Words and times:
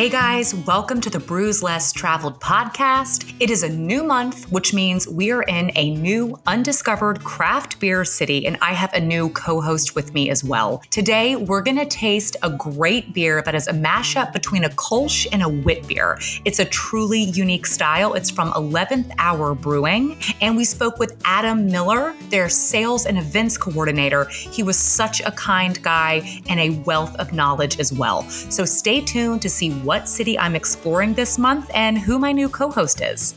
Hey 0.00 0.08
guys, 0.08 0.54
welcome 0.54 1.02
to 1.02 1.10
the 1.10 1.20
Brews 1.20 1.62
Less 1.62 1.92
Traveled 1.92 2.40
podcast. 2.40 3.29
It 3.40 3.48
is 3.48 3.62
a 3.62 3.70
new 3.70 4.04
month, 4.04 4.52
which 4.52 4.74
means 4.74 5.08
we 5.08 5.30
are 5.30 5.40
in 5.44 5.72
a 5.74 5.96
new 5.96 6.38
undiscovered 6.46 7.24
craft 7.24 7.80
beer 7.80 8.04
city, 8.04 8.46
and 8.46 8.58
I 8.60 8.74
have 8.74 8.92
a 8.92 9.00
new 9.00 9.30
co 9.30 9.62
host 9.62 9.94
with 9.94 10.12
me 10.12 10.28
as 10.28 10.44
well. 10.44 10.82
Today, 10.90 11.36
we're 11.36 11.62
gonna 11.62 11.86
taste 11.86 12.36
a 12.42 12.50
great 12.50 13.14
beer 13.14 13.40
that 13.46 13.54
is 13.54 13.66
a 13.66 13.72
mashup 13.72 14.34
between 14.34 14.64
a 14.64 14.68
Kolsch 14.68 15.26
and 15.32 15.42
a 15.42 15.48
wit 15.48 15.88
beer. 15.88 16.18
It's 16.44 16.58
a 16.58 16.66
truly 16.66 17.22
unique 17.22 17.64
style. 17.64 18.12
It's 18.12 18.28
from 18.28 18.52
11th 18.52 19.10
Hour 19.16 19.54
Brewing, 19.54 20.18
and 20.42 20.54
we 20.54 20.66
spoke 20.66 20.98
with 20.98 21.18
Adam 21.24 21.64
Miller, 21.64 22.14
their 22.28 22.50
sales 22.50 23.06
and 23.06 23.16
events 23.16 23.56
coordinator. 23.56 24.26
He 24.26 24.62
was 24.62 24.76
such 24.76 25.22
a 25.22 25.30
kind 25.30 25.82
guy 25.82 26.42
and 26.50 26.60
a 26.60 26.78
wealth 26.84 27.16
of 27.16 27.32
knowledge 27.32 27.80
as 27.80 27.90
well. 27.90 28.20
So 28.28 28.66
stay 28.66 29.00
tuned 29.00 29.40
to 29.40 29.48
see 29.48 29.70
what 29.70 30.10
city 30.10 30.38
I'm 30.38 30.54
exploring 30.54 31.14
this 31.14 31.38
month 31.38 31.70
and 31.72 31.96
who 31.96 32.18
my 32.18 32.32
new 32.32 32.50
co 32.50 32.70
host 32.70 33.00
is. 33.00 33.29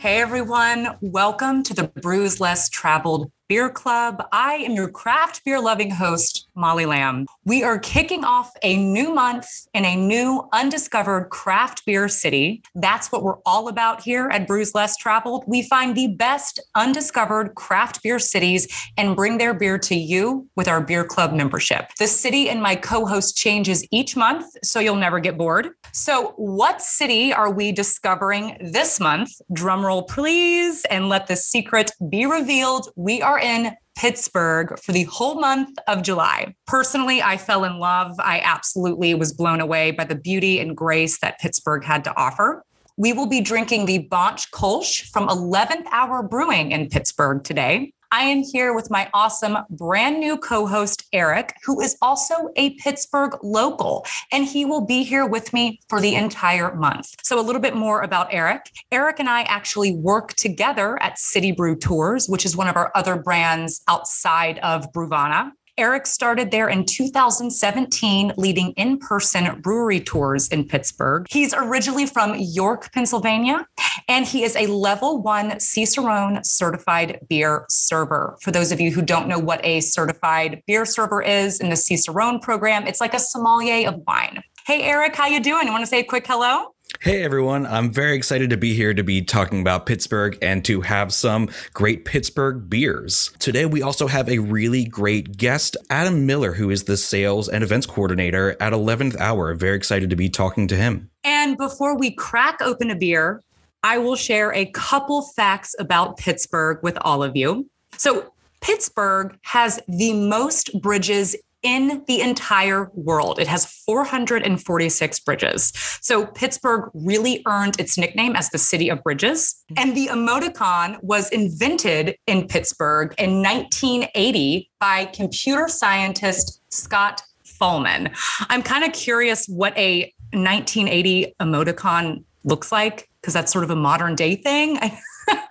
Hey 0.00 0.18
everyone, 0.18 0.96
welcome 1.02 1.62
to 1.62 1.74
the 1.74 1.88
Brews 1.88 2.40
Less 2.40 2.70
Traveled 2.70 3.30
Beer 3.50 3.68
Club. 3.68 4.22
I 4.30 4.58
am 4.58 4.76
your 4.76 4.88
craft 4.88 5.44
beer 5.44 5.60
loving 5.60 5.90
host, 5.90 6.46
Molly 6.54 6.86
Lamb. 6.86 7.26
We 7.44 7.64
are 7.64 7.80
kicking 7.80 8.24
off 8.24 8.52
a 8.62 8.76
new 8.76 9.12
month 9.12 9.48
in 9.74 9.84
a 9.84 9.96
new 9.96 10.48
undiscovered 10.52 11.30
craft 11.30 11.84
beer 11.84 12.06
city. 12.06 12.62
That's 12.76 13.10
what 13.10 13.24
we're 13.24 13.40
all 13.44 13.66
about 13.66 14.02
here 14.02 14.28
at 14.32 14.46
Brews 14.46 14.72
Less 14.72 14.96
Traveled. 14.96 15.42
We 15.48 15.62
find 15.62 15.96
the 15.96 16.14
best 16.14 16.60
undiscovered 16.76 17.56
craft 17.56 18.04
beer 18.04 18.20
cities 18.20 18.68
and 18.96 19.16
bring 19.16 19.38
their 19.38 19.52
beer 19.52 19.78
to 19.78 19.96
you 19.96 20.48
with 20.54 20.68
our 20.68 20.80
beer 20.80 21.02
club 21.02 21.32
membership. 21.32 21.90
The 21.98 22.06
city 22.06 22.48
and 22.48 22.62
my 22.62 22.76
co 22.76 23.04
host 23.04 23.36
changes 23.36 23.84
each 23.90 24.16
month, 24.16 24.46
so 24.62 24.78
you'll 24.78 24.94
never 24.94 25.18
get 25.18 25.36
bored. 25.36 25.70
So, 25.92 26.34
what 26.36 26.80
city 26.82 27.32
are 27.32 27.50
we 27.50 27.72
discovering 27.72 28.56
this 28.60 29.00
month? 29.00 29.32
Drumroll, 29.52 30.06
please, 30.06 30.84
and 30.84 31.08
let 31.08 31.26
the 31.26 31.34
secret 31.34 31.90
be 32.08 32.26
revealed. 32.26 32.90
We 32.94 33.20
are 33.22 33.39
in 33.42 33.72
Pittsburgh 33.96 34.78
for 34.78 34.92
the 34.92 35.04
whole 35.04 35.40
month 35.40 35.78
of 35.86 36.02
July. 36.02 36.54
Personally, 36.66 37.20
I 37.20 37.36
fell 37.36 37.64
in 37.64 37.78
love. 37.78 38.14
I 38.18 38.40
absolutely 38.40 39.14
was 39.14 39.32
blown 39.32 39.60
away 39.60 39.90
by 39.90 40.04
the 40.04 40.14
beauty 40.14 40.58
and 40.58 40.76
grace 40.76 41.18
that 41.20 41.38
Pittsburgh 41.38 41.84
had 41.84 42.04
to 42.04 42.16
offer. 42.16 42.64
We 42.96 43.12
will 43.12 43.26
be 43.26 43.40
drinking 43.40 43.86
the 43.86 44.08
Bönsch 44.10 44.50
Kolsch 44.50 45.10
from 45.10 45.28
11th 45.28 45.86
Hour 45.90 46.22
Brewing 46.22 46.72
in 46.72 46.88
Pittsburgh 46.88 47.42
today. 47.42 47.92
I 48.12 48.22
am 48.24 48.42
here 48.42 48.74
with 48.74 48.90
my 48.90 49.08
awesome 49.14 49.58
brand 49.70 50.18
new 50.18 50.36
co 50.36 50.66
host, 50.66 51.04
Eric, 51.12 51.54
who 51.64 51.80
is 51.80 51.96
also 52.02 52.50
a 52.56 52.70
Pittsburgh 52.70 53.38
local, 53.40 54.04
and 54.32 54.44
he 54.44 54.64
will 54.64 54.84
be 54.84 55.04
here 55.04 55.26
with 55.26 55.52
me 55.52 55.78
for 55.88 56.00
the 56.00 56.16
entire 56.16 56.74
month. 56.74 57.14
So, 57.22 57.38
a 57.38 57.42
little 57.42 57.62
bit 57.62 57.76
more 57.76 58.02
about 58.02 58.26
Eric. 58.32 58.72
Eric 58.90 59.20
and 59.20 59.28
I 59.28 59.42
actually 59.42 59.94
work 59.94 60.34
together 60.34 61.00
at 61.00 61.20
City 61.20 61.52
Brew 61.52 61.76
Tours, 61.76 62.28
which 62.28 62.44
is 62.44 62.56
one 62.56 62.66
of 62.66 62.76
our 62.76 62.90
other 62.96 63.16
brands 63.16 63.80
outside 63.86 64.58
of 64.58 64.90
Bruvana. 64.92 65.52
Eric 65.80 66.06
started 66.06 66.50
there 66.50 66.68
in 66.68 66.84
2017, 66.84 68.34
leading 68.36 68.72
in 68.72 68.98
person 68.98 69.58
brewery 69.62 69.98
tours 69.98 70.46
in 70.48 70.68
Pittsburgh. 70.68 71.26
He's 71.30 71.54
originally 71.54 72.04
from 72.04 72.34
York, 72.38 72.92
Pennsylvania, 72.92 73.66
and 74.06 74.26
he 74.26 74.44
is 74.44 74.54
a 74.56 74.66
level 74.66 75.22
one 75.22 75.58
Cicerone 75.58 76.44
certified 76.44 77.20
beer 77.30 77.64
server. 77.70 78.36
For 78.42 78.50
those 78.50 78.72
of 78.72 78.80
you 78.80 78.90
who 78.90 79.00
don't 79.00 79.26
know 79.26 79.38
what 79.38 79.64
a 79.64 79.80
certified 79.80 80.62
beer 80.66 80.84
server 80.84 81.22
is 81.22 81.60
in 81.60 81.70
the 81.70 81.76
Cicerone 81.76 82.40
program, 82.40 82.86
it's 82.86 83.00
like 83.00 83.14
a 83.14 83.18
sommelier 83.18 83.88
of 83.88 84.02
wine. 84.06 84.42
Hey, 84.66 84.82
Eric, 84.82 85.16
how 85.16 85.28
you 85.28 85.40
doing? 85.40 85.66
You 85.66 85.72
want 85.72 85.82
to 85.82 85.86
say 85.86 86.00
a 86.00 86.04
quick 86.04 86.26
hello? 86.26 86.74
Hey 86.98 87.22
everyone, 87.22 87.64
I'm 87.66 87.90
very 87.90 88.14
excited 88.14 88.50
to 88.50 88.58
be 88.58 88.74
here 88.74 88.92
to 88.92 89.02
be 89.02 89.22
talking 89.22 89.60
about 89.62 89.86
Pittsburgh 89.86 90.36
and 90.42 90.62
to 90.66 90.82
have 90.82 91.14
some 91.14 91.48
great 91.72 92.04
Pittsburgh 92.04 92.68
beers. 92.68 93.32
Today 93.38 93.64
we 93.64 93.80
also 93.80 94.06
have 94.06 94.28
a 94.28 94.38
really 94.38 94.84
great 94.84 95.38
guest, 95.38 95.78
Adam 95.88 96.26
Miller, 96.26 96.52
who 96.52 96.68
is 96.68 96.84
the 96.84 96.98
sales 96.98 97.48
and 97.48 97.64
events 97.64 97.86
coordinator 97.86 98.50
at 98.60 98.74
11th 98.74 99.18
Hour. 99.18 99.54
Very 99.54 99.76
excited 99.76 100.10
to 100.10 100.16
be 100.16 100.28
talking 100.28 100.68
to 100.68 100.76
him. 100.76 101.08
And 101.24 101.56
before 101.56 101.96
we 101.96 102.10
crack 102.10 102.60
open 102.60 102.90
a 102.90 102.96
beer, 102.96 103.40
I 103.82 103.96
will 103.96 104.16
share 104.16 104.52
a 104.52 104.66
couple 104.72 105.22
facts 105.22 105.74
about 105.78 106.18
Pittsburgh 106.18 106.80
with 106.82 106.98
all 107.00 107.22
of 107.22 107.34
you. 107.34 107.68
So, 107.96 108.32
Pittsburgh 108.60 109.38
has 109.42 109.80
the 109.88 110.12
most 110.12 110.82
bridges 110.82 111.34
in 111.62 112.04
the 112.06 112.20
entire 112.20 112.90
world. 112.94 113.38
It 113.38 113.48
has 113.48 113.66
446 113.66 115.20
bridges. 115.20 115.72
So 116.00 116.26
Pittsburgh 116.26 116.90
really 116.94 117.42
earned 117.46 117.78
its 117.78 117.98
nickname 117.98 118.36
as 118.36 118.50
the 118.50 118.58
city 118.58 118.88
of 118.88 119.02
bridges. 119.02 119.62
Mm-hmm. 119.72 119.82
And 119.82 119.96
the 119.96 120.06
emoticon 120.08 121.02
was 121.02 121.28
invented 121.30 122.16
in 122.26 122.46
Pittsburgh 122.46 123.14
in 123.18 123.42
1980 123.42 124.70
by 124.80 125.06
computer 125.06 125.68
scientist 125.68 126.62
Scott 126.70 127.22
Fahlman. 127.44 128.16
I'm 128.48 128.62
kind 128.62 128.84
of 128.84 128.92
curious 128.92 129.46
what 129.46 129.76
a 129.76 130.12
1980 130.32 131.34
emoticon 131.40 132.24
looks 132.44 132.72
like 132.72 133.08
because 133.20 133.34
that's 133.34 133.52
sort 133.52 133.64
of 133.64 133.70
a 133.70 133.76
modern 133.76 134.14
day 134.14 134.36
thing. 134.36 134.78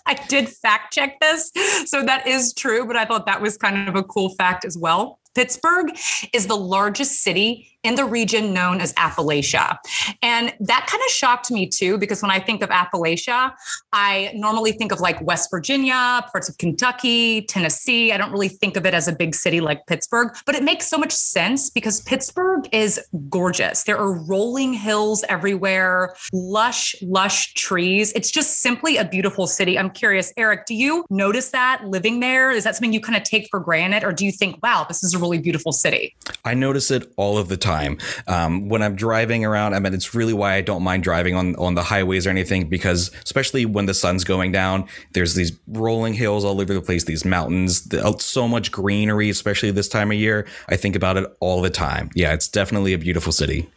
I 0.06 0.20
did 0.28 0.50
fact 0.50 0.94
check 0.94 1.20
this. 1.20 1.52
So 1.86 2.04
that 2.04 2.28
is 2.28 2.54
true, 2.54 2.86
but 2.88 2.96
I 2.96 3.06
thought 3.06 3.26
that 3.28 3.42
was 3.42 3.58
kind 3.58 3.88
of 3.88 3.96
a 3.96 4.04
cool 4.04 4.34
fact 4.36 4.66
as 4.66 4.78
well. 4.78 5.19
Pittsburgh 5.36 5.92
is 6.34 6.48
the 6.48 6.58
largest 6.58 7.22
city 7.24 7.79
in 7.84 7.96
the 7.96 8.04
region 8.04 8.54
known 8.54 8.82
as 8.82 8.94
Appalachia. 8.94 9.78
And 10.22 10.54
that 10.60 10.88
kind 10.88 11.02
of 11.02 11.10
shocked 11.10 11.50
me 11.50 11.68
too, 11.68 11.98
because 11.98 12.22
when 12.22 12.32
I 12.32 12.40
think 12.40 12.62
of 12.62 12.70
Appalachia, 12.70 13.54
I 13.94 14.32
normally 14.36 14.74
think 14.74 14.92
of 14.92 15.00
like 15.00 15.22
West 15.22 15.50
Virginia, 15.50 16.26
parts 16.32 16.50
of 16.50 16.58
Kentucky, 16.58 17.44
Tennessee. 17.44 18.12
I 18.12 18.18
don't 18.18 18.32
really 18.32 18.50
think 18.50 18.76
of 18.76 18.86
it 18.86 18.94
as 18.94 19.08
a 19.08 19.14
big 19.14 19.34
city 19.34 19.62
like 19.62 19.88
Pittsburgh, 19.88 20.36
but 20.46 20.56
it 20.56 20.64
makes 20.64 20.88
so 20.88 20.98
much 20.98 21.14
sense 21.14 21.70
because 21.70 22.02
Pittsburgh 22.02 22.68
is 22.74 23.00
gorgeous. 23.30 23.84
There 23.84 23.98
are 23.98 24.12
rolling 24.12 24.74
hills 24.74 25.24
everywhere, 25.30 26.16
lush, 26.34 26.96
lush 27.02 27.54
trees. 27.54 28.12
It's 28.14 28.30
just 28.30 28.60
simply 28.60 28.98
a 28.98 29.06
beautiful 29.06 29.48
city. 29.48 29.80
I'm 29.80 29.90
curious, 29.90 30.34
Eric, 30.36 30.66
do 30.66 30.76
you 30.76 31.06
notice 31.10 31.52
that 31.52 31.86
living 31.86 32.20
there? 32.20 32.52
Is 32.52 32.66
that 32.66 32.76
something 32.76 32.92
you 32.92 33.00
kind 33.00 33.16
of 33.16 33.24
take 33.24 33.48
for 33.50 33.62
granted, 33.62 34.04
or 34.04 34.12
do 34.12 34.26
you 34.26 34.34
think, 34.34 34.62
wow, 34.62 34.86
this 34.86 35.02
is 35.02 35.14
a 35.14 35.18
really 35.18 35.38
beautiful 35.38 35.72
city? 35.72 36.14
I 36.44 36.54
notice 36.54 36.92
it 36.92 37.12
all 37.16 37.38
of 37.38 37.48
the 37.48 37.56
time 37.56 37.69
time. 37.70 37.98
Um, 38.28 38.70
when 38.70 38.82
I'm 38.82 38.96
driving 38.96 39.46
around, 39.46 39.74
I 39.74 39.80
mean, 39.80 39.94
it's 39.94 40.14
really 40.16 40.34
why 40.34 40.56
I 40.56 40.62
don't 40.62 40.84
mind 40.84 41.04
driving 41.04 41.36
on 41.36 41.56
on 41.56 41.76
the 41.76 41.84
highways 41.84 42.26
or 42.26 42.30
anything 42.30 42.70
because, 42.70 43.12
especially 43.24 43.66
when 43.66 43.86
the 43.86 43.94
sun's 43.94 44.24
going 44.24 44.52
down, 44.52 44.88
there's 45.14 45.36
these 45.36 45.52
rolling 45.68 46.14
hills 46.14 46.44
all 46.44 46.60
over 46.62 46.74
the 46.74 46.82
place, 46.82 47.04
these 47.06 47.26
mountains, 47.26 47.94
uh, 47.94 48.18
so 48.18 48.48
much 48.48 48.72
greenery, 48.72 49.30
especially 49.30 49.72
this 49.72 49.88
time 49.88 50.12
of 50.12 50.18
year. 50.18 50.48
I 50.68 50.76
think 50.76 50.96
about 50.96 51.18
it 51.18 51.26
all 51.40 51.62
the 51.62 51.70
time. 51.70 52.10
Yeah, 52.16 52.34
it's 52.34 52.48
definitely 52.48 52.94
a 52.94 52.98
beautiful 52.98 53.32
city. 53.32 53.70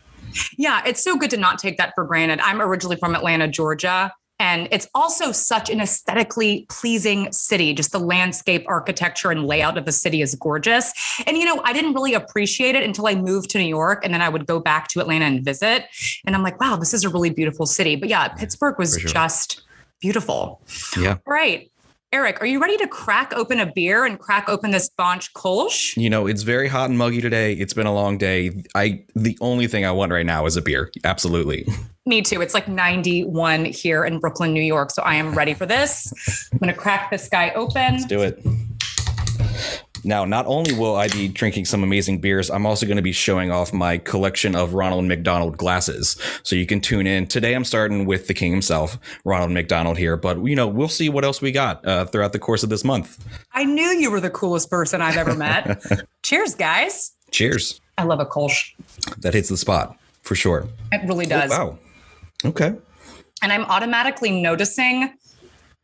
Yeah, 0.57 0.83
it's 0.87 1.03
so 1.05 1.17
good 1.17 1.31
to 1.31 1.37
not 1.37 1.59
take 1.59 1.77
that 1.77 1.93
for 1.95 2.05
granted. 2.05 2.41
I'm 2.41 2.61
originally 2.63 2.97
from 2.97 3.15
Atlanta, 3.15 3.49
Georgia. 3.49 4.13
And 4.43 4.67
it's 4.73 4.89
also 4.93 5.31
such 5.31 5.71
an 5.71 5.81
aesthetically 5.81 6.67
pleasing 6.69 7.31
city. 7.31 7.73
Just 7.75 7.93
the 7.93 8.01
landscape, 8.01 8.65
architecture, 8.67 9.31
and 9.31 9.47
layout 9.47 9.79
of 9.79 9.85
the 9.85 9.93
city 9.93 10.21
is 10.21 10.35
gorgeous. 10.35 10.93
And, 11.29 11.37
you 11.37 11.45
know, 11.45 11.63
I 11.63 11.73
didn't 11.73 11.95
really 11.95 12.15
appreciate 12.15 12.75
it 12.75 12.83
until 12.83 13.07
I 13.07 13.15
moved 13.15 13.51
to 13.51 13.59
New 13.59 13.69
York. 13.69 14.05
And 14.05 14.13
then 14.13 14.21
I 14.21 14.29
would 14.29 14.49
go 14.49 14.59
back 14.59 14.89
to 14.89 15.01
Atlanta 15.01 15.27
and 15.27 15.45
visit. 15.45 15.85
And 16.27 16.35
I'm 16.35 16.43
like, 16.43 16.61
wow, 16.61 16.75
this 16.75 16.93
is 16.93 17.05
a 17.05 17.09
really 17.09 17.31
beautiful 17.31 17.67
city. 17.67 17.95
But 17.95 18.09
yeah, 18.09 18.27
Pittsburgh 18.29 18.81
was 18.81 18.99
sure. 18.99 19.09
just 19.09 19.63
beautiful. 20.01 20.61
Yeah. 20.99 21.19
All 21.25 21.33
right. 21.33 21.71
Eric, 22.15 22.43
are 22.43 22.47
you 22.47 22.61
ready 22.61 22.77
to 22.77 22.87
crack 22.87 23.33
open 23.35 23.59
a 23.59 23.73
beer 23.73 24.05
and 24.05 24.19
crack 24.19 24.47
open 24.47 24.71
this 24.71 24.91
Bönsch 24.99 25.33
Kolsch? 25.33 25.97
You 25.97 26.11
know, 26.11 26.27
it's 26.27 26.43
very 26.43 26.69
hot 26.69 26.91
and 26.91 26.99
muggy 26.99 27.23
today. 27.23 27.55
It's 27.55 27.73
been 27.73 27.87
a 27.87 27.95
long 27.95 28.19
day. 28.19 28.51
I 28.75 29.03
the 29.17 29.39
only 29.41 29.67
thing 29.67 29.87
I 29.87 29.93
want 29.93 30.13
right 30.13 30.27
now 30.27 30.45
is 30.45 30.55
a 30.55 30.61
beer. 30.61 30.93
Absolutely. 31.05 31.67
Me 32.07 32.21
too. 32.21 32.43
It's 32.43 32.53
like 32.53 32.69
91 32.69 33.65
here 33.65 34.05
in 34.05 34.19
Brooklyn, 34.19 34.53
New 34.53 34.63
York. 34.63 34.91
So 34.91 35.03
I 35.03 35.15
am 35.15 35.33
ready 35.33 35.55
for 35.55 35.65
this. 35.65 36.13
I'm 36.53 36.59
going 36.59 36.75
to 36.75 36.79
crack 36.79 37.11
this 37.11 37.29
guy 37.29 37.51
open. 37.51 37.93
Let's 37.93 38.05
do 38.05 38.21
it. 38.21 38.45
Now, 40.05 40.25
not 40.25 40.47
only 40.47 40.73
will 40.73 40.97
I 40.97 41.09
be 41.09 41.29
drinking 41.29 41.67
some 41.67 41.83
amazing 41.83 42.19
beers, 42.19 42.51
I'm 42.51 42.67
also 42.67 42.87
going 42.87 42.97
to 42.97 43.03
be 43.03 43.13
showing 43.13 43.51
off 43.51 43.73
my 43.73 43.99
collection 43.99 44.57
of 44.57 44.75
Ronald 44.75 45.05
McDonald 45.05 45.57
glasses. 45.57 46.17
So 46.43 46.57
you 46.57 46.67
can 46.67 46.81
tune 46.81 47.07
in. 47.07 47.27
Today, 47.27 47.55
I'm 47.55 47.65
starting 47.65 48.05
with 48.05 48.27
the 48.27 48.35
king 48.35 48.51
himself, 48.51 48.99
Ronald 49.25 49.53
McDonald 49.53 49.99
here, 49.99 50.17
but 50.17 50.45
you 50.45 50.57
know, 50.57 50.67
we'll 50.67 50.89
see 50.89 51.09
what 51.09 51.25
else 51.25 51.41
we 51.41 51.53
got 51.53 51.87
uh, 51.87 52.05
throughout 52.07 52.33
the 52.33 52.39
course 52.39 52.63
of 52.63 52.69
this 52.69 52.85
month. 52.85 53.25
I 53.53 53.65
knew 53.65 53.89
you 53.89 54.11
were 54.11 54.21
the 54.21 54.31
coolest 54.31 54.71
person 54.71 55.01
I've 55.01 55.17
ever 55.17 55.35
met. 55.35 55.83
Cheers, 56.23 56.55
guys. 56.55 57.13
Cheers. 57.31 57.81
I 57.97 58.05
love 58.05 58.21
a 58.21 58.27
Kolsch. 58.27 58.75
That 59.19 59.35
hits 59.35 59.49
the 59.49 59.57
spot 59.57 59.97
for 60.23 60.35
sure. 60.35 60.69
It 60.91 61.07
really 61.07 61.27
does. 61.27 61.53
Oh, 61.53 61.67
wow. 61.67 61.79
Okay. 62.45 62.75
And 63.43 63.53
I'm 63.53 63.65
automatically 63.65 64.31
noticing 64.31 65.15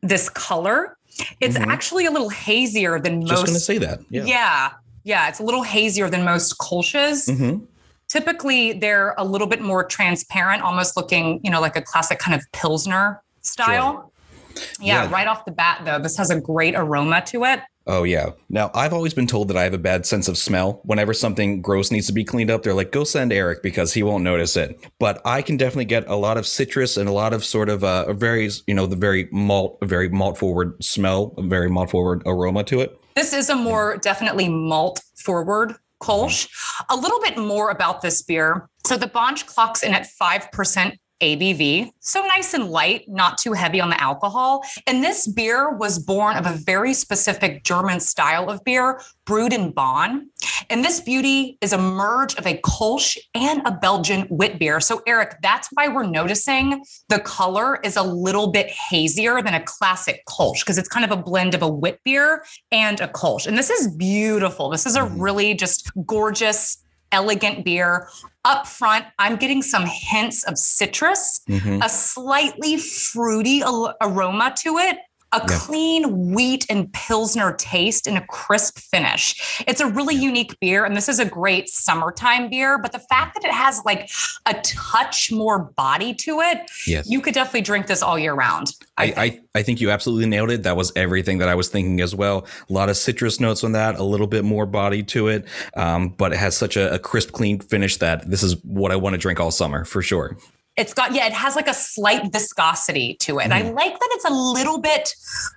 this 0.02 0.28
color 0.28 0.97
it's 1.40 1.56
mm-hmm. 1.56 1.70
actually 1.70 2.06
a 2.06 2.10
little 2.10 2.30
hazier 2.30 3.00
than 3.00 3.20
most. 3.20 3.30
Just 3.30 3.46
going 3.46 3.54
to 3.54 3.60
say 3.60 3.78
that. 3.78 4.00
Yeah. 4.10 4.24
Yeah. 4.24 4.70
Yeah. 5.04 5.28
It's 5.28 5.40
a 5.40 5.44
little 5.44 5.62
hazier 5.62 6.08
than 6.10 6.24
most 6.24 6.58
Kolsches. 6.58 7.28
Mm-hmm. 7.28 7.64
Typically, 8.08 8.72
they're 8.72 9.14
a 9.18 9.24
little 9.24 9.46
bit 9.46 9.60
more 9.60 9.84
transparent, 9.84 10.62
almost 10.62 10.96
looking, 10.96 11.40
you 11.44 11.50
know, 11.50 11.60
like 11.60 11.76
a 11.76 11.82
classic 11.82 12.18
kind 12.18 12.34
of 12.34 12.42
Pilsner 12.52 13.22
style. 13.42 13.92
Sure. 13.92 14.64
Yeah, 14.80 15.04
yeah, 15.04 15.10
right 15.10 15.28
off 15.28 15.44
the 15.44 15.52
bat, 15.52 15.82
though, 15.84 15.98
this 15.98 16.16
has 16.16 16.30
a 16.30 16.40
great 16.40 16.74
aroma 16.74 17.22
to 17.26 17.44
it. 17.44 17.60
Oh 17.88 18.04
yeah. 18.04 18.32
Now 18.50 18.70
I've 18.74 18.92
always 18.92 19.14
been 19.14 19.26
told 19.26 19.48
that 19.48 19.56
I 19.56 19.64
have 19.64 19.72
a 19.72 19.78
bad 19.78 20.04
sense 20.04 20.28
of 20.28 20.36
smell. 20.36 20.82
Whenever 20.84 21.14
something 21.14 21.62
gross 21.62 21.90
needs 21.90 22.06
to 22.08 22.12
be 22.12 22.22
cleaned 22.22 22.50
up, 22.50 22.62
they're 22.62 22.74
like, 22.74 22.92
"Go 22.92 23.02
send 23.02 23.32
Eric 23.32 23.62
because 23.62 23.94
he 23.94 24.02
won't 24.02 24.22
notice 24.22 24.56
it." 24.56 24.78
But 24.98 25.22
I 25.24 25.40
can 25.40 25.56
definitely 25.56 25.86
get 25.86 26.06
a 26.06 26.14
lot 26.14 26.36
of 26.36 26.46
citrus 26.46 26.98
and 26.98 27.08
a 27.08 27.12
lot 27.12 27.32
of 27.32 27.44
sort 27.44 27.70
of 27.70 27.82
uh, 27.82 28.04
a 28.06 28.12
very, 28.12 28.50
you 28.66 28.74
know, 28.74 28.86
the 28.86 28.94
very 28.94 29.28
malt, 29.32 29.78
very 29.82 30.10
malt 30.10 30.36
forward 30.36 30.82
smell, 30.84 31.34
a 31.38 31.42
very 31.42 31.70
malt 31.70 31.90
forward 31.90 32.22
aroma 32.26 32.62
to 32.64 32.82
it. 32.82 33.00
This 33.16 33.32
is 33.32 33.48
a 33.48 33.56
more 33.56 33.96
definitely 33.96 34.50
malt 34.50 35.00
forward 35.16 35.74
Kolsch. 36.00 36.48
A 36.90 36.96
little 36.96 37.20
bit 37.20 37.38
more 37.38 37.70
about 37.70 38.02
this 38.02 38.22
beer. 38.22 38.68
So 38.86 38.96
the 38.96 39.08
Bönsch 39.08 39.46
clocks 39.46 39.82
in 39.82 39.92
at 39.94 40.06
5% 40.20 40.96
ABV. 41.20 41.90
So 42.00 42.24
nice 42.26 42.54
and 42.54 42.70
light, 42.70 43.08
not 43.08 43.38
too 43.38 43.52
heavy 43.52 43.80
on 43.80 43.90
the 43.90 44.00
alcohol. 44.00 44.62
And 44.86 45.02
this 45.02 45.26
beer 45.26 45.70
was 45.70 45.98
born 45.98 46.36
of 46.36 46.46
a 46.46 46.52
very 46.52 46.94
specific 46.94 47.64
German 47.64 48.00
style 48.00 48.48
of 48.48 48.62
beer 48.64 49.00
brewed 49.24 49.52
in 49.52 49.72
Bonn. 49.72 50.30
And 50.70 50.84
this 50.84 51.00
beauty 51.00 51.58
is 51.60 51.72
a 51.72 51.78
merge 51.78 52.34
of 52.36 52.46
a 52.46 52.58
Kolsch 52.58 53.18
and 53.34 53.60
a 53.66 53.72
Belgian 53.72 54.26
wit 54.30 54.58
beer. 54.58 54.80
So, 54.80 55.02
Eric, 55.06 55.36
that's 55.42 55.68
why 55.72 55.88
we're 55.88 56.06
noticing 56.06 56.82
the 57.08 57.20
color 57.20 57.80
is 57.82 57.96
a 57.96 58.02
little 58.02 58.50
bit 58.50 58.70
hazier 58.70 59.42
than 59.42 59.54
a 59.54 59.62
classic 59.62 60.22
Kolsch 60.26 60.60
because 60.60 60.78
it's 60.78 60.88
kind 60.88 61.04
of 61.04 61.10
a 61.10 61.22
blend 61.22 61.54
of 61.54 61.62
a 61.62 61.68
wit 61.68 62.00
beer 62.04 62.44
and 62.70 63.00
a 63.00 63.08
Kolsch. 63.08 63.46
And 63.46 63.58
this 63.58 63.70
is 63.70 63.88
beautiful. 63.88 64.70
This 64.70 64.86
is 64.86 64.96
a 64.96 65.00
mm-hmm. 65.00 65.20
really 65.20 65.54
just 65.54 65.90
gorgeous 66.06 66.78
elegant 67.12 67.64
beer. 67.64 68.08
Up 68.44 68.66
front, 68.66 69.04
I'm 69.18 69.36
getting 69.36 69.62
some 69.62 69.84
hints 69.86 70.42
of 70.44 70.56
citrus, 70.56 71.40
mm-hmm. 71.48 71.82
a 71.82 71.88
slightly 71.88 72.78
fruity 72.78 73.62
aroma 74.00 74.54
to 74.62 74.78
it, 74.78 74.96
a 75.32 75.38
yeah. 75.38 75.58
clean 75.58 76.32
wheat 76.32 76.66
and 76.70 76.92
pilsner 76.92 77.52
taste 77.52 78.06
and 78.06 78.16
a 78.16 78.26
crisp 78.26 78.78
finish. 78.78 79.62
It's 79.66 79.80
a 79.80 79.86
really 79.86 80.14
unique 80.14 80.58
beer, 80.60 80.84
and 80.84 80.96
this 80.96 81.08
is 81.08 81.18
a 81.18 81.24
great 81.24 81.68
summertime 81.68 82.48
beer. 82.48 82.78
But 82.78 82.92
the 82.92 82.98
fact 82.98 83.34
that 83.34 83.44
it 83.44 83.52
has 83.52 83.82
like 83.84 84.10
a 84.46 84.54
touch 84.62 85.30
more 85.30 85.58
body 85.58 86.14
to 86.14 86.40
it, 86.40 86.70
yes. 86.86 87.08
you 87.10 87.20
could 87.20 87.34
definitely 87.34 87.62
drink 87.62 87.86
this 87.86 88.02
all 88.02 88.18
year 88.18 88.34
round. 88.34 88.72
I, 88.96 89.04
I, 89.04 89.12
I, 89.16 89.40
I 89.56 89.62
think 89.62 89.80
you 89.80 89.90
absolutely 89.90 90.26
nailed 90.26 90.50
it. 90.50 90.62
That 90.62 90.76
was 90.76 90.92
everything 90.96 91.38
that 91.38 91.48
I 91.48 91.54
was 91.54 91.68
thinking 91.68 92.00
as 92.00 92.14
well. 92.14 92.46
A 92.68 92.72
lot 92.72 92.88
of 92.88 92.96
citrus 92.96 93.38
notes 93.38 93.64
on 93.64 93.72
that, 93.72 93.96
a 93.96 94.02
little 94.02 94.26
bit 94.26 94.44
more 94.44 94.66
body 94.66 95.02
to 95.04 95.28
it, 95.28 95.46
um, 95.76 96.08
but 96.10 96.32
it 96.32 96.38
has 96.38 96.56
such 96.56 96.76
a, 96.76 96.94
a 96.94 96.98
crisp, 96.98 97.32
clean 97.32 97.60
finish 97.60 97.98
that 97.98 98.30
this 98.30 98.42
is 98.42 98.62
what 98.64 98.92
I 98.92 98.96
want 98.96 99.14
to 99.14 99.18
drink 99.18 99.40
all 99.40 99.50
summer 99.50 99.84
for 99.84 100.00
sure 100.00 100.36
it's 100.78 100.94
got 100.94 101.12
yeah 101.12 101.26
it 101.26 101.32
has 101.32 101.56
like 101.56 101.68
a 101.68 101.74
slight 101.74 102.32
viscosity 102.32 103.14
to 103.20 103.38
it. 103.38 103.48
Mm. 103.48 103.52
i 103.52 103.70
like 103.70 103.98
that 103.98 104.08
it's 104.12 104.24
a 104.24 104.32
little 104.32 104.78
bit 104.78 105.14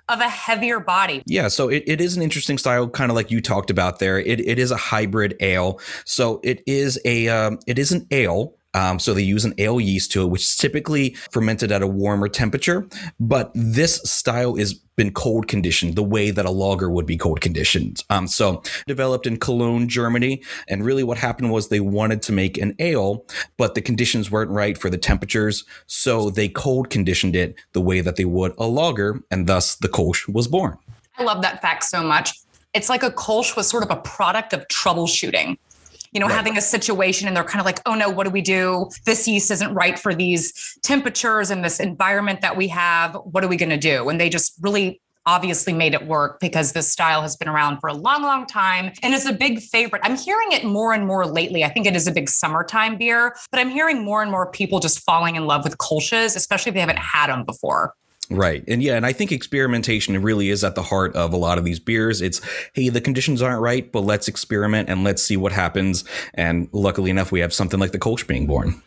of 0.08 0.20
a 0.20 0.28
heavier 0.28 0.80
body. 0.80 1.22
Yeah 1.26 1.48
so 1.48 1.68
it, 1.68 1.84
it 1.86 2.00
is 2.00 2.16
an 2.16 2.22
interesting 2.22 2.58
style 2.58 2.88
kind 2.88 3.10
of 3.10 3.14
like 3.14 3.30
you 3.30 3.40
talked 3.40 3.70
about 3.70 3.98
there. 3.98 4.18
It, 4.18 4.40
it 4.40 4.58
is 4.58 4.70
a 4.70 4.76
hybrid 4.76 5.36
ale. 5.40 5.80
So 6.04 6.40
it 6.42 6.62
is 6.66 6.98
a 7.04 7.28
um, 7.28 7.58
it 7.66 7.78
is 7.78 7.92
an 7.92 8.06
ale 8.10 8.54
um, 8.74 8.98
so 8.98 9.14
they 9.14 9.22
use 9.22 9.44
an 9.44 9.54
ale 9.58 9.80
yeast 9.80 10.12
to 10.12 10.22
it, 10.22 10.26
which 10.26 10.42
is 10.42 10.56
typically 10.56 11.10
fermented 11.30 11.72
at 11.72 11.82
a 11.82 11.86
warmer 11.86 12.28
temperature. 12.28 12.86
But 13.20 13.50
this 13.54 13.96
style 14.04 14.56
is 14.56 14.80
been 14.96 15.12
cold 15.12 15.48
conditioned 15.48 15.94
the 15.94 16.02
way 16.02 16.30
that 16.30 16.44
a 16.44 16.50
lager 16.50 16.90
would 16.90 17.06
be 17.06 17.16
cold 17.16 17.40
conditioned. 17.40 18.02
Um, 18.10 18.26
so 18.28 18.62
developed 18.86 19.26
in 19.26 19.38
Cologne, 19.38 19.88
Germany, 19.88 20.42
and 20.68 20.84
really 20.84 21.02
what 21.02 21.18
happened 21.18 21.50
was 21.50 21.68
they 21.68 21.80
wanted 21.80 22.22
to 22.22 22.32
make 22.32 22.58
an 22.58 22.74
ale, 22.78 23.24
but 23.56 23.74
the 23.74 23.80
conditions 23.80 24.30
weren't 24.30 24.50
right 24.50 24.76
for 24.76 24.90
the 24.90 24.98
temperatures, 24.98 25.64
so 25.86 26.30
they 26.30 26.48
cold 26.48 26.90
conditioned 26.90 27.34
it 27.34 27.54
the 27.72 27.80
way 27.80 28.00
that 28.00 28.16
they 28.16 28.24
would 28.26 28.52
a 28.58 28.66
lager, 28.66 29.20
and 29.30 29.46
thus 29.46 29.76
the 29.76 29.88
Kolsch 29.88 30.28
was 30.32 30.46
born. 30.46 30.76
I 31.18 31.24
love 31.24 31.42
that 31.42 31.62
fact 31.62 31.84
so 31.84 32.02
much. 32.02 32.34
It's 32.74 32.88
like 32.88 33.02
a 33.02 33.10
Kolsch 33.10 33.56
was 33.56 33.68
sort 33.68 33.84
of 33.84 33.90
a 33.90 33.96
product 33.96 34.52
of 34.52 34.66
troubleshooting 34.68 35.56
you 36.12 36.20
know, 36.20 36.26
right. 36.26 36.34
having 36.34 36.58
a 36.58 36.60
situation 36.60 37.26
and 37.26 37.36
they're 37.36 37.44
kind 37.44 37.60
of 37.60 37.66
like, 37.66 37.80
oh 37.86 37.94
no, 37.94 38.08
what 38.08 38.24
do 38.24 38.30
we 38.30 38.42
do? 38.42 38.88
This 39.06 39.26
yeast 39.26 39.50
isn't 39.50 39.74
right 39.74 39.98
for 39.98 40.14
these 40.14 40.78
temperatures 40.82 41.50
and 41.50 41.64
this 41.64 41.80
environment 41.80 42.42
that 42.42 42.56
we 42.56 42.68
have. 42.68 43.16
What 43.24 43.42
are 43.44 43.48
we 43.48 43.56
going 43.56 43.70
to 43.70 43.78
do? 43.78 44.08
And 44.08 44.20
they 44.20 44.28
just 44.28 44.54
really 44.60 45.00
obviously 45.24 45.72
made 45.72 45.94
it 45.94 46.06
work 46.06 46.40
because 46.40 46.72
this 46.72 46.90
style 46.90 47.22
has 47.22 47.36
been 47.36 47.48
around 47.48 47.78
for 47.78 47.88
a 47.88 47.94
long, 47.94 48.22
long 48.22 48.44
time 48.44 48.92
and 49.02 49.14
is 49.14 49.24
a 49.24 49.32
big 49.32 49.60
favorite. 49.60 50.02
I'm 50.04 50.16
hearing 50.16 50.50
it 50.50 50.64
more 50.64 50.92
and 50.92 51.06
more 51.06 51.26
lately. 51.26 51.64
I 51.64 51.68
think 51.68 51.86
it 51.86 51.94
is 51.94 52.06
a 52.06 52.12
big 52.12 52.28
summertime 52.28 52.98
beer, 52.98 53.34
but 53.50 53.60
I'm 53.60 53.70
hearing 53.70 54.04
more 54.04 54.22
and 54.22 54.30
more 54.30 54.50
people 54.50 54.80
just 54.80 55.00
falling 55.00 55.36
in 55.36 55.46
love 55.46 55.64
with 55.64 55.78
Kolsch's, 55.78 56.34
especially 56.34 56.70
if 56.70 56.74
they 56.74 56.80
haven't 56.80 56.98
had 56.98 57.28
them 57.28 57.44
before. 57.44 57.94
Right. 58.36 58.64
And 58.68 58.82
yeah, 58.82 58.96
and 58.96 59.06
I 59.06 59.12
think 59.12 59.32
experimentation 59.32 60.20
really 60.22 60.50
is 60.50 60.64
at 60.64 60.74
the 60.74 60.82
heart 60.82 61.14
of 61.14 61.32
a 61.32 61.36
lot 61.36 61.58
of 61.58 61.64
these 61.64 61.78
beers. 61.78 62.20
It's, 62.20 62.40
hey, 62.72 62.88
the 62.88 63.00
conditions 63.00 63.42
aren't 63.42 63.60
right, 63.60 63.90
but 63.90 64.00
let's 64.00 64.28
experiment 64.28 64.88
and 64.88 65.04
let's 65.04 65.22
see 65.22 65.36
what 65.36 65.52
happens. 65.52 66.04
And 66.34 66.68
luckily 66.72 67.10
enough, 67.10 67.32
we 67.32 67.40
have 67.40 67.52
something 67.52 67.80
like 67.80 67.92
the 67.92 67.98
Kolsch 67.98 68.26
being 68.26 68.46
born. 68.46 68.82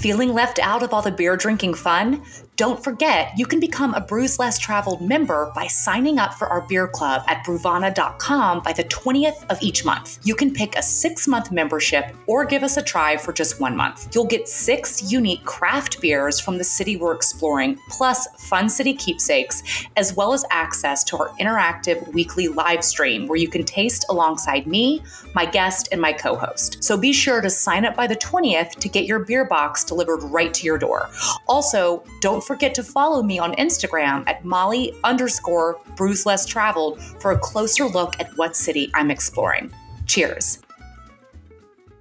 Feeling 0.00 0.32
left 0.32 0.58
out 0.60 0.82
of 0.82 0.92
all 0.92 1.02
the 1.02 1.10
beer 1.10 1.36
drinking 1.36 1.74
fun? 1.74 2.22
Don't 2.56 2.82
forget, 2.82 3.32
you 3.36 3.44
can 3.44 3.60
become 3.60 3.92
a 3.92 4.00
Brews 4.00 4.38
Less 4.38 4.58
Traveled 4.58 5.02
member 5.02 5.52
by 5.54 5.66
signing 5.66 6.18
up 6.18 6.32
for 6.32 6.48
our 6.48 6.62
beer 6.62 6.88
club 6.88 7.22
at 7.26 7.44
bruvana.com 7.44 8.62
by 8.62 8.72
the 8.72 8.84
20th 8.84 9.44
of 9.50 9.58
each 9.60 9.84
month. 9.84 10.18
You 10.24 10.34
can 10.34 10.50
pick 10.50 10.74
a 10.74 10.82
six 10.82 11.28
month 11.28 11.52
membership 11.52 12.16
or 12.26 12.46
give 12.46 12.62
us 12.62 12.78
a 12.78 12.82
try 12.82 13.18
for 13.18 13.34
just 13.34 13.60
one 13.60 13.76
month. 13.76 14.08
You'll 14.14 14.24
get 14.24 14.48
six 14.48 15.12
unique 15.12 15.44
craft 15.44 16.00
beers 16.00 16.40
from 16.40 16.56
the 16.56 16.64
city 16.64 16.96
we're 16.96 17.14
exploring, 17.14 17.78
plus 17.90 18.26
fun 18.48 18.70
city 18.70 18.94
keepsakes, 18.94 19.62
as 19.98 20.14
well 20.14 20.32
as 20.32 20.42
access 20.50 21.04
to 21.04 21.18
our 21.18 21.28
interactive 21.38 22.10
weekly 22.14 22.48
live 22.48 22.82
stream 22.82 23.26
where 23.26 23.38
you 23.38 23.48
can 23.48 23.64
taste 23.64 24.06
alongside 24.08 24.66
me, 24.66 25.02
my 25.34 25.44
guest, 25.44 25.90
and 25.92 26.00
my 26.00 26.14
co 26.14 26.34
host. 26.34 26.82
So 26.82 26.96
be 26.96 27.12
sure 27.12 27.42
to 27.42 27.50
sign 27.50 27.84
up 27.84 27.94
by 27.94 28.06
the 28.06 28.16
20th 28.16 28.76
to 28.76 28.88
get 28.88 29.04
your 29.04 29.18
beer 29.18 29.44
box 29.44 29.84
delivered 29.84 30.22
right 30.22 30.54
to 30.54 30.64
your 30.64 30.78
door. 30.78 31.10
Also, 31.46 32.02
don't 32.20 32.45
forget 32.46 32.74
to 32.76 32.82
follow 32.82 33.22
me 33.22 33.38
on 33.38 33.54
Instagram 33.56 34.22
at 34.28 34.44
Molly 34.44 34.94
underscore 35.02 35.80
Brews 35.96 36.24
Less 36.24 36.46
Traveled 36.46 37.00
for 37.20 37.32
a 37.32 37.38
closer 37.38 37.86
look 37.86 38.18
at 38.20 38.30
what 38.36 38.54
city 38.56 38.90
I'm 38.94 39.10
exploring. 39.10 39.72
Cheers. 40.06 40.60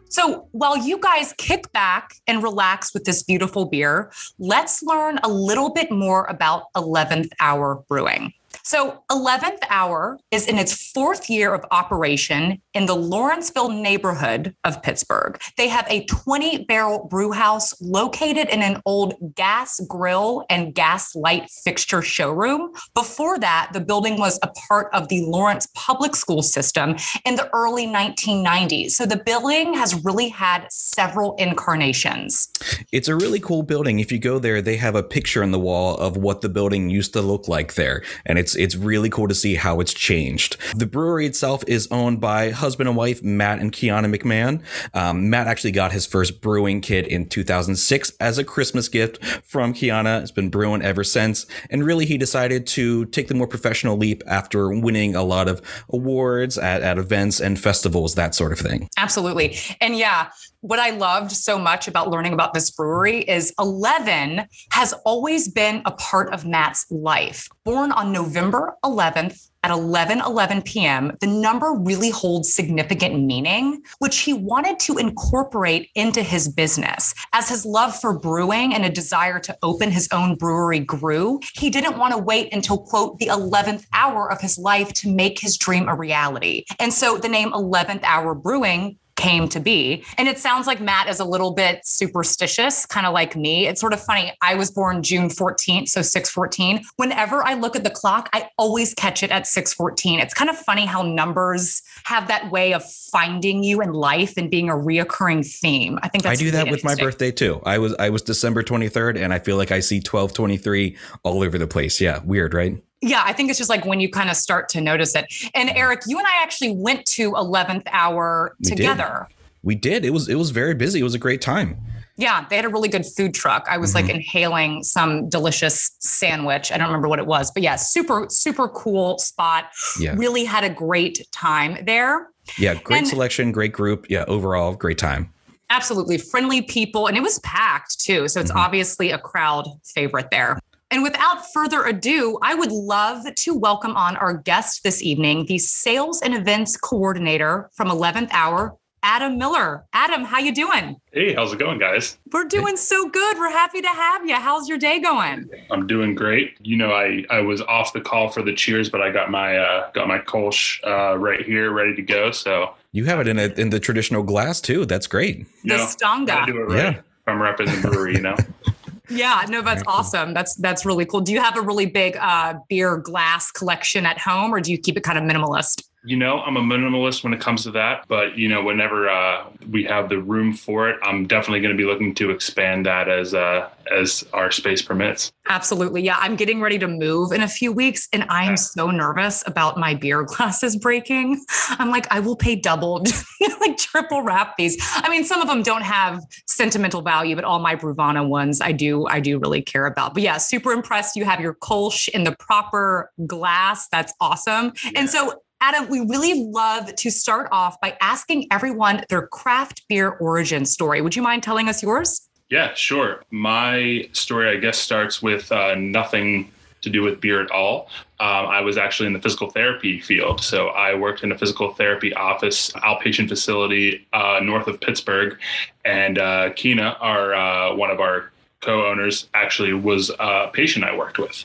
So 0.08 0.48
while 0.52 0.78
you 0.78 1.00
guys 1.00 1.34
kick 1.38 1.72
back 1.74 2.14
and 2.28 2.42
relax 2.44 2.94
with 2.94 3.04
this 3.04 3.24
beautiful 3.24 3.66
beer, 3.66 4.12
let's 4.40 4.82
learn 4.84 5.20
a 5.24 5.28
little 5.28 5.74
bit 5.74 5.92
more 5.92 6.26
about 6.26 6.72
11th 6.76 7.32
hour 7.40 7.84
brewing. 7.90 8.32
So, 8.68 9.04
11th 9.12 9.60
Hour 9.70 10.20
is 10.32 10.48
in 10.48 10.58
its 10.58 10.90
fourth 10.92 11.30
year 11.30 11.54
of 11.54 11.64
operation 11.70 12.60
in 12.74 12.88
the 12.88 12.96
Lawrenceville 12.96 13.70
neighborhood 13.70 14.56
of 14.64 14.82
Pittsburgh. 14.82 15.40
They 15.56 15.68
have 15.68 15.86
a 15.88 16.04
20 16.06 16.66
barrel 16.66 17.08
brew 17.08 17.32
house 17.32 17.80
located 17.80 18.50
in 18.50 18.64
an 18.64 18.82
old 18.84 19.14
gas 19.36 19.80
grill 19.82 20.46
and 20.50 20.74
gas 20.74 21.14
light 21.14 21.48
fixture 21.64 22.02
showroom. 22.02 22.72
Before 22.96 23.38
that, 23.38 23.70
the 23.72 23.82
building 23.82 24.18
was 24.18 24.40
a 24.42 24.48
part 24.68 24.92
of 24.96 25.10
the 25.10 25.22
Lawrence 25.28 25.68
public 25.76 26.16
school 26.16 26.42
system 26.42 26.96
in 27.24 27.36
the 27.36 27.48
early 27.54 27.86
1990s. 27.86 28.92
So, 28.92 29.06
the 29.06 29.22
building 29.24 29.76
has 29.76 30.04
really 30.04 30.30
had 30.30 30.66
several 30.72 31.36
incarnations. 31.36 32.50
It's 32.92 33.10
a 33.10 33.16
really 33.16 33.40
cool 33.40 33.62
building. 33.62 34.00
If 34.00 34.12
you 34.12 34.18
go 34.18 34.40
there, 34.40 34.60
they 34.60 34.78
have 34.78 34.96
a 34.96 35.04
picture 35.04 35.44
on 35.44 35.52
the 35.52 35.60
wall 35.60 35.98
of 35.98 36.18
what 36.18 36.42
the 36.42 36.50
building 36.50 36.90
used 36.90 37.14
to 37.14 37.22
look 37.22 37.48
like 37.48 37.76
there. 37.76 38.02
And 38.26 38.40
it's 38.40 38.55
it's 38.56 38.76
really 38.76 39.10
cool 39.10 39.28
to 39.28 39.36
see 39.36 39.56
how 39.56 39.80
it's 39.80 39.94
changed. 39.94 40.58
The 40.76 40.86
brewery 40.86 41.26
itself 41.26 41.64
is 41.68 41.88
owned 41.92 42.20
by 42.20 42.52
husband 42.52 42.90
and 42.90 42.98
wife 42.98 43.24
Matt 43.24 43.60
and 43.60 43.72
Kiana 43.72 44.14
McMahon. 44.14 44.62
Um, 44.94 45.30
Matt 45.30 45.48
actually 45.48 45.72
got 45.72 45.92
his 45.92 46.06
first 46.06 46.42
brewing 46.42 46.82
kit 46.82 47.08
in 47.08 47.28
2006 47.28 48.12
as 48.20 48.38
a 48.38 48.44
Christmas 48.44 48.90
gift 48.90 49.24
from 49.44 49.74
Kiana. 49.74 50.22
It's 50.22 50.32
been 50.32 50.50
brewing 50.50 50.82
ever 50.82 51.04
since, 51.04 51.46
and 51.70 51.84
really 51.84 52.06
he 52.06 52.18
decided 52.18 52.68
to 52.68 53.06
take 53.06 53.28
the 53.28 53.36
more 53.36 53.48
professional 53.48 53.98
leap 53.98 54.24
after 54.28 54.70
winning 54.70 55.16
a 55.16 55.24
lot 55.24 55.48
of 55.48 55.62
awards 55.90 56.58
at, 56.58 56.82
at 56.82 56.98
events 56.98 57.40
and 57.40 57.60
festivals, 57.60 58.16
that 58.16 58.36
sort 58.36 58.52
of 58.52 58.60
thing. 58.60 58.88
Absolutely, 58.98 59.58
and 59.82 59.98
yeah, 59.98 60.30
what 60.66 60.80
I 60.80 60.90
loved 60.90 61.32
so 61.32 61.60
much 61.60 61.88
about 61.88 62.10
learning 62.10 62.34
about 62.34 62.56
this 62.56 62.72
brewery 62.72 63.20
is 63.20 63.54
11 63.60 64.48
has 64.72 64.94
always 65.06 65.48
been 65.48 65.84
a 65.86 65.92
part 65.92 66.34
of 66.34 66.44
Matt's 66.44 66.88
life. 66.90 67.48
Born 67.64 67.92
on 67.92 68.12
November 68.12 68.74
11th, 68.84 69.50
at 69.66 69.72
11 69.72 70.22
11 70.22 70.62
p.m., 70.62 71.12
the 71.22 71.28
number 71.28 71.74
really 71.74 72.12
holds 72.12 72.54
significant 72.54 73.20
meaning, 73.24 73.82
which 73.98 74.20
he 74.20 74.32
wanted 74.32 74.78
to 74.78 75.00
incorporate 75.00 75.90
into 75.96 76.22
his 76.22 76.48
business. 76.48 77.16
As 77.34 77.50
his 77.50 77.66
love 77.66 78.00
for 78.00 78.18
brewing 78.18 78.76
and 78.76 78.86
a 78.86 78.92
desire 78.92 79.40
to 79.40 79.58
open 79.64 79.90
his 79.90 80.08
own 80.12 80.36
brewery 80.36 80.82
grew, 80.82 81.40
he 81.56 81.72
didn't 81.72 81.98
want 81.98 82.14
to 82.14 82.20
wait 82.20 82.54
until, 82.54 82.78
quote, 82.78 83.18
the 83.18 83.26
11th 83.26 83.88
hour 83.92 84.32
of 84.32 84.40
his 84.40 84.60
life 84.60 84.94
to 84.94 85.12
make 85.12 85.40
his 85.40 85.58
dream 85.58 85.90
a 85.90 85.96
reality. 85.96 86.66
And 86.80 86.94
so 86.94 87.18
the 87.18 87.30
name 87.30 87.52
11th 87.52 88.04
Hour 88.04 88.36
Brewing 88.36 89.00
came 89.26 89.50
to 89.50 89.60
be. 89.60 90.04
And 90.18 90.28
it 90.28 90.38
sounds 90.38 90.68
like 90.68 90.80
Matt 90.80 91.10
is 91.10 91.20
a 91.20 91.26
little 91.26 91.52
bit 91.52 91.82
superstitious, 91.84 92.86
kind 92.86 93.08
of 93.08 93.14
like 93.14 93.36
me. 93.36 93.66
It's 93.66 93.82
sort 93.82 93.94
of 93.94 94.02
funny. 94.02 94.32
I 94.44 94.54
was 94.54 94.70
born 94.70 95.02
June 95.02 95.30
14th, 95.30 95.90
so 95.90 96.04
614. 96.04 96.84
Whenever 96.98 97.44
I 97.44 97.56
look 97.56 97.76
at 97.76 97.84
the 97.84 97.90
clock, 97.90 98.30
I 98.34 98.50
always 98.60 98.94
catch 98.94 99.24
it 99.24 99.32
at 99.32 99.48
614. 99.48 100.20
It's 100.20 100.34
kind 100.34 100.50
of 100.50 100.58
funny 100.58 100.86
how 100.86 101.02
numbers 101.02 101.82
have 102.04 102.28
that 102.28 102.52
way 102.52 102.74
of 102.74 102.84
finding 103.12 103.64
you 103.64 103.82
in 103.82 103.94
life 103.94 104.34
and 104.38 104.52
being 104.52 104.70
a 104.70 104.74
reoccurring 104.74 105.44
theme. 105.46 105.98
I 106.04 106.08
think 106.08 106.24
that's 106.24 106.40
I 106.40 106.44
do 106.44 106.52
really 106.52 106.64
that 106.64 106.72
with 106.72 106.84
my 106.84 106.96
birthday 106.96 107.32
too. 107.32 107.62
I 107.66 107.80
was 107.80 107.96
I 107.98 108.12
was 108.12 108.22
December 108.22 108.62
23rd 108.62 109.20
and 109.20 109.34
I 109.34 109.40
feel 109.40 109.58
like 109.58 109.72
I 109.72 109.80
see 109.80 109.98
1223 109.98 110.98
all 111.24 111.42
over 111.42 111.58
the 111.58 111.68
place. 111.68 112.00
Yeah, 112.00 112.20
weird, 112.24 112.54
right? 112.54 112.82
Yeah, 113.06 113.22
I 113.24 113.34
think 113.34 113.50
it's 113.50 113.58
just 113.60 113.70
like 113.70 113.86
when 113.86 114.00
you 114.00 114.10
kind 114.10 114.30
of 114.32 114.36
start 114.36 114.68
to 114.70 114.82
notice 114.82 115.14
it. 115.16 115.26
And 115.54 115.70
Eric, 115.70 116.02
you 116.08 116.18
and 116.18 116.26
I 116.28 116.42
actually 116.42 116.72
went 116.76 117.06
to 117.08 117.32
11th 117.34 117.84
hour 117.92 118.56
We 118.60 118.70
did. 118.70 118.78
together. 118.78 119.28
We 119.64 119.76
did. 119.76 120.04
It 120.06 120.10
was 120.12 120.28
it 120.28 120.36
was 120.36 120.50
very 120.50 120.74
busy. 120.74 121.00
It 121.00 121.04
was 121.04 121.14
a 121.14 121.20
great 121.20 121.42
time. 121.42 121.78
Yeah, 122.18 122.46
they 122.50 122.56
had 122.56 122.66
a 122.66 122.70
really 122.70 122.88
good 122.88 123.06
food 123.06 123.34
truck. 123.34 123.68
I 123.70 123.78
was 123.78 123.94
like 123.94 124.08
inhaling 124.10 124.84
some 124.84 125.28
delicious 125.28 125.92
sandwich. 126.00 126.72
I 126.72 126.78
don't 126.78 126.88
remember 126.88 127.10
what 127.10 127.20
it 127.20 127.26
was, 127.28 127.52
but 127.52 127.62
yeah, 127.62 127.76
super, 127.76 128.26
super 128.30 128.70
cool 128.70 129.18
spot. 129.20 129.66
Yeah. 130.00 130.16
Really 130.18 130.46
had 130.46 130.64
a 130.64 130.70
great 130.70 131.28
time 131.34 131.78
there. 131.86 132.30
Yeah, 132.58 132.76
great 132.76 133.00
And- 133.00 133.08
selection, 133.08 133.52
great 133.52 133.74
group. 133.74 134.06
Yeah, 134.10 134.24
overall 134.30 134.76
great 134.76 134.98
time. 134.98 135.30
Absolutely 135.70 136.18
friendly 136.18 136.62
people. 136.62 137.08
And 137.08 137.18
it 137.18 137.22
was 137.22 137.40
packed 137.40 138.00
too. 138.00 138.28
So 138.30 138.40
it's 138.40 138.52
Mhm. 138.52 138.56
obviously 138.64 139.12
a 139.12 139.18
crowd 139.18 139.68
favorite 139.84 140.28
there. 140.32 140.58
And 140.92 141.02
without 141.04 141.52
further 141.52 141.84
ado, 141.84 142.38
I 142.42 142.54
would 142.54 142.72
love 142.72 143.24
to 143.34 143.54
welcome 143.54 143.96
on 143.98 144.16
our 144.18 144.34
guest 144.38 144.84
this 144.84 145.02
evening, 145.02 145.46
the 145.48 145.58
sales 145.58 146.22
and 146.22 146.34
events 146.36 146.78
coordinator 146.78 147.70
from 147.74 147.88
11th 147.90 148.30
Hour, 148.32 148.78
Adam 149.02 149.38
Miller. 149.38 149.84
Adam, 149.94 150.24
how 150.24 150.38
you 150.40 150.54
doing? 150.54 150.96
Hey, 151.12 151.34
how's 151.34 151.52
it 151.54 151.60
going, 151.60 151.80
guys? 151.80 152.18
We're 152.32 152.46
doing 152.46 152.78
so 152.78 153.10
good. 153.10 153.38
We're 153.38 153.50
happy 153.52 153.82
to 153.82 153.88
have 153.88 154.28
you. 154.28 154.36
How's 154.36 154.70
your 154.70 154.78
day 154.78 155.00
going? 155.00 155.50
I'm 155.72 155.88
doing 155.88 156.14
great. 156.16 156.56
You 156.62 156.78
know, 156.78 156.92
I, 156.92 157.26
I 157.32 157.42
was 157.42 157.62
off 157.62 157.92
the 157.94 158.02
call 158.02 158.30
for 158.30 158.42
the 158.44 158.54
cheers, 158.54 158.90
but 158.90 159.02
I 159.02 159.12
got 159.12 159.30
my 159.32 159.58
uh, 159.58 159.92
got 159.92 160.08
my 160.08 160.20
Kolsch 160.20 160.80
uh, 160.88 161.18
right 161.18 161.44
here, 161.44 161.72
ready 161.72 161.96
to 161.96 162.02
go. 162.04 162.32
So 162.32 162.74
You 162.92 163.06
have 163.06 163.20
it 163.20 163.28
in 163.28 163.38
a, 163.40 163.46
in 163.60 163.70
the 163.72 163.80
traditional 163.80 164.24
glass 164.24 164.62
too. 164.62 164.86
That's 164.86 165.08
great. 165.08 165.40
you 165.40 165.46
The 165.64 165.78
know, 165.78 165.86
Stange. 165.86 166.28
gotta 166.28 166.52
do 166.52 166.60
it 166.62 166.66
right. 166.66 166.78
Yeah. 166.96 167.02
I'm 167.28 167.40
repping 167.40 167.82
the 167.82 167.88
brewery, 167.88 168.14
you 168.16 168.22
know. 168.22 168.36
Yeah, 169.10 169.46
no, 169.50 169.62
that's 169.62 169.84
awesome. 169.88 170.34
That's 170.34 170.56
that's 170.56 170.86
really 170.86 171.06
cool. 171.06 171.22
Do 171.22 171.32
you 171.32 171.40
have 171.40 171.58
a 171.58 171.62
really 171.62 171.86
big 171.86 172.18
uh, 172.18 172.56
beer 172.70 172.98
glass 172.98 173.52
collection 173.52 174.06
at 174.06 174.20
home, 174.20 174.54
or 174.54 174.60
do 174.60 174.72
you 174.72 174.78
keep 174.78 174.98
it 174.98 175.02
kind 175.02 175.18
of 175.18 175.24
minimalist? 175.24 175.84
You 176.06 176.16
know, 176.18 176.40
I'm 176.40 176.58
a 176.58 176.62
minimalist 176.62 177.24
when 177.24 177.34
it 177.34 177.42
comes 177.42 177.64
to 177.64 177.72
that, 177.72 178.06
but 178.08 178.38
you 178.38 178.48
know, 178.48 178.64
whenever 178.64 179.10
uh, 179.10 179.46
we 179.70 179.84
have 179.86 180.10
the 180.10 180.20
room 180.20 180.54
for 180.54 180.90
it, 180.90 181.00
I'm 181.04 181.28
definitely 181.28 181.62
going 181.62 181.76
to 181.76 181.78
be 181.78 181.86
looking 181.86 182.14
to 182.16 182.30
expand 182.30 182.86
that 182.86 183.10
as 183.10 183.34
uh, 183.34 183.70
as 183.92 184.26
our 184.34 184.52
space 184.52 184.82
permits. 184.82 185.32
Absolutely. 185.48 186.02
Yeah, 186.02 186.18
I'm 186.20 186.36
getting 186.36 186.62
ready 186.62 186.80
to 186.80 186.88
move 186.88 187.32
in 187.32 187.42
a 187.42 187.48
few 187.48 187.72
weeks, 187.72 188.08
and 188.14 188.26
I 188.30 188.46
am 188.46 188.58
so 188.58 188.90
nervous 188.90 189.44
about 189.46 189.78
my 189.78 189.94
beer 189.94 190.24
glasses 190.28 190.76
breaking. 190.76 191.44
I'm 191.70 191.90
like, 191.90 192.08
I 192.12 192.20
will 192.20 192.36
pay 192.36 192.56
double, 192.56 193.04
like 193.62 193.78
triple 193.78 194.22
wrap 194.22 194.58
these. 194.58 194.78
I 194.96 195.10
mean, 195.10 195.24
some 195.24 195.42
of 195.42 195.48
them 195.48 195.64
don't 195.64 195.84
have 195.84 196.22
sentimental 196.48 197.02
value, 197.02 197.36
but 197.36 197.46
all 197.46 197.60
my 197.60 197.76
Bruvana 197.76 198.28
ones, 198.28 198.62
I 198.62 198.72
do, 198.72 199.08
I 199.08 199.20
do 199.20 199.40
really 199.40 199.62
care 199.62 199.86
about. 199.86 200.14
But 200.14 200.24
yeah, 200.24 200.38
super 200.38 200.72
impressed. 200.72 201.16
You 201.16 201.26
have 201.26 201.40
your 201.40 201.56
Kolsch 201.56 202.08
in 202.10 202.24
the 202.24 202.36
proper 202.38 203.12
glass. 203.26 203.88
That's 203.90 204.14
awesome. 204.20 204.74
And 204.96 205.10
so. 205.10 205.42
Adam, 205.62 205.90
we 205.90 206.02
really 206.02 206.50
love 206.52 206.94
to 206.96 207.10
start 207.10 207.48
off 207.52 207.80
by 207.82 207.98
asking 208.02 208.48
everyone 208.52 209.04
their 209.10 209.28
craft 209.28 209.84
beer 209.88 210.12
origin 210.12 210.66
story. 210.66 211.02
Would 211.02 211.16
you 211.16 211.22
mind 211.22 211.44
telling 211.44 211.70
us 211.70 211.82
yours? 211.82 212.30
Yeah, 212.50 212.74
sure. 212.76 213.24
My 213.32 214.08
story, 214.14 214.50
I 214.50 214.58
guess, 214.58 214.78
starts 214.78 215.22
with 215.22 215.52
uh, 215.52 215.76
nothing 215.76 216.52
to 216.82 216.90
do 216.90 217.02
with 217.02 217.20
beer 217.20 217.42
at 217.42 217.50
all. 217.52 217.90
Um, 218.20 218.46
I 218.46 218.62
was 218.62 218.78
actually 218.78 219.08
in 219.08 219.14
the 219.14 219.20
physical 219.20 219.50
therapy 219.50 220.00
field. 220.00 220.42
So 220.42 220.68
I 220.68 220.94
worked 220.94 221.24
in 221.24 221.32
a 221.32 221.38
physical 221.38 221.74
therapy 221.74 222.14
office, 222.14 222.70
outpatient 222.72 223.28
facility 223.28 224.08
uh, 224.14 224.40
north 224.42 224.68
of 224.68 224.80
Pittsburgh. 224.80 225.38
And 225.84 226.20
uh, 226.20 226.52
Kina, 226.56 226.96
our 227.02 227.34
uh, 227.34 227.76
one 227.76 227.90
of 227.90 228.00
our 228.00 228.32
co 228.62 228.86
owners, 228.86 229.28
actually 229.34 229.74
was 229.74 230.12
a 230.20 230.50
patient 230.54 230.86
I 230.86 230.96
worked 230.96 231.18
with. 231.18 231.44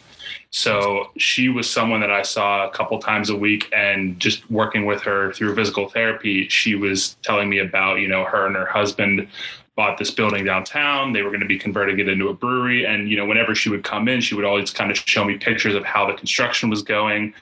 So 0.52 1.11
she 1.16 1.49
was 1.49 1.71
someone 1.71 2.00
that 2.00 2.11
I 2.11 2.23
saw 2.23 2.66
a 2.66 2.71
couple 2.71 2.99
times 2.99 3.30
a 3.30 3.37
week, 3.37 3.69
and 3.73 4.19
just 4.19 4.50
working 4.50 4.85
with 4.85 5.00
her 5.02 5.33
through 5.33 5.54
physical 5.54 5.88
therapy, 5.88 6.49
she 6.49 6.75
was 6.75 7.16
telling 7.23 7.49
me 7.49 7.59
about, 7.59 8.00
you 8.00 8.09
know, 8.09 8.25
her 8.25 8.47
and 8.47 8.57
her 8.57 8.66
husband 8.66 9.28
bought 9.76 9.97
this 9.97 10.11
building 10.11 10.45
downtown. 10.45 11.12
They 11.12 11.23
were 11.23 11.30
going 11.30 11.40
to 11.40 11.47
be 11.47 11.59
converting 11.59 12.00
it 12.00 12.09
into 12.09 12.28
a 12.28 12.35
brewery. 12.35 12.85
And, 12.85 13.09
you 13.09 13.16
know, 13.16 13.25
whenever 13.25 13.54
she 13.54 13.71
would 13.71 13.85
come 13.85 14.09
in, 14.09 14.21
she 14.21 14.35
would 14.35 14.45
always 14.45 14.71
kind 14.73 14.90
of 14.90 14.97
show 14.99 15.25
me 15.25 15.38
pictures 15.38 15.75
of 15.75 15.85
how 15.85 16.07
the 16.07 16.14
construction 16.14 16.69
was 16.69 16.83
going, 16.83 17.33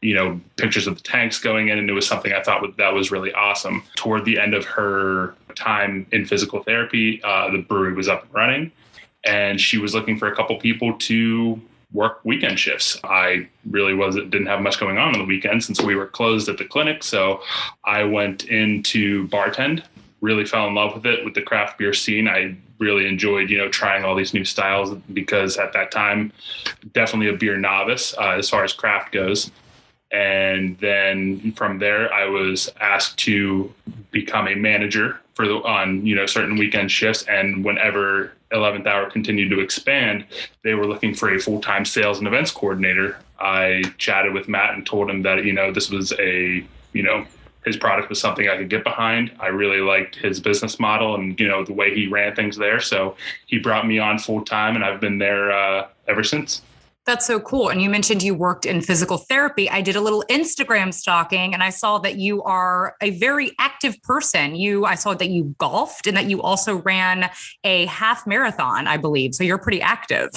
you 0.00 0.14
know, 0.14 0.40
pictures 0.56 0.86
of 0.86 0.96
the 0.96 1.02
tanks 1.02 1.38
going 1.38 1.68
in. 1.68 1.78
And 1.78 1.88
it 1.88 1.92
was 1.92 2.06
something 2.06 2.32
I 2.32 2.42
thought 2.42 2.76
that 2.78 2.94
was 2.94 3.12
really 3.12 3.32
awesome. 3.32 3.84
Toward 3.94 4.24
the 4.24 4.38
end 4.38 4.54
of 4.54 4.64
her 4.64 5.34
time 5.54 6.06
in 6.12 6.24
physical 6.24 6.62
therapy, 6.62 7.22
uh, 7.22 7.50
the 7.50 7.58
brewery 7.58 7.92
was 7.92 8.08
up 8.08 8.22
and 8.22 8.34
running. 8.34 8.72
And 9.24 9.60
she 9.60 9.76
was 9.76 9.94
looking 9.94 10.18
for 10.18 10.28
a 10.28 10.34
couple 10.34 10.56
people 10.58 10.96
to 10.98 11.60
work 11.92 12.20
weekend 12.24 12.58
shifts. 12.58 12.98
I 13.04 13.48
really 13.70 13.94
wasn't 13.94 14.30
didn't 14.30 14.48
have 14.48 14.60
much 14.60 14.78
going 14.78 14.98
on 14.98 15.14
on 15.14 15.18
the 15.18 15.24
weekend 15.24 15.64
since 15.64 15.80
we 15.80 15.94
were 15.94 16.06
closed 16.06 16.48
at 16.48 16.58
the 16.58 16.64
clinic. 16.64 17.02
So 17.02 17.42
I 17.84 18.04
went 18.04 18.44
into 18.44 19.26
bartend 19.28 19.82
really 20.20 20.44
fell 20.44 20.66
in 20.66 20.74
love 20.74 20.94
with 20.94 21.06
it 21.06 21.24
with 21.24 21.34
the 21.34 21.42
craft 21.42 21.78
beer 21.78 21.92
scene. 21.92 22.28
I 22.28 22.56
really 22.78 23.06
enjoyed, 23.06 23.50
you 23.50 23.58
know, 23.58 23.68
trying 23.68 24.04
all 24.04 24.14
these 24.14 24.34
new 24.34 24.44
styles 24.44 24.94
because 25.12 25.56
at 25.56 25.72
that 25.72 25.90
time, 25.90 26.32
definitely 26.92 27.28
a 27.28 27.36
beer 27.36 27.56
novice 27.56 28.14
uh, 28.18 28.30
as 28.30 28.48
far 28.48 28.64
as 28.64 28.72
craft 28.72 29.12
goes. 29.12 29.50
And 30.10 30.78
then 30.78 31.52
from 31.52 31.78
there, 31.78 32.12
I 32.12 32.26
was 32.26 32.72
asked 32.80 33.18
to 33.20 33.72
become 34.10 34.48
a 34.48 34.54
manager 34.54 35.20
for 35.34 35.46
the 35.46 35.54
on 35.54 36.04
you 36.04 36.16
know 36.16 36.26
certain 36.26 36.56
weekend 36.56 36.90
shifts. 36.90 37.24
And 37.24 37.64
whenever 37.64 38.32
11th 38.52 38.86
Hour 38.86 39.10
continued 39.10 39.50
to 39.50 39.60
expand, 39.60 40.24
they 40.64 40.74
were 40.74 40.86
looking 40.86 41.14
for 41.14 41.32
a 41.34 41.38
full 41.38 41.60
time 41.60 41.84
sales 41.84 42.18
and 42.18 42.26
events 42.26 42.50
coordinator. 42.50 43.18
I 43.38 43.84
chatted 43.98 44.32
with 44.32 44.48
Matt 44.48 44.74
and 44.74 44.84
told 44.86 45.10
him 45.10 45.22
that 45.22 45.44
you 45.44 45.52
know 45.52 45.72
this 45.72 45.90
was 45.90 46.12
a 46.18 46.64
you 46.92 47.02
know 47.02 47.26
his 47.64 47.76
product 47.76 48.08
was 48.08 48.20
something 48.20 48.48
I 48.48 48.56
could 48.56 48.70
get 48.70 48.82
behind. 48.82 49.30
I 49.38 49.48
really 49.48 49.80
liked 49.80 50.16
his 50.16 50.40
business 50.40 50.80
model 50.80 51.14
and 51.14 51.38
you 51.38 51.46
know 51.46 51.64
the 51.64 51.72
way 51.72 51.94
he 51.94 52.06
ran 52.06 52.34
things 52.34 52.56
there. 52.56 52.80
So 52.80 53.16
he 53.46 53.58
brought 53.58 53.86
me 53.86 53.98
on 53.98 54.18
full 54.18 54.44
time, 54.44 54.74
and 54.74 54.84
I've 54.84 55.00
been 55.00 55.18
there 55.18 55.52
uh, 55.52 55.88
ever 56.08 56.24
since. 56.24 56.62
That's 57.08 57.24
so 57.24 57.40
cool. 57.40 57.70
And 57.70 57.80
you 57.80 57.88
mentioned 57.88 58.22
you 58.22 58.34
worked 58.34 58.66
in 58.66 58.82
physical 58.82 59.16
therapy. 59.16 59.70
I 59.70 59.80
did 59.80 59.96
a 59.96 60.00
little 60.02 60.22
Instagram 60.28 60.92
stalking 60.92 61.54
and 61.54 61.62
I 61.62 61.70
saw 61.70 61.96
that 62.00 62.16
you 62.16 62.42
are 62.42 62.96
a 63.00 63.12
very 63.12 63.52
active 63.58 63.96
person. 64.02 64.54
You 64.54 64.84
I 64.84 64.94
saw 64.94 65.14
that 65.14 65.30
you 65.30 65.54
golfed 65.56 66.06
and 66.06 66.14
that 66.18 66.26
you 66.26 66.42
also 66.42 66.82
ran 66.82 67.30
a 67.64 67.86
half 67.86 68.26
marathon, 68.26 68.86
I 68.86 68.98
believe. 68.98 69.34
So 69.34 69.42
you're 69.42 69.56
pretty 69.56 69.80
active. 69.80 70.28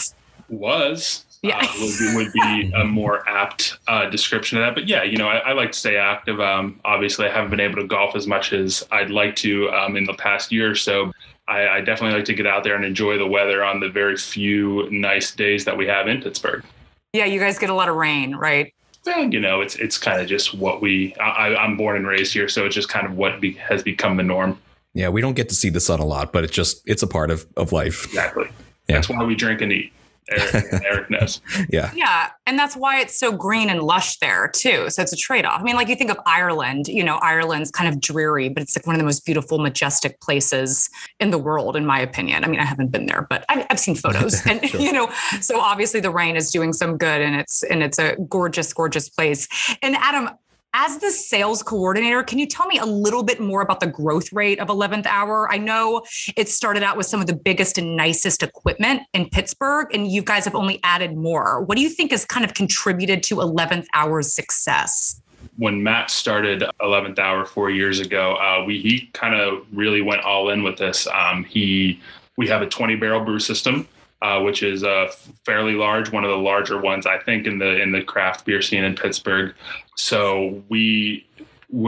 Was 0.48 1.26
Yeah. 1.42 1.58
uh, 1.58 1.68
would, 1.82 2.00
be, 2.00 2.16
would 2.16 2.32
be 2.32 2.72
a 2.82 2.86
more 2.86 3.28
apt 3.28 3.78
uh, 3.90 4.10
description 4.10 4.58
of 4.58 4.64
that. 4.64 4.74
But 4.74 4.88
yeah, 4.88 5.04
you 5.04 5.18
know, 5.18 5.28
I, 5.28 5.40
I 5.40 5.52
like 5.52 5.74
to 5.74 5.78
stay 5.78 5.98
active. 5.98 6.40
Um, 6.40 6.80
obviously, 6.86 7.26
I 7.26 7.34
haven't 7.34 7.50
been 7.50 7.60
able 7.60 7.82
to 7.82 7.88
golf 7.88 8.16
as 8.16 8.28
much 8.28 8.54
as 8.54 8.88
I'd 8.94 9.10
like 9.10 9.36
to 9.38 9.70
um, 9.72 9.98
in 9.98 10.06
the 10.06 10.14
past 10.14 10.54
year 10.54 10.72
or 10.72 10.76
so. 10.76 11.12
I, 11.52 11.78
I 11.78 11.82
definitely 11.82 12.16
like 12.16 12.26
to 12.26 12.34
get 12.34 12.48
out 12.48 12.64
there 12.64 12.76
and 12.76 12.86
enjoy 12.86 13.18
the 13.18 13.28
weather 13.28 13.64
on 13.64 13.80
the 13.80 13.90
very 13.90 14.16
few 14.16 14.90
nice 14.90 15.36
days 15.36 15.66
that 15.66 15.78
we 15.78 15.86
have 15.88 16.08
in 16.08 16.22
Pittsburgh. 16.22 16.64
Yeah, 17.14 17.26
you 17.26 17.40
guys 17.40 17.60
get 17.60 17.70
a 17.70 17.74
lot 17.74 17.90
of 17.90 17.96
rain, 17.96 18.36
right? 18.36 18.74
And, 19.06 19.34
you 19.34 19.40
know, 19.40 19.62
it's 19.62 19.76
it's 19.76 19.98
kind 19.98 20.22
of 20.22 20.28
just 20.28 20.54
what 20.54 20.82
we. 20.82 21.14
I, 21.16 21.56
I'm 21.56 21.76
born 21.76 21.98
and 21.98 22.08
raised 22.08 22.34
here, 22.34 22.48
so 22.48 22.66
it's 22.66 22.76
just 22.76 22.88
kind 22.88 23.06
of 23.06 23.18
what 23.18 23.42
be, 23.42 23.54
has 23.54 23.84
become 23.84 24.16
the 24.18 24.24
norm. 24.24 24.60
Yeah, 24.94 25.10
we 25.10 25.22
don't 25.22 25.34
get 25.34 25.50
to 25.50 25.56
see 25.56 25.70
the 25.70 25.80
sun 25.80 26.00
a 26.00 26.06
lot, 26.06 26.32
but 26.32 26.44
it's 26.44 26.54
just 26.54 26.82
it's 26.86 27.04
a 27.04 27.08
part 27.08 27.32
of 27.32 27.46
of 27.58 27.72
life. 27.72 28.06
Exactly. 28.06 28.46
Yeah. 28.88 28.96
That's 28.96 29.10
why 29.10 29.24
we 29.24 29.36
drink 29.36 29.62
and 29.62 29.72
eat. 29.72 29.92
Eric, 30.30 30.66
Eric 30.86 31.10
knows. 31.10 31.42
Yeah. 31.70 31.92
Yeah. 31.96 32.30
And 32.46 32.58
that's 32.58 32.76
why 32.76 33.00
it's 33.00 33.18
so 33.18 33.32
green 33.32 33.70
and 33.70 33.82
lush 33.82 34.18
there, 34.18 34.48
too. 34.48 34.90
So 34.90 35.02
it's 35.02 35.14
a 35.14 35.18
trade 35.18 35.46
off. 35.46 35.62
I 35.62 35.64
mean, 35.64 35.76
like 35.76 35.88
you 35.88 35.96
think 35.96 36.12
of 36.12 36.20
Ireland, 36.26 36.88
you 36.88 37.04
know, 37.04 37.16
Ireland's 37.18 37.72
kind 37.72 37.88
of 37.88 38.02
dreary, 38.02 38.50
but 38.50 38.64
it's 38.64 38.76
like 38.76 38.86
one 38.86 38.96
of 38.96 39.00
the 39.00 39.06
most 39.06 39.26
beautiful, 39.26 39.60
majestic 39.60 40.20
places 40.22 40.90
in 41.20 41.30
the 41.30 41.38
world, 41.38 41.76
in 41.76 41.86
my 41.86 42.00
opinion. 42.00 42.44
I 42.44 42.48
mean, 42.48 42.60
I 42.60 42.66
haven't 42.66 42.92
been 42.92 43.06
there, 43.06 43.28
but 43.30 43.46
I've, 43.50 43.66
I've 43.70 43.80
seen 43.80 43.96
photos. 43.96 44.42
And, 44.52 44.68
sure. 44.68 44.82
you 44.82 44.92
know, 44.92 45.10
so 45.40 45.62
obviously 45.62 46.00
the 46.00 46.10
rain 46.10 46.36
is 46.36 46.52
doing 46.52 46.74
some 46.74 46.98
good 46.98 47.22
and 47.22 47.36
it's, 47.36 47.64
and 47.64 47.82
it's 47.84 48.00
a 48.00 48.18
gorgeous, 48.28 48.74
gorgeous 48.74 49.08
place. 49.08 49.48
And 49.82 49.96
Adam, 49.96 50.30
as 50.74 51.00
the 51.00 51.12
sales 51.12 51.62
coordinator, 51.62 52.24
can 52.24 52.40
you 52.40 52.48
tell 52.48 52.66
me 52.68 52.78
a 52.78 52.86
little 52.86 53.24
bit 53.24 53.40
more 53.40 53.62
about 53.62 53.82
the 53.82 53.88
growth 53.88 54.32
rate 54.32 54.60
of 54.60 54.70
11th 54.70 55.06
Hour? 55.06 55.52
I 55.52 55.58
know 55.58 56.04
it 56.38 56.48
started 56.48 56.82
out 56.82 56.96
with 56.96 57.06
some 57.06 57.20
of 57.20 57.28
the 57.28 57.36
biggest 57.36 57.78
and 57.78 57.98
nicest 57.98 58.42
equipment 58.42 59.02
in 59.14 59.30
Pittsburgh, 59.30 59.88
and 59.94 60.10
you 60.10 60.22
guys 60.22 60.46
have 60.46 60.56
only 60.56 60.80
added 60.84 61.18
more. 61.18 61.62
What 61.62 61.76
do 61.76 61.82
you 61.82 61.90
think 61.90 62.12
has 62.12 62.24
kind 62.24 62.46
of 62.46 62.54
contributed 62.54 63.22
to 63.24 63.36
11th 63.36 63.86
Hour's 63.94 64.34
success? 64.34 65.22
When 65.58 65.84
Matt 65.84 66.10
started 66.10 66.64
11th 66.82 67.20
Hour 67.20 67.46
four 67.46 67.70
years 67.70 68.00
ago, 68.00 68.36
uh, 68.36 68.64
we 68.66 68.80
he 68.80 69.10
kind 69.14 69.36
of 69.36 69.66
really 69.74 70.02
went 70.02 70.22
all 70.22 70.50
in 70.50 70.64
with 70.64 70.78
this. 70.78 71.08
Um, 71.08 71.44
he 71.44 72.00
we 72.38 72.48
have 72.48 72.62
a 72.62 72.68
20 72.68 72.96
barrel 72.96 73.24
brew 73.26 73.40
system. 73.40 73.88
Uh, 74.22 74.40
which 74.40 74.62
is 74.62 74.84
uh, 74.84 75.12
fairly 75.48 75.74
large, 75.74 76.12
one 76.12 76.24
of 76.24 76.30
the 76.30 76.38
larger 76.38 76.80
ones 76.80 77.08
I 77.08 77.18
think 77.18 77.48
in 77.48 77.58
the 77.58 77.82
in 77.82 77.92
the 77.92 78.04
craft 78.04 78.46
beer 78.46 78.62
scene 78.62 78.84
in 78.84 78.94
Pittsburgh. 78.94 79.56
So 79.96 80.62
we 80.70 81.26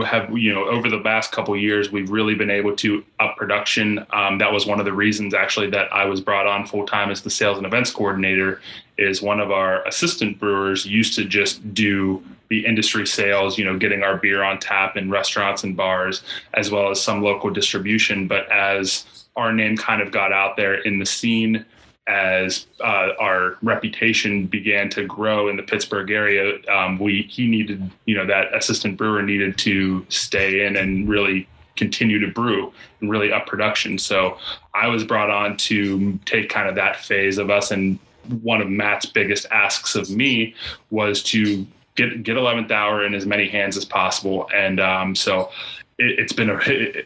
have 0.06 0.36
you 0.36 0.52
know 0.52 0.64
over 0.64 0.88
the 0.88 1.00
past 1.00 1.30
couple 1.30 1.54
years 1.56 1.92
we've 1.92 2.10
really 2.10 2.34
been 2.34 2.50
able 2.50 2.74
to 2.74 3.04
up 3.20 3.36
production 3.36 4.04
um, 4.12 4.38
that 4.38 4.50
was 4.50 4.66
one 4.66 4.78
of 4.78 4.86
the 4.86 4.92
reasons 4.92 5.34
actually 5.34 5.68
that 5.68 5.92
i 5.92 6.06
was 6.06 6.22
brought 6.22 6.46
on 6.46 6.66
full 6.66 6.86
time 6.86 7.10
as 7.10 7.20
the 7.20 7.28
sales 7.28 7.58
and 7.58 7.66
events 7.66 7.90
coordinator 7.90 8.62
is 8.96 9.20
one 9.20 9.40
of 9.40 9.50
our 9.50 9.86
assistant 9.86 10.38
brewers 10.38 10.86
used 10.86 11.14
to 11.14 11.24
just 11.24 11.74
do 11.74 12.22
the 12.48 12.64
industry 12.64 13.06
sales 13.06 13.58
you 13.58 13.64
know 13.64 13.76
getting 13.76 14.02
our 14.02 14.16
beer 14.16 14.42
on 14.42 14.58
tap 14.58 14.96
in 14.96 15.10
restaurants 15.10 15.64
and 15.64 15.76
bars 15.76 16.22
as 16.54 16.70
well 16.70 16.90
as 16.90 16.98
some 16.98 17.22
local 17.22 17.50
distribution 17.50 18.26
but 18.26 18.50
as 18.50 19.26
our 19.36 19.52
name 19.52 19.76
kind 19.76 20.00
of 20.00 20.10
got 20.10 20.32
out 20.32 20.56
there 20.56 20.74
in 20.74 20.98
the 20.98 21.06
scene 21.06 21.62
as 22.06 22.66
uh, 22.80 23.10
our 23.18 23.56
reputation 23.62 24.46
began 24.46 24.90
to 24.90 25.06
grow 25.06 25.48
in 25.48 25.56
the 25.56 25.62
Pittsburgh 25.62 26.10
area, 26.10 26.58
um, 26.70 26.98
we 26.98 27.22
he 27.22 27.46
needed, 27.46 27.90
you 28.04 28.14
know, 28.14 28.26
that 28.26 28.54
assistant 28.54 28.98
brewer 28.98 29.22
needed 29.22 29.56
to 29.58 30.04
stay 30.10 30.66
in 30.66 30.76
and 30.76 31.08
really 31.08 31.48
continue 31.76 32.18
to 32.20 32.28
brew 32.28 32.72
and 33.00 33.10
really 33.10 33.32
up 33.32 33.46
production. 33.46 33.98
So 33.98 34.38
I 34.74 34.88
was 34.88 35.02
brought 35.02 35.30
on 35.30 35.56
to 35.56 36.18
take 36.24 36.48
kind 36.48 36.68
of 36.68 36.74
that 36.76 36.96
phase 36.96 37.38
of 37.38 37.50
us. 37.50 37.70
And 37.70 37.98
one 38.42 38.60
of 38.60 38.68
Matt's 38.68 39.06
biggest 39.06 39.46
asks 39.50 39.94
of 39.94 40.10
me 40.10 40.54
was 40.90 41.22
to 41.24 41.66
get 41.94 42.22
get 42.22 42.36
11th 42.36 42.70
hour 42.70 43.04
in 43.04 43.14
as 43.14 43.24
many 43.24 43.48
hands 43.48 43.76
as 43.76 43.84
possible. 43.84 44.48
And 44.54 44.78
um, 44.78 45.14
so 45.14 45.50
it, 45.98 46.18
has 46.18 46.32
been 46.32 46.50
a 46.50 46.58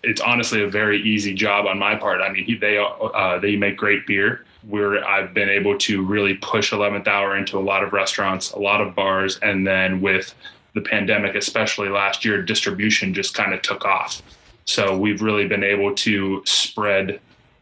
it's 0.03 0.21
honestly 0.21 0.63
a 0.63 0.69
very 0.69 1.01
easy 1.03 1.35
job 1.35 1.67
on 1.67 1.79
my 1.79 1.95
part. 1.95 2.21
I 2.21 2.33
mean, 2.33 2.45
he, 2.45 2.57
they 2.57 2.79
uh, 2.79 3.39
they 3.39 3.55
make 3.55 3.77
great 3.77 4.07
beer 4.07 4.45
where 4.63 5.07
I've 5.07 5.33
been 5.35 5.49
able 5.49 5.79
to 5.79 6.05
really 6.05 6.35
push 6.35 6.73
11th 6.73 7.07
hour 7.07 7.37
into 7.37 7.59
a 7.59 7.61
lot 7.61 7.83
of 7.83 7.93
restaurants, 7.93 8.53
a 8.53 8.59
lot 8.59 8.81
of 8.81 8.95
bars, 8.95 9.39
and 9.41 9.67
then 9.67 10.01
with 10.01 10.35
the 10.75 10.81
pandemic, 10.81 11.35
especially 11.35 11.89
last 11.89 12.25
year, 12.25 12.43
distribution 12.43 13.15
just 13.15 13.35
kind 13.35 13.55
of 13.55 13.63
took 13.63 13.85
off. 13.85 14.23
So 14.65 14.97
we've 14.97 15.23
really 15.23 15.47
been 15.47 15.65
able 15.65 15.95
to 15.95 16.43
spread 16.45 17.21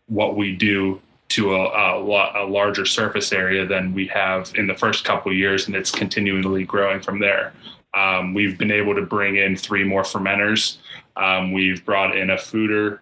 what 0.09 0.37
we 0.37 0.57
do 0.57 1.01
to 1.29 1.55
a, 1.55 1.65
a, 1.65 2.45
a 2.45 2.47
larger 2.47 2.87
surface 2.87 3.33
area 3.33 3.67
than 3.67 3.93
we 3.93 4.07
have 4.09 4.53
in 4.55 4.67
the 4.67 4.75
first 4.75 5.05
couple 5.05 5.33
years, 5.33 5.67
and 5.67 5.77
it's 5.77 5.91
continually 5.91 6.65
growing 6.65 7.01
from 7.01 7.19
there. 7.19 7.53
Um, 7.95 8.35
we've 8.35 8.59
been 8.59 8.71
able 8.71 8.95
to 8.95 9.03
bring 9.03 9.37
in 9.37 9.57
three 9.57 9.85
more 9.85 10.03
fermenters. 10.03 10.77
Um, 11.17 11.53
we've 11.53 11.85
brought 11.85 12.17
in 12.17 12.31
a 12.31 12.37
foeder 12.37 13.01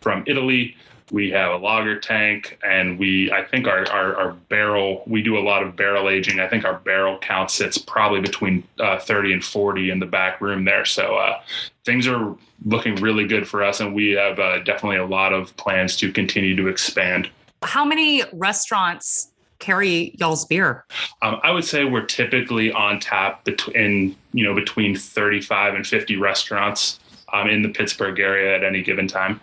from 0.00 0.24
Italy 0.26 0.76
we 1.10 1.30
have 1.30 1.52
a 1.52 1.56
lager 1.56 1.98
tank 1.98 2.58
and 2.64 2.98
we 2.98 3.30
i 3.32 3.42
think 3.44 3.66
our, 3.66 3.88
our, 3.90 4.16
our, 4.16 4.32
barrel 4.48 5.02
we 5.06 5.22
do 5.22 5.38
a 5.38 5.40
lot 5.40 5.62
of 5.62 5.76
barrel 5.76 6.08
aging. 6.08 6.40
I 6.40 6.48
think 6.48 6.64
our 6.64 6.78
barrel 6.78 7.18
count 7.18 7.50
sits 7.50 7.78
probably 7.78 8.20
between 8.20 8.64
uh, 8.78 8.98
30 8.98 9.34
and 9.34 9.44
40 9.44 9.90
in 9.90 9.98
the 9.98 10.06
back 10.06 10.40
room 10.40 10.64
there. 10.64 10.84
So 10.84 11.16
uh, 11.16 11.40
things 11.84 12.06
are 12.06 12.36
looking 12.64 12.96
really 12.96 13.26
good 13.26 13.48
for 13.48 13.62
us 13.62 13.80
and 13.80 13.94
we 13.94 14.10
have 14.12 14.38
uh, 14.38 14.58
definitely 14.60 14.98
a 14.98 15.06
lot 15.06 15.32
of 15.32 15.56
plans 15.56 15.96
to 15.96 16.12
continue 16.12 16.54
to 16.56 16.68
expand. 16.68 17.30
How 17.62 17.84
many 17.84 18.22
restaurants 18.32 19.32
carry 19.58 20.14
y'all's 20.18 20.44
beer? 20.46 20.84
Um, 21.22 21.38
i 21.42 21.50
would 21.50 21.64
say 21.64 21.84
we're 21.84 22.06
typically 22.06 22.72
on 22.72 23.00
tap 23.00 23.44
between 23.44 24.16
you 24.32 24.44
know 24.44 24.54
between 24.54 24.96
35 24.96 25.74
and 25.74 25.86
50 25.86 26.16
restaurants 26.16 26.98
um, 27.32 27.48
in 27.48 27.62
the 27.62 27.68
pittsburgh 27.68 28.18
area 28.18 28.56
at 28.56 28.64
any 28.64 28.82
given 28.82 29.06
time 29.06 29.40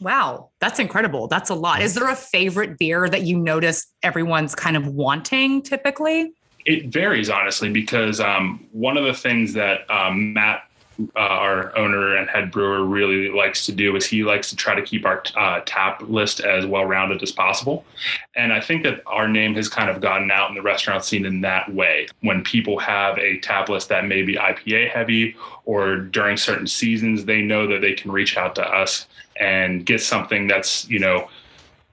Wow, 0.00 0.50
that's 0.60 0.78
incredible. 0.78 1.28
That's 1.28 1.50
a 1.50 1.54
lot. 1.54 1.80
Is 1.82 1.94
there 1.94 2.08
a 2.08 2.16
favorite 2.16 2.78
beer 2.78 3.08
that 3.08 3.22
you 3.22 3.38
notice 3.38 3.86
everyone's 4.02 4.54
kind 4.54 4.76
of 4.76 4.88
wanting 4.88 5.62
typically? 5.62 6.32
It 6.66 6.92
varies, 6.92 7.30
honestly, 7.30 7.70
because 7.70 8.20
um, 8.20 8.66
one 8.72 8.96
of 8.96 9.04
the 9.04 9.14
things 9.14 9.52
that 9.52 9.88
um, 9.90 10.32
Matt, 10.32 10.64
uh, 11.16 11.18
our 11.18 11.76
owner 11.76 12.16
and 12.16 12.28
head 12.28 12.50
brewer, 12.50 12.84
really 12.84 13.30
likes 13.30 13.66
to 13.66 13.72
do 13.72 13.96
is 13.96 14.06
he 14.06 14.24
likes 14.24 14.50
to 14.50 14.56
try 14.56 14.74
to 14.74 14.82
keep 14.82 15.04
our 15.04 15.22
uh, 15.36 15.60
tap 15.66 16.02
list 16.02 16.40
as 16.40 16.66
well 16.66 16.84
rounded 16.84 17.22
as 17.22 17.32
possible. 17.32 17.84
And 18.36 18.52
I 18.52 18.60
think 18.60 18.82
that 18.84 19.02
our 19.06 19.28
name 19.28 19.54
has 19.54 19.68
kind 19.68 19.90
of 19.90 20.00
gotten 20.00 20.30
out 20.30 20.48
in 20.48 20.54
the 20.54 20.62
restaurant 20.62 21.04
scene 21.04 21.24
in 21.24 21.40
that 21.42 21.72
way. 21.72 22.08
When 22.20 22.42
people 22.42 22.78
have 22.78 23.18
a 23.18 23.38
tap 23.38 23.68
list 23.68 23.88
that 23.88 24.06
may 24.06 24.22
be 24.22 24.34
IPA 24.36 24.90
heavy 24.90 25.36
or 25.64 25.96
during 25.96 26.36
certain 26.36 26.66
seasons, 26.66 27.24
they 27.24 27.42
know 27.42 27.66
that 27.66 27.80
they 27.80 27.92
can 27.92 28.10
reach 28.10 28.36
out 28.36 28.54
to 28.56 28.62
us 28.62 29.06
and 29.40 29.84
get 29.84 30.00
something 30.00 30.46
that's 30.46 30.88
you 30.88 30.98
know 30.98 31.28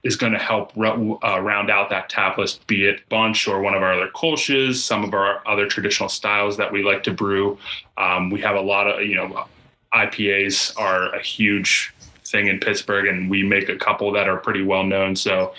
is 0.02 0.16
going 0.16 0.32
to 0.32 0.38
help 0.38 0.76
uh, 0.76 1.40
round 1.40 1.70
out 1.70 1.88
that 1.90 2.08
tap 2.08 2.36
list, 2.36 2.66
be 2.66 2.86
it 2.86 3.08
Bönsch 3.08 3.46
or 3.46 3.60
one 3.60 3.74
of 3.74 3.82
our 3.82 3.92
other 3.92 4.08
kolsches, 4.08 4.76
some 4.76 5.04
of 5.04 5.14
our 5.14 5.46
other 5.46 5.66
traditional 5.66 6.08
styles 6.08 6.56
that 6.56 6.72
we 6.72 6.82
like 6.82 7.04
to 7.04 7.12
brew. 7.12 7.56
Um, 7.96 8.30
we 8.30 8.40
have 8.40 8.56
a 8.56 8.60
lot 8.60 8.88
of 8.88 9.06
you 9.06 9.14
know 9.14 9.46
IPAs 9.94 10.78
are 10.78 11.14
a 11.14 11.22
huge 11.22 11.94
thing 12.26 12.48
in 12.48 12.58
Pittsburgh, 12.58 13.06
and 13.06 13.30
we 13.30 13.42
make 13.42 13.68
a 13.68 13.76
couple 13.76 14.10
that 14.12 14.28
are 14.28 14.38
pretty 14.38 14.62
well 14.62 14.82
known. 14.82 15.14
So 15.14 15.54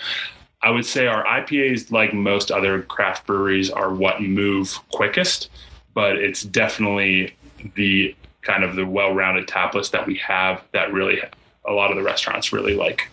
I 0.62 0.70
would 0.70 0.84
say 0.84 1.06
our 1.06 1.24
IPAs, 1.24 1.90
like 1.90 2.12
most 2.12 2.50
other 2.50 2.82
craft 2.82 3.26
breweries, 3.26 3.70
are 3.70 3.94
what 3.94 4.20
move 4.20 4.78
quickest, 4.90 5.50
but 5.94 6.16
it's 6.16 6.42
definitely 6.42 7.34
the 7.74 8.14
kind 8.42 8.62
of 8.62 8.76
the 8.76 8.84
well-rounded 8.84 9.48
tap 9.48 9.74
list 9.74 9.92
that 9.92 10.06
we 10.06 10.16
have 10.16 10.62
that 10.72 10.92
really 10.92 11.18
a 11.66 11.72
lot 11.72 11.90
of 11.90 11.96
the 11.96 12.02
restaurants 12.02 12.52
really 12.52 12.74
like. 12.74 13.08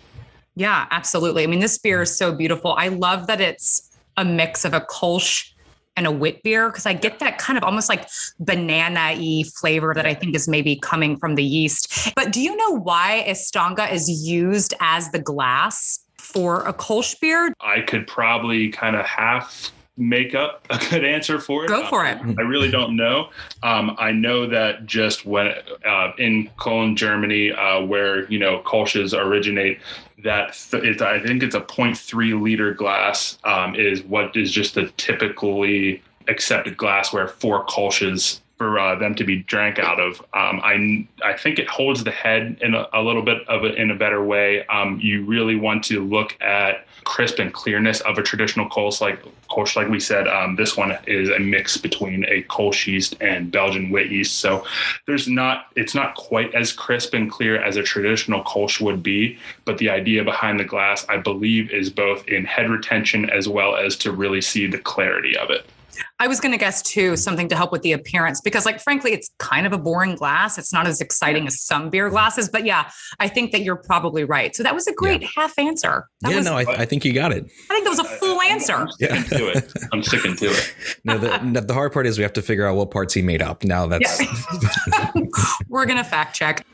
Yeah, 0.61 0.85
absolutely. 0.91 1.41
I 1.41 1.47
mean, 1.47 1.59
this 1.59 1.79
beer 1.79 2.03
is 2.03 2.15
so 2.15 2.31
beautiful. 2.35 2.73
I 2.73 2.89
love 2.89 3.25
that 3.25 3.41
it's 3.41 3.89
a 4.15 4.23
mix 4.23 4.63
of 4.63 4.75
a 4.75 4.81
Kolsch 4.81 5.53
and 5.97 6.05
a 6.05 6.11
wit 6.11 6.43
beer 6.43 6.69
because 6.69 6.85
I 6.85 6.93
get 6.93 7.17
that 7.17 7.39
kind 7.39 7.57
of 7.57 7.63
almost 7.63 7.89
like 7.89 8.07
banana 8.39 9.15
y 9.17 9.43
flavor 9.59 9.95
that 9.95 10.05
I 10.05 10.13
think 10.13 10.35
is 10.35 10.47
maybe 10.47 10.75
coming 10.75 11.17
from 11.17 11.33
the 11.33 11.43
yeast. 11.43 12.13
But 12.15 12.31
do 12.31 12.39
you 12.39 12.55
know 12.55 12.77
why 12.77 13.23
a 13.25 13.31
Stange 13.31 13.91
is 13.91 14.07
used 14.07 14.75
as 14.81 15.09
the 15.09 15.17
glass 15.17 16.05
for 16.19 16.61
a 16.67 16.73
Kolsch 16.73 17.19
beer? 17.19 17.55
I 17.59 17.81
could 17.81 18.05
probably 18.05 18.69
kind 18.69 18.95
of 18.95 19.03
half 19.03 19.71
make 19.97 20.33
up 20.33 20.65
a 20.69 20.77
good 20.89 21.05
answer 21.05 21.39
for 21.39 21.65
it. 21.65 21.67
Go 21.67 21.87
for 21.87 22.05
it. 22.05 22.17
I 22.37 22.41
really 22.41 22.71
don't 22.71 22.95
know. 22.95 23.29
Um, 23.63 23.95
I 23.99 24.11
know 24.11 24.47
that 24.47 24.85
just 24.85 25.25
when 25.25 25.53
uh, 25.85 26.11
in 26.17 26.49
Cologne, 26.57 26.95
Germany, 26.95 27.51
uh, 27.51 27.81
where 27.81 28.29
you 28.31 28.39
know 28.39 28.59
Kolsch's 28.59 29.13
originate, 29.13 29.79
that 30.23 30.53
th- 30.71 31.01
I 31.01 31.19
think 31.19 31.43
it's 31.43 31.55
a 31.55 31.61
0.3 31.61 32.41
liter 32.41 32.73
glass 32.73 33.37
um, 33.43 33.75
is 33.75 34.03
what 34.03 34.35
is 34.35 34.51
just 34.51 34.75
the 34.75 34.87
typically 34.97 36.01
accepted 36.27 36.77
glassware 36.77 37.27
for 37.27 37.65
Kolsch's 37.65 38.40
for 38.61 38.77
uh, 38.77 38.93
them 38.93 39.15
to 39.15 39.23
be 39.23 39.37
drank 39.37 39.79
out 39.79 39.99
of. 39.99 40.19
Um, 40.35 40.61
I 40.63 41.07
I 41.25 41.33
think 41.33 41.57
it 41.57 41.67
holds 41.67 42.03
the 42.03 42.11
head 42.11 42.59
in 42.61 42.75
a, 42.75 42.87
a 42.93 43.01
little 43.01 43.23
bit 43.23 43.39
of 43.47 43.63
a, 43.63 43.73
in 43.73 43.89
a 43.89 43.95
better 43.95 44.23
way. 44.23 44.63
Um, 44.67 44.99
you 45.01 45.25
really 45.25 45.55
want 45.55 45.83
to 45.85 46.05
look 46.05 46.39
at 46.43 46.85
crisp 47.03 47.39
and 47.39 47.51
clearness 47.51 48.01
of 48.01 48.19
a 48.19 48.21
traditional 48.21 48.69
Kolsch 48.69 49.01
like 49.01 49.19
Kolsch. 49.49 49.75
Like 49.75 49.89
we 49.89 49.99
said, 49.99 50.27
um, 50.27 50.57
this 50.57 50.77
one 50.77 50.95
is 51.07 51.31
a 51.31 51.39
mix 51.39 51.77
between 51.77 52.23
a 52.25 52.43
Kolsch 52.43 52.85
yeast 52.85 53.15
and 53.19 53.51
Belgian 53.51 53.89
wit 53.89 54.11
yeast. 54.11 54.39
So 54.39 54.63
there's 55.07 55.27
not 55.27 55.65
it's 55.75 55.95
not 55.95 56.13
quite 56.13 56.53
as 56.53 56.71
crisp 56.71 57.15
and 57.15 57.31
clear 57.31 57.59
as 57.59 57.77
a 57.77 57.81
traditional 57.81 58.43
Kolsch 58.43 58.79
would 58.79 59.01
be. 59.01 59.39
But 59.65 59.79
the 59.79 59.89
idea 59.89 60.23
behind 60.23 60.59
the 60.59 60.65
glass, 60.65 61.03
I 61.09 61.17
believe, 61.17 61.71
is 61.71 61.89
both 61.89 62.27
in 62.27 62.45
head 62.45 62.69
retention 62.69 63.27
as 63.27 63.49
well 63.49 63.75
as 63.75 63.95
to 63.97 64.11
really 64.11 64.41
see 64.41 64.67
the 64.67 64.77
clarity 64.77 65.35
of 65.35 65.49
it. 65.49 65.65
I 66.19 66.27
was 66.27 66.39
going 66.39 66.51
to 66.51 66.57
guess 66.57 66.81
too 66.81 67.15
something 67.15 67.47
to 67.49 67.55
help 67.55 67.71
with 67.71 67.81
the 67.81 67.93
appearance 67.93 68.41
because, 68.41 68.65
like, 68.65 68.79
frankly, 68.79 69.13
it's 69.13 69.31
kind 69.39 69.65
of 69.65 69.73
a 69.73 69.77
boring 69.77 70.15
glass. 70.15 70.57
It's 70.57 70.71
not 70.71 70.87
as 70.87 71.01
exciting 71.01 71.47
as 71.47 71.61
some 71.61 71.89
beer 71.89 72.09
glasses, 72.09 72.49
but 72.49 72.65
yeah, 72.65 72.89
I 73.19 73.27
think 73.27 73.51
that 73.51 73.61
you're 73.61 73.75
probably 73.75 74.23
right. 74.23 74.55
So 74.55 74.63
that 74.63 74.75
was 74.75 74.87
a 74.87 74.93
great 74.93 75.21
yeah. 75.21 75.27
half 75.35 75.57
answer. 75.57 76.07
That 76.21 76.31
yeah, 76.31 76.37
was, 76.37 76.45
no, 76.45 76.57
I, 76.57 76.61
I, 76.61 76.85
think 76.85 77.05
you 77.05 77.13
got 77.13 77.31
it. 77.31 77.45
I 77.69 77.73
think 77.73 77.85
that 77.85 77.89
was 77.89 77.99
a 77.99 78.03
full 78.03 78.39
I, 78.39 78.45
answer. 78.45 78.75
I'm 78.75 78.91
sticking 78.91 79.15
yeah. 79.15 79.37
to 79.37 79.47
it. 79.49 79.73
I'm 79.91 80.03
sticking 80.03 80.35
to 80.35 80.45
it. 80.45 80.75
no, 81.03 81.17
the, 81.17 81.61
the 81.61 81.73
hard 81.73 81.91
part 81.91 82.05
is 82.05 82.17
we 82.17 82.23
have 82.23 82.33
to 82.33 82.41
figure 82.41 82.67
out 82.67 82.75
what 82.75 82.91
parts 82.91 83.13
he 83.13 83.21
made 83.21 83.41
up. 83.41 83.63
Now 83.63 83.87
that's 83.87 84.21
yeah. 84.21 85.11
we're 85.69 85.85
gonna 85.85 86.03
fact 86.03 86.35
check. 86.35 86.65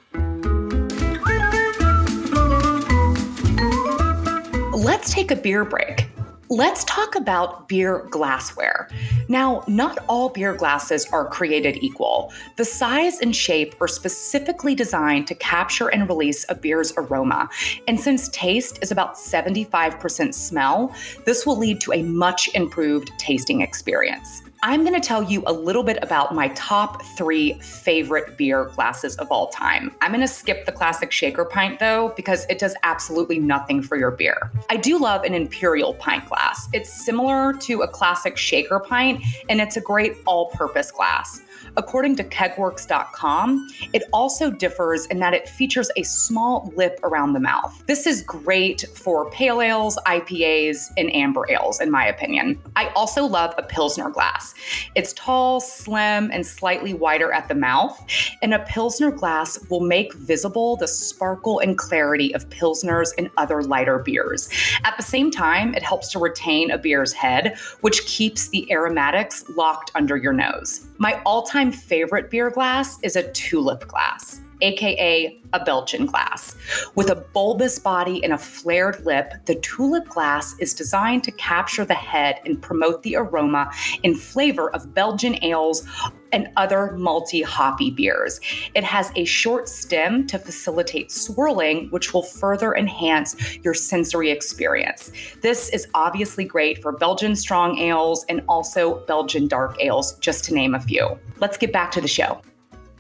Let's 4.74 5.12
take 5.12 5.32
a 5.32 5.36
beer 5.36 5.66
break. 5.66 6.08
Let's 6.50 6.86
talk 6.86 7.16
about 7.16 7.68
beer 7.68 8.08
glassware. 8.10 8.88
Now, 9.28 9.66
not 9.68 9.98
all 10.08 10.30
beer 10.30 10.54
glasses 10.54 11.06
are 11.12 11.28
created 11.28 11.84
equal. 11.84 12.32
The 12.56 12.64
size 12.64 13.20
and 13.20 13.36
shape 13.36 13.76
are 13.82 13.88
specifically 13.90 14.74
designed 14.74 15.28
to 15.28 15.36
capture 15.36 15.90
and 15.90 16.08
release 16.08 16.46
a 16.48 16.56
beer's 16.56 16.94
aroma. 16.96 17.50
And 17.90 18.00
since 18.00 18.30
taste 18.30 18.80
is 18.82 18.94
about 18.94 19.16
75% 19.16 20.34
smell, 20.34 20.96
this 21.26 21.46
will 21.46 21.58
lead 21.58 21.82
to 21.82 21.92
a 21.92 22.02
much 22.04 22.50
improved 22.56 23.12
tasting 23.18 23.60
experience. 23.60 24.44
I'm 24.64 24.84
going 24.84 25.00
to 25.00 25.08
tell 25.08 25.22
you 25.22 25.44
a 25.46 25.54
little 25.54 25.84
bit 25.84 26.00
about 26.02 26.34
my 26.34 26.48
top 26.50 27.04
three 27.16 27.60
favorite 27.60 28.38
beer 28.38 28.66
glasses 28.66 29.16
of 29.18 29.28
all 29.32 29.50
time. 29.50 29.96
I'm 30.02 30.12
going 30.12 30.22
to 30.22 30.28
skip 30.28 30.66
the 30.66 30.72
classic 30.72 31.12
shaker 31.12 31.46
pint 31.46 31.80
though, 31.80 32.12
because 32.16 32.46
it 32.50 32.58
does 32.58 32.76
absolutely 32.82 33.38
nothing 33.38 33.84
for 33.84 33.98
your 33.98 34.10
beer. 34.10 34.52
I 34.70 34.78
do 34.78 34.98
love 34.98 35.24
an 35.24 35.36
Imperial 35.36 35.94
pint 35.94 36.28
glass. 36.28 36.68
It's 36.74 36.92
similar 36.92 37.54
to 37.54 37.82
a 37.82 37.88
classic 37.88 38.36
shaker 38.36 38.80
pint, 38.80 39.24
and 39.48 39.62
it's 39.62 39.78
a 39.78 39.82
great 39.82 40.18
all 40.26 40.48
purpose 40.48 40.92
glass. 40.92 41.42
According 41.76 42.16
to 42.18 42.24
kegworks.com, 42.24 43.68
it 43.94 44.04
also 44.12 44.52
differs 44.52 45.06
in 45.08 45.20
that 45.20 45.34
it 45.34 45.48
features 45.48 45.90
a 45.96 46.04
small 46.04 46.72
lip 46.76 47.00
around 47.04 47.34
the 47.34 47.40
mouth. 47.40 47.84
This 47.88 48.08
is 48.08 48.22
great 48.22 48.86
for 48.96 49.30
pale 49.32 49.62
ales, 49.62 49.98
IPAs, 50.06 50.92
and 50.98 51.14
amber 51.14 51.46
ales, 51.50 51.80
in 51.80 51.92
my 51.92 52.06
opinion. 52.06 52.60
I 52.76 52.88
also 52.96 53.26
love 53.26 53.54
a 53.58 53.64
Pilsner 53.64 54.10
glass. 54.10 54.54
It's 54.96 55.14
tall, 55.14 55.60
slim, 55.60 56.32
and 56.32 56.46
slightly 56.46 56.94
wider 56.94 57.32
at 57.32 57.48
the 57.48 57.56
mouth, 57.56 58.04
and 58.42 58.54
a 58.54 58.60
Pilsner 58.60 59.12
glass 59.12 59.60
will 59.70 59.82
make 59.82 60.14
visible 60.14 60.78
the 60.78 60.88
sparkle 60.88 61.60
and 61.60 61.78
clarity 61.78 62.34
of 62.34 62.50
Pilsners 62.50 63.12
and 63.18 63.30
other 63.38 63.62
lighter 63.62 64.00
beers. 64.00 64.50
At 64.84 64.98
the 64.98 65.04
same 65.04 65.32
time, 65.32 65.76
it 65.76 65.84
helps 65.84 66.10
to 66.10 66.20
retain 66.20 66.72
a 66.72 66.78
beer's 66.78 67.14
head, 67.14 67.58
which 67.82 68.06
keeps 68.06 68.50
the 68.50 68.72
aromatics 68.72 69.44
locked 69.50 69.92
under 69.96 70.18
your 70.18 70.34
nose. 70.34 70.87
My 71.00 71.22
all 71.26 71.44
time 71.44 71.72
favorite 71.72 72.32
beer 72.32 72.50
glass 72.50 72.98
is 73.04 73.16
a 73.16 73.32
tulip 73.32 73.88
glass, 73.88 74.42
aka 74.62 75.40
a 75.54 75.64
Belgian 75.64 76.06
glass. 76.06 76.56
With 76.96 77.10
a 77.10 77.16
bulbous 77.16 77.80
body 77.80 78.24
and 78.24 78.34
a 78.34 78.38
flared 78.38 79.06
lip, 79.06 79.34
the 79.46 79.56
tulip 79.56 80.08
glass 80.08 80.56
is 80.60 80.74
designed 80.74 81.24
to 81.24 81.32
capture 81.32 81.86
the 81.86 81.94
head 81.94 82.40
and 82.46 82.62
promote 82.62 83.04
the 83.04 83.16
aroma 83.16 83.72
and 84.04 84.20
flavor 84.20 84.70
of 84.72 84.94
Belgian 84.94 85.42
ales 85.44 85.88
and 86.34 86.50
other 86.58 86.92
multi 86.98 87.42
hoppy 87.42 87.92
beers. 87.92 88.42
It 88.76 88.84
has 88.84 89.12
a 89.16 89.24
short 89.24 89.70
stem 89.70 90.28
to 90.28 90.38
facilitate 90.38 91.12
swirling, 91.12 91.90
which 91.90 92.14
will 92.14 92.24
further 92.24 92.76
enhance 92.76 93.36
your 93.64 93.74
sensory 93.74 94.32
experience. 94.32 95.12
This 95.42 95.70
is 95.70 95.88
obviously 95.94 96.44
great 96.44 96.82
for 96.82 96.92
Belgian 96.92 97.36
strong 97.36 97.78
ales 97.78 98.26
and 98.28 98.42
also 98.50 99.06
Belgian 99.06 99.48
dark 99.48 99.78
ales, 99.82 100.18
just 100.20 100.44
to 100.46 100.54
name 100.54 100.76
a 100.76 100.80
few. 100.80 101.18
Let's 101.40 101.58
get 101.58 101.72
back 101.72 101.92
to 101.92 102.02
the 102.02 102.08
show. 102.08 102.42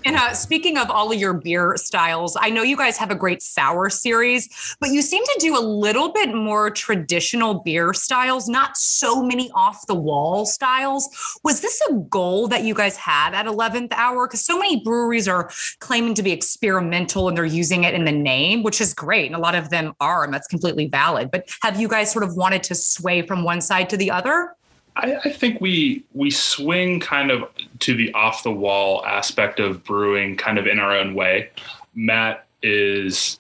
And 0.06 0.16
uh, 0.16 0.34
speaking 0.34 0.78
of 0.78 0.90
all 0.90 1.12
of 1.12 1.20
your 1.20 1.34
beer 1.34 1.76
styles, 1.76 2.38
I 2.40 2.50
know 2.50 2.62
you 2.62 2.78
guys 2.78 2.98
have 2.98 3.12
a 3.12 3.16
great 3.16 3.42
sour 3.42 3.90
series, 3.90 4.76
but 4.80 4.90
you 4.90 5.02
seem 5.02 5.24
to 5.24 5.38
do 5.40 5.58
a 5.58 5.60
little 5.60 6.12
bit 6.12 6.34
more 6.34 6.70
traditional 6.70 7.56
beer 7.56 7.94
styles, 7.94 8.48
not 8.48 8.78
so 8.78 9.24
many 9.24 9.50
off 9.54 9.88
the 9.88 9.96
wall 9.96 10.46
styles. 10.46 11.10
Was 11.44 11.62
this 11.62 11.82
a 11.90 11.94
goal 11.94 12.48
that 12.48 12.64
you 12.64 12.74
guys 12.74 12.96
had 12.96 13.34
at 13.34 13.48
11th 13.48 13.92
hour? 13.94 14.28
Because 14.28 14.46
so 14.46 14.58
many 14.58 14.82
breweries 14.84 15.28
are 15.28 15.50
claiming 15.80 16.14
to 16.14 16.24
be 16.24 16.32
experimental 16.32 17.28
and 17.28 17.36
they're 17.36 17.46
using 17.46 17.84
it 17.84 17.94
in 17.94 18.06
the 18.06 18.12
name, 18.12 18.64
which 18.64 18.80
is 18.80 18.94
great. 18.94 19.26
And 19.26 19.36
a 19.36 19.40
lot 19.40 19.56
of 19.56 19.70
them 19.70 19.94
are, 20.00 20.24
and 20.24 20.34
that's 20.34 20.48
completely 20.48 20.88
valid. 20.88 21.32
But 21.32 21.50
have 21.64 21.80
you 21.80 21.88
guys 21.88 22.12
sort 22.12 22.24
of 22.24 22.36
wanted 22.36 22.64
to 22.64 22.76
sway 22.76 23.26
from 23.26 23.44
one 23.44 23.62
side 23.62 23.90
to 23.90 23.98
the 23.98 24.12
other? 24.12 24.57
I, 24.98 25.16
I, 25.26 25.30
think 25.30 25.62
we 25.62 26.04
we 26.14 26.32
swing 26.32 27.00
kind 27.00 27.30
of 27.30 27.48
to 27.80 27.96
the 27.96 28.12
off 28.14 28.44
the 28.44 28.52
wall 28.52 29.06
aspect 29.06 29.60
of 29.60 29.84
brewing, 29.84 30.36
kind 30.36 30.58
of 30.58 30.66
in 30.66 30.80
our 30.80 30.92
own 30.92 31.14
way. 31.14 31.52
Matt 31.94 32.48
is 32.64 33.40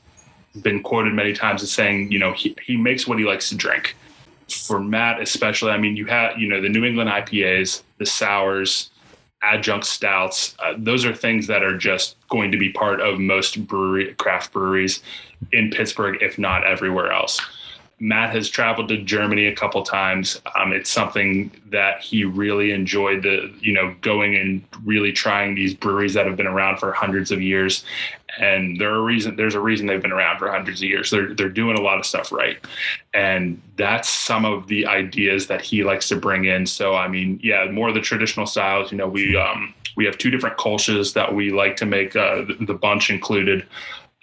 been 0.61 0.83
quoted 0.83 1.13
many 1.13 1.33
times 1.33 1.63
as 1.63 1.71
saying, 1.71 2.11
you 2.11 2.19
know, 2.19 2.33
he, 2.33 2.55
he 2.63 2.77
makes 2.77 3.07
what 3.07 3.17
he 3.17 3.25
likes 3.25 3.49
to 3.49 3.55
drink. 3.55 3.95
For 4.47 4.79
Matt, 4.79 5.21
especially, 5.21 5.71
I 5.71 5.77
mean, 5.77 5.97
you 5.97 6.05
have 6.05 6.37
you 6.37 6.47
know 6.47 6.61
the 6.61 6.69
New 6.69 6.85
England 6.85 7.09
IPAs, 7.09 7.81
the 7.97 8.05
sours, 8.05 8.91
adjunct 9.41 9.85
stouts. 9.85 10.55
Uh, 10.59 10.73
those 10.77 11.05
are 11.05 11.13
things 11.13 11.47
that 11.47 11.63
are 11.63 11.77
just 11.77 12.15
going 12.29 12.51
to 12.51 12.57
be 12.57 12.69
part 12.69 13.01
of 13.01 13.19
most 13.19 13.67
brewery 13.67 14.13
craft 14.15 14.53
breweries 14.53 15.01
in 15.51 15.71
Pittsburgh, 15.71 16.17
if 16.21 16.37
not 16.37 16.65
everywhere 16.65 17.11
else. 17.11 17.41
Matt 17.99 18.33
has 18.35 18.47
traveled 18.47 18.89
to 18.89 18.97
Germany 18.97 19.47
a 19.47 19.55
couple 19.55 19.81
times. 19.81 20.39
Um, 20.55 20.71
it's 20.71 20.89
something 20.89 21.51
that 21.69 21.99
he 21.99 22.25
really 22.25 22.71
enjoyed 22.71 23.23
the, 23.23 23.51
you 23.59 23.73
know, 23.73 23.95
going 24.01 24.35
and 24.35 24.63
really 24.85 25.11
trying 25.11 25.55
these 25.55 25.73
breweries 25.73 26.13
that 26.13 26.27
have 26.27 26.37
been 26.37 26.47
around 26.47 26.77
for 26.77 26.91
hundreds 26.91 27.31
of 27.31 27.41
years. 27.41 27.83
And 28.39 28.79
there 28.79 28.93
are 28.93 29.01
reason 29.01 29.35
there's 29.35 29.55
a 29.55 29.59
reason 29.59 29.87
they've 29.87 30.01
been 30.01 30.11
around 30.11 30.37
for 30.37 30.51
hundreds 30.51 30.81
of 30.81 30.89
years. 30.89 31.09
They're 31.09 31.33
they're 31.33 31.49
doing 31.49 31.75
a 31.75 31.81
lot 31.81 31.97
of 31.97 32.05
stuff 32.05 32.31
right. 32.31 32.59
And 33.15 33.59
that's 33.77 34.07
some 34.07 34.45
of 34.45 34.67
the 34.67 34.85
ideas 34.85 35.47
that 35.47 35.61
he 35.61 35.83
likes 35.83 36.07
to 36.09 36.17
bring 36.17 36.45
in. 36.45 36.67
So 36.67 36.93
I 36.93 37.07
mean, 37.07 37.39
yeah, 37.41 37.65
more 37.71 37.89
of 37.89 37.95
the 37.95 38.01
traditional 38.01 38.45
styles, 38.45 38.91
you 38.91 38.97
know, 38.99 39.07
we 39.07 39.35
um 39.35 39.73
we 39.95 40.05
have 40.05 40.19
two 40.19 40.29
different 40.29 40.57
kolsches 40.57 41.13
that 41.13 41.33
we 41.33 41.51
like 41.51 41.75
to 41.77 41.85
make 41.85 42.15
uh, 42.15 42.45
the 42.45 42.77
Bönsch 42.79 43.09
included. 43.09 43.65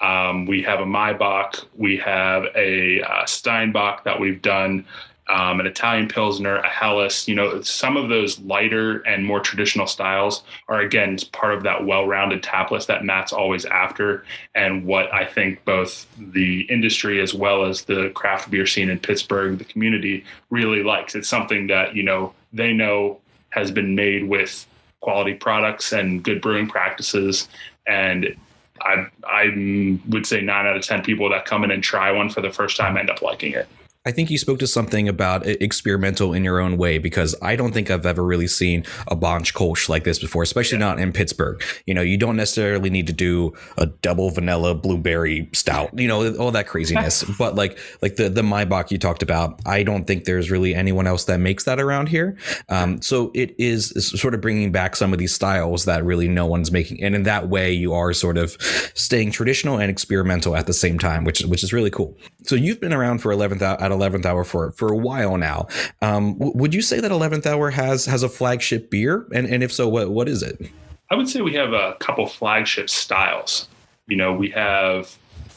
Um, 0.00 0.46
we 0.46 0.62
have 0.62 0.80
a 0.80 0.85
Maibock, 0.85 1.64
we 1.76 1.96
have 1.98 2.44
a 2.57 3.00
uh, 3.02 3.24
Steinbock 3.24 4.04
that 4.04 4.18
we've 4.18 4.42
done, 4.42 4.85
um, 5.28 5.61
an 5.61 5.66
Italian 5.66 6.09
Pilsner, 6.09 6.57
a 6.57 6.68
Helles. 6.68 7.26
You 7.26 7.35
know, 7.35 7.62
some 7.62 7.96
of 7.96 8.09
those 8.09 8.38
lighter 8.40 8.98
and 9.00 9.24
more 9.24 9.40
traditional 9.40 9.87
styles 9.87 10.42
are 10.68 10.80
again 10.80 11.16
part 11.33 11.54
of 11.54 11.62
that 11.62 11.87
well-rounded 11.87 12.42
tap 12.42 12.70
list 12.70 12.88
that 12.88 13.04
Matt's 13.04 13.33
always 13.33 13.64
after, 13.64 14.24
and 14.54 14.85
what 14.85 15.12
I 15.12 15.24
think 15.24 15.64
both 15.64 16.07
the 16.18 16.62
industry 16.62 17.20
as 17.20 17.33
well 17.33 17.64
as 17.64 17.85
the 17.85 18.11
craft 18.11 18.50
beer 18.50 18.66
scene 18.66 18.90
in 18.90 18.98
Pittsburgh, 18.98 19.59
the 19.59 19.64
community, 19.64 20.24
really 20.50 20.83
likes. 20.83 21.14
It's 21.14 21.28
something 21.28 21.68
that 21.68 21.94
you 21.94 22.02
know 22.02 22.35
they 22.52 22.72
know 22.72 23.20
has 23.50 23.70
been 23.70 23.94
made 23.94 24.28
with 24.28 24.66
quality 25.00 25.35
products 25.35 25.92
and 25.92 26.22
good 26.22 26.40
brewing 26.40 26.66
practices 26.66 27.48
and 27.87 28.35
I 28.80 29.06
I 29.26 29.98
would 30.08 30.26
say 30.26 30.40
nine 30.40 30.66
out 30.66 30.76
of 30.76 30.82
ten 30.82 31.02
people 31.02 31.28
that 31.30 31.44
come 31.44 31.64
in 31.64 31.70
and 31.70 31.82
try 31.82 32.10
one 32.10 32.30
for 32.30 32.40
the 32.40 32.50
first 32.50 32.76
time 32.76 32.96
end 32.96 33.10
up 33.10 33.22
liking 33.22 33.52
it. 33.52 33.68
I 34.07 34.12
think 34.12 34.31
you 34.31 34.37
spoke 34.37 34.59
to 34.59 34.67
something 34.67 35.09
about 35.09 35.47
experimental 35.47 36.35
in 36.35 36.45
your 36.45 36.61
own 36.61 36.77
way 36.77 36.99
because 36.99 37.35
I 37.40 37.57
don't 37.57 37.73
think 37.73 37.90
I've 37.90 38.05
ever 38.05 38.23
really 38.23 38.47
seen 38.47 38.85
a 39.09 39.17
Bönsch 39.17 39.55
Kolsch 39.55 39.88
like 39.88 40.05
this 40.05 40.19
before, 40.19 40.43
especially 40.43 40.79
yeah. 40.79 40.87
not 40.87 40.99
in 41.01 41.11
Pittsburgh. 41.11 41.62
You 41.87 41.95
know, 41.95 42.03
you 42.03 42.19
don't 42.19 42.37
necessarily 42.37 42.90
need 42.90 43.07
to 43.07 43.14
do 43.14 43.55
a 43.79 43.87
double 43.87 44.29
vanilla 44.29 44.75
blueberry 44.75 45.49
stout, 45.55 45.99
you 45.99 46.07
know, 46.07 46.35
all 46.37 46.51
that 46.51 46.67
craziness. 46.67 47.25
but 47.38 47.55
like 47.55 47.79
like 48.03 48.17
the 48.17 48.29
the 48.29 48.43
Maibock 48.43 48.90
you 48.90 48.99
talked 48.99 49.23
about, 49.23 49.59
I 49.64 49.83
don't 49.83 50.07
think 50.07 50.25
there's 50.25 50.51
really 50.51 50.75
anyone 50.75 51.07
else 51.07 51.25
that 51.25 51.38
makes 51.38 51.64
that 51.64 51.81
around 51.81 52.11
here. 52.11 52.37
Um, 52.69 53.01
so 53.01 53.31
it 53.35 53.55
is 53.59 53.88
sort 54.21 54.35
of 54.35 54.43
bringing 54.43 54.71
back 54.71 54.97
some 54.97 55.14
of 55.14 55.19
these 55.19 55.35
styles 55.35 55.87
that 55.87 56.05
really 56.05 56.29
no 56.29 56.45
one's 56.45 56.71
making, 56.71 57.03
and 57.03 57.14
in 57.14 57.23
that 57.23 57.49
way, 57.49 57.73
you 57.73 57.95
are 57.95 58.12
sort 58.12 58.37
of 58.37 58.53
staying 58.95 59.31
traditional 59.31 59.79
and 59.79 59.90
experimental 59.90 60.57
at 60.57 60.67
the 60.67 60.75
same 60.75 60.99
time, 60.99 61.25
which 61.25 61.40
which 61.47 61.64
is 61.64 61.73
really 61.73 61.90
cool. 61.90 62.14
So 62.44 62.54
you've 62.57 62.80
been 62.80 62.92
around 62.92 63.18
for 63.18 63.33
11th 63.33 63.62
at 63.62 63.90
11th 63.90 64.26
hour 64.26 64.44
for 64.44 64.72
for 64.72 64.92
a 64.92 64.96
while 64.96 65.37
now. 65.37 65.66
Um, 66.02 66.35
w- 66.35 66.52
would 66.54 66.74
you 66.74 66.83
say 66.83 67.00
that 67.00 67.11
11th 67.11 67.46
hour 67.46 67.70
has 67.70 68.07
has 68.07 68.22
a 68.22 68.28
flagship 68.28 68.90
beer, 68.90 69.26
and 69.33 69.46
and 69.46 69.62
if 69.62 69.72
so, 69.72 69.88
what 69.88 70.11
what 70.11 70.28
is 70.28 70.42
it? 70.42 70.70
I 71.11 71.16
would 71.16 71.28
say 71.28 71.40
we 71.40 71.54
have 71.54 71.72
a 71.72 71.94
couple 72.00 72.26
flagship 72.26 72.90
styles. 72.90 73.68
You 74.07 74.16
know, 74.16 74.33
we 74.33 74.50
have 74.50 75.16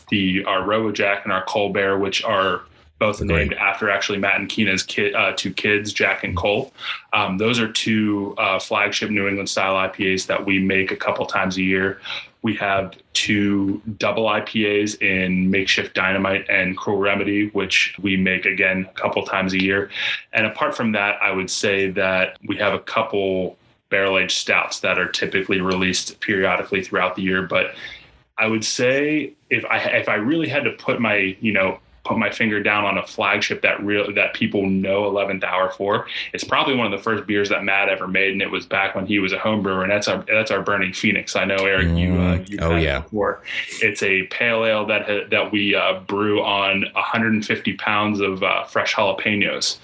the 0.09 0.43
our 0.45 0.63
Robo 0.63 0.91
Jack 0.91 1.23
and 1.23 1.33
our 1.33 1.43
Colbert, 1.45 1.99
which 1.99 2.23
are 2.23 2.61
both 2.99 3.21
named 3.21 3.53
after 3.53 3.89
actually 3.89 4.17
Matt 4.17 4.39
and 4.39 4.49
Keena's 4.49 4.81
kid, 4.81 5.13
uh, 5.13 5.33
two 5.35 5.53
kids, 5.53 5.93
Jack 5.93 6.23
and 6.23 6.35
Cole. 6.35 6.73
Um, 7.13 7.37
those 7.37 7.59
are 7.59 7.71
two 7.71 8.33
uh, 8.37 8.59
flagship 8.59 9.11
New 9.11 9.27
England 9.27 9.49
style 9.49 9.75
IPAs 9.75 10.25
that 10.27 10.45
we 10.45 10.59
make 10.59 10.91
a 10.91 10.95
couple 10.95 11.25
times 11.27 11.57
a 11.57 11.61
year. 11.61 12.01
We 12.41 12.55
have 12.55 12.95
two 13.13 13.81
double 13.97 14.25
IPAs 14.25 15.01
in 15.01 15.49
Makeshift 15.49 15.93
Dynamite 15.93 16.45
and 16.49 16.77
Cruel 16.77 16.97
Remedy, 16.97 17.49
which 17.49 17.95
we 18.01 18.15
make 18.15 18.45
again 18.45 18.87
a 18.89 18.93
couple 18.99 19.23
times 19.25 19.53
a 19.53 19.61
year. 19.61 19.89
And 20.33 20.45
apart 20.45 20.75
from 20.75 20.91
that, 20.93 21.21
I 21.21 21.31
would 21.31 21.49
say 21.49 21.89
that 21.91 22.37
we 22.47 22.57
have 22.57 22.73
a 22.73 22.79
couple 22.79 23.57
barrel 23.89 24.17
aged 24.17 24.37
stouts 24.37 24.81
that 24.81 24.99
are 24.99 25.07
typically 25.07 25.61
released 25.61 26.19
periodically 26.19 26.83
throughout 26.83 27.15
the 27.15 27.21
year. 27.21 27.41
But 27.41 27.73
I 28.37 28.47
would 28.47 28.63
say 28.63 29.33
if 29.49 29.65
I 29.65 29.79
if 29.79 30.09
I 30.09 30.15
really 30.15 30.47
had 30.47 30.63
to 30.65 30.71
put 30.71 31.01
my 31.01 31.35
you 31.39 31.53
know 31.53 31.79
put 32.07 32.17
my 32.17 32.29
finger 32.29 32.61
down 32.61 32.85
on 32.85 32.97
a 32.97 33.05
flagship 33.05 33.61
that 33.61 33.83
real 33.83 34.13
that 34.13 34.33
people 34.33 34.65
know 34.65 35.03
11th 35.03 35.43
hour 35.43 35.69
for. 35.71 36.07
It's 36.33 36.43
probably 36.43 36.75
one 36.75 36.85
of 36.85 36.97
the 36.97 37.03
first 37.03 37.27
beers 37.27 37.49
that 37.49 37.63
matt 37.63 37.89
ever 37.89 38.07
made 38.07 38.31
and 38.31 38.41
it 38.41 38.49
was 38.49 38.65
back 38.65 38.95
when 38.95 39.05
he 39.05 39.19
was 39.19 39.33
a 39.33 39.39
home 39.39 39.61
brewer 39.61 39.83
and 39.83 39.91
that's 39.91 40.07
our 40.07 40.23
that's 40.27 40.51
our 40.51 40.61
burning 40.61 40.93
phoenix. 40.93 41.35
I 41.35 41.45
know 41.45 41.57
eric 41.57 41.89
you, 41.97 42.13
uh, 42.13 42.43
you 42.47 42.57
oh 42.61 42.75
yeah. 42.75 43.01
before. 43.01 43.43
it's 43.81 44.01
a 44.03 44.23
pale 44.27 44.63
ale 44.65 44.85
that 44.85 45.29
that 45.29 45.51
we 45.51 45.75
uh, 45.75 45.99
brew 46.01 46.41
on 46.41 46.85
150 46.93 47.73
pounds 47.73 48.19
of 48.19 48.43
uh, 48.43 48.63
fresh 48.63 48.95
jalapenos. 48.95 49.77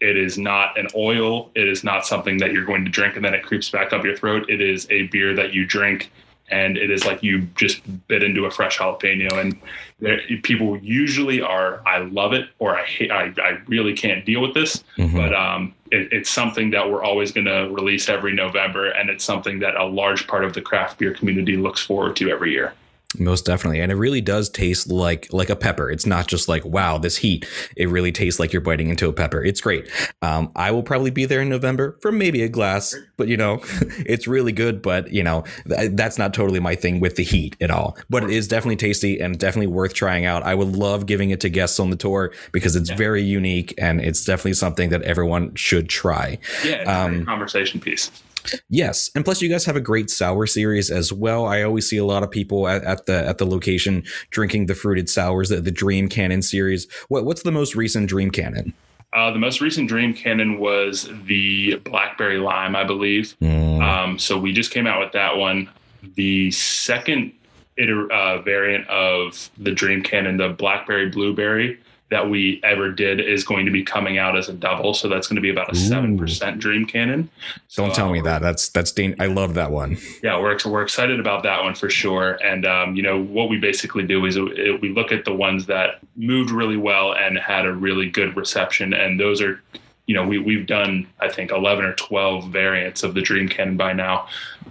It 0.00 0.16
is 0.16 0.38
not 0.38 0.78
an 0.78 0.88
oil. 0.94 1.50
It 1.54 1.68
is 1.68 1.84
not 1.84 2.06
something 2.06 2.38
that 2.38 2.52
you're 2.52 2.64
going 2.64 2.84
to 2.84 2.90
drink 2.90 3.16
and 3.16 3.24
then 3.24 3.34
it 3.34 3.44
creeps 3.44 3.68
back 3.70 3.92
up 3.92 4.04
your 4.04 4.16
throat. 4.16 4.48
It 4.48 4.60
is 4.60 4.86
a 4.90 5.02
beer 5.04 5.34
that 5.34 5.52
you 5.52 5.66
drink 5.66 6.10
and 6.50 6.76
it 6.76 6.90
is 6.90 7.04
like 7.04 7.22
you 7.22 7.42
just 7.54 7.80
bit 8.08 8.22
into 8.22 8.44
a 8.44 8.50
fresh 8.50 8.78
jalapeno. 8.78 9.32
And 9.32 9.60
there, 10.00 10.20
people 10.42 10.78
usually 10.78 11.40
are 11.40 11.82
i 11.86 11.98
love 11.98 12.32
it 12.32 12.48
or 12.58 12.78
i 12.78 12.84
hate 12.84 13.10
i, 13.10 13.32
I 13.38 13.58
really 13.66 13.94
can't 13.94 14.24
deal 14.24 14.40
with 14.40 14.54
this. 14.54 14.82
Mm-hmm. 14.96 15.16
but 15.16 15.34
um, 15.34 15.74
it, 15.90 16.12
it's 16.12 16.30
something 16.30 16.70
that 16.70 16.90
we're 16.90 17.02
always 17.02 17.32
going 17.32 17.46
to 17.46 17.68
release 17.70 18.08
every 18.08 18.34
november 18.34 18.90
and 18.90 19.10
it's 19.10 19.24
something 19.24 19.58
that 19.60 19.76
a 19.76 19.84
large 19.84 20.26
part 20.26 20.44
of 20.44 20.54
the 20.54 20.62
craft 20.62 20.98
beer 20.98 21.12
community 21.12 21.56
looks 21.56 21.80
forward 21.80 22.16
to 22.16 22.30
every 22.30 22.52
year 22.52 22.72
most 23.18 23.44
definitely. 23.44 23.80
And 23.80 23.90
it 23.90 23.96
really 23.96 24.20
does 24.20 24.48
taste 24.48 24.90
like 24.90 25.32
like 25.32 25.50
a 25.50 25.56
pepper. 25.56 25.90
It's 25.90 26.06
not 26.06 26.28
just 26.28 26.48
like, 26.48 26.64
wow, 26.64 26.98
this 26.98 27.16
heat. 27.16 27.46
It 27.76 27.88
really 27.88 28.12
tastes 28.12 28.38
like 28.38 28.52
you're 28.52 28.62
biting 28.62 28.88
into 28.88 29.08
a 29.08 29.12
pepper. 29.12 29.42
It's 29.42 29.60
great. 29.60 29.88
Um, 30.22 30.52
I 30.54 30.70
will 30.70 30.82
probably 30.82 31.10
be 31.10 31.24
there 31.24 31.40
in 31.40 31.48
November 31.48 31.98
for 32.02 32.12
maybe 32.12 32.42
a 32.42 32.48
glass, 32.48 32.94
but 33.16 33.26
you 33.26 33.36
know, 33.36 33.60
it's 34.06 34.28
really 34.28 34.52
good. 34.52 34.80
But 34.80 35.12
you 35.12 35.24
know, 35.24 35.44
th- 35.68 35.90
that's 35.94 36.18
not 36.18 36.32
totally 36.32 36.60
my 36.60 36.76
thing 36.76 37.00
with 37.00 37.16
the 37.16 37.24
heat 37.24 37.56
at 37.60 37.70
all. 37.70 37.96
But 38.08 38.24
it 38.24 38.30
is 38.30 38.46
definitely 38.46 38.76
tasty 38.76 39.20
and 39.20 39.38
definitely 39.38 39.68
worth 39.68 39.94
trying 39.94 40.24
out. 40.24 40.44
I 40.44 40.54
would 40.54 40.76
love 40.76 41.06
giving 41.06 41.30
it 41.30 41.40
to 41.40 41.48
guests 41.48 41.80
on 41.80 41.90
the 41.90 41.96
tour 41.96 42.32
because 42.52 42.76
it's 42.76 42.90
yeah. 42.90 42.96
very 42.96 43.22
unique 43.22 43.74
and 43.76 44.00
it's 44.00 44.24
definitely 44.24 44.54
something 44.54 44.90
that 44.90 45.02
everyone 45.02 45.54
should 45.56 45.88
try. 45.88 46.38
Yeah, 46.64 46.82
um, 46.82 47.26
conversation 47.26 47.80
piece. 47.80 48.10
Yes, 48.68 49.10
and 49.14 49.24
plus 49.24 49.42
you 49.42 49.48
guys 49.48 49.64
have 49.64 49.76
a 49.76 49.80
great 49.80 50.10
sour 50.10 50.46
series 50.46 50.90
as 50.90 51.12
well. 51.12 51.46
I 51.46 51.62
always 51.62 51.88
see 51.88 51.96
a 51.96 52.04
lot 52.04 52.22
of 52.22 52.30
people 52.30 52.68
at, 52.68 52.82
at 52.84 53.06
the 53.06 53.26
at 53.26 53.38
the 53.38 53.46
location 53.46 54.04
drinking 54.30 54.66
the 54.66 54.74
fruited 54.74 55.08
sours, 55.08 55.48
the, 55.48 55.60
the 55.60 55.70
Dream 55.70 56.08
Cannon 56.08 56.42
series. 56.42 56.86
What 57.08 57.24
what's 57.24 57.42
the 57.42 57.52
most 57.52 57.74
recent 57.74 58.08
Dream 58.08 58.30
Cannon? 58.30 58.74
Uh, 59.12 59.30
the 59.32 59.38
most 59.38 59.60
recent 59.60 59.88
Dream 59.88 60.14
Cannon 60.14 60.58
was 60.58 61.10
the 61.24 61.76
Blackberry 61.78 62.38
Lime, 62.38 62.76
I 62.76 62.84
believe. 62.84 63.34
Mm. 63.42 63.82
Um, 63.82 64.18
so 64.18 64.38
we 64.38 64.52
just 64.52 64.70
came 64.70 64.86
out 64.86 65.00
with 65.00 65.12
that 65.12 65.36
one. 65.36 65.68
The 66.14 66.50
second 66.52 67.32
iter- 67.76 68.10
uh, 68.12 68.40
variant 68.42 68.88
of 68.88 69.50
the 69.58 69.72
Dream 69.72 70.02
Cannon, 70.02 70.36
the 70.36 70.50
Blackberry 70.50 71.08
Blueberry, 71.08 71.80
that 72.10 72.28
we 72.28 72.60
ever 72.64 72.90
did 72.90 73.20
is 73.20 73.44
going 73.44 73.64
to 73.64 73.72
be 73.72 73.84
coming 73.84 74.18
out 74.18 74.36
as 74.36 74.48
a 74.48 74.52
double. 74.52 74.94
So 74.94 75.08
that's 75.08 75.28
going 75.28 75.36
to 75.36 75.42
be 75.42 75.50
about 75.50 75.72
a 75.72 75.76
seven 75.76 76.18
percent 76.18 76.58
Dream 76.58 76.84
Cannon. 76.84 77.30
Don't 77.74 77.94
tell 77.94 78.10
me 78.10 78.20
that. 78.22 78.42
That's 78.42 78.68
that's 78.68 78.92
I 78.98 79.26
love 79.26 79.54
that 79.54 79.70
one. 79.70 79.96
Yeah, 80.22 80.38
we're 80.38 80.58
we're 80.66 80.82
excited 80.82 81.20
about 81.20 81.44
that 81.44 81.62
one 81.62 81.74
for 81.74 81.88
sure. 81.88 82.38
And 82.44 82.66
um, 82.66 82.96
you 82.96 83.02
know 83.02 83.22
what 83.22 83.48
we 83.48 83.58
basically 83.58 84.04
do 84.04 84.26
is 84.26 84.36
it, 84.36 84.80
we 84.80 84.90
look 84.90 85.12
at 85.12 85.24
the 85.24 85.34
ones 85.34 85.66
that 85.66 86.00
moved 86.16 86.50
really 86.50 86.76
well 86.76 87.14
and 87.14 87.38
had 87.38 87.64
a 87.64 87.72
really 87.72 88.10
good 88.10 88.36
reception, 88.36 88.92
and 88.92 89.18
those 89.18 89.40
are. 89.40 89.62
You 90.06 90.16
know, 90.16 90.26
we, 90.26 90.38
we've 90.38 90.66
done, 90.66 91.06
I 91.20 91.28
think, 91.28 91.52
11 91.52 91.84
or 91.84 91.94
12 91.94 92.50
variants 92.50 93.04
of 93.04 93.14
the 93.14 93.22
Dream 93.22 93.48
Cannon 93.48 93.76
by 93.76 93.92
now. 93.92 94.26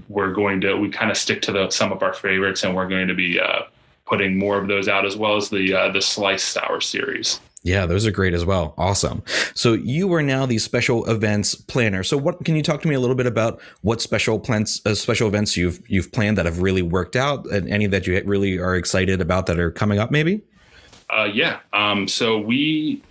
We're 0.09 0.33
going 0.33 0.59
to, 0.61 0.75
we 0.75 0.89
kind 0.89 1.09
of 1.09 1.15
stick 1.15 1.41
to 1.43 1.53
the, 1.53 1.69
some 1.69 1.93
of 1.93 2.03
our 2.03 2.11
favorites, 2.11 2.65
and 2.65 2.75
we're 2.75 2.89
going 2.89 3.07
to 3.07 3.13
be 3.13 3.39
uh, 3.39 3.61
putting 4.09 4.37
more 4.37 4.57
of 4.57 4.67
those 4.67 4.87
out 4.87 5.05
as 5.05 5.15
well 5.15 5.35
as 5.35 5.49
the 5.49 5.73
uh, 5.73 5.89
the 5.89 6.01
slice 6.01 6.43
sour 6.43 6.81
series. 6.81 7.39
Yeah, 7.61 7.85
those 7.85 8.07
are 8.07 8.11
great 8.11 8.33
as 8.33 8.45
well. 8.45 8.73
Awesome. 8.77 9.21
So 9.53 9.73
you 9.73 10.13
are 10.13 10.23
now 10.23 10.45
the 10.45 10.57
special 10.59 11.05
events 11.09 11.55
planner. 11.55 12.03
So 12.03 12.17
what 12.17 12.45
can 12.45 12.55
you 12.55 12.63
talk 12.63 12.81
to 12.83 12.87
me 12.87 12.95
a 12.95 13.01
little 13.01 13.17
bit 13.17 13.27
about 13.27 13.59
what 13.81 14.01
special 14.01 14.39
plans, 14.39 14.81
uh, 14.85 14.95
special 14.95 15.27
events 15.27 15.57
you've 15.57 15.81
you've 15.89 16.11
planned 16.13 16.37
that 16.37 16.45
have 16.45 16.61
really 16.61 16.81
worked 16.81 17.17
out, 17.17 17.45
and 17.51 17.69
any 17.69 17.85
that 17.87 18.07
you 18.07 18.21
really 18.25 18.57
are 18.57 18.75
excited 18.75 19.19
about 19.19 19.45
that 19.47 19.59
are 19.59 19.71
coming 19.71 19.99
up, 19.99 20.09
maybe? 20.09 20.41
Uh, 21.09 21.27
yeah. 21.31 21.59
Um, 21.73 22.07
so 22.07 22.37
we, 22.37 23.01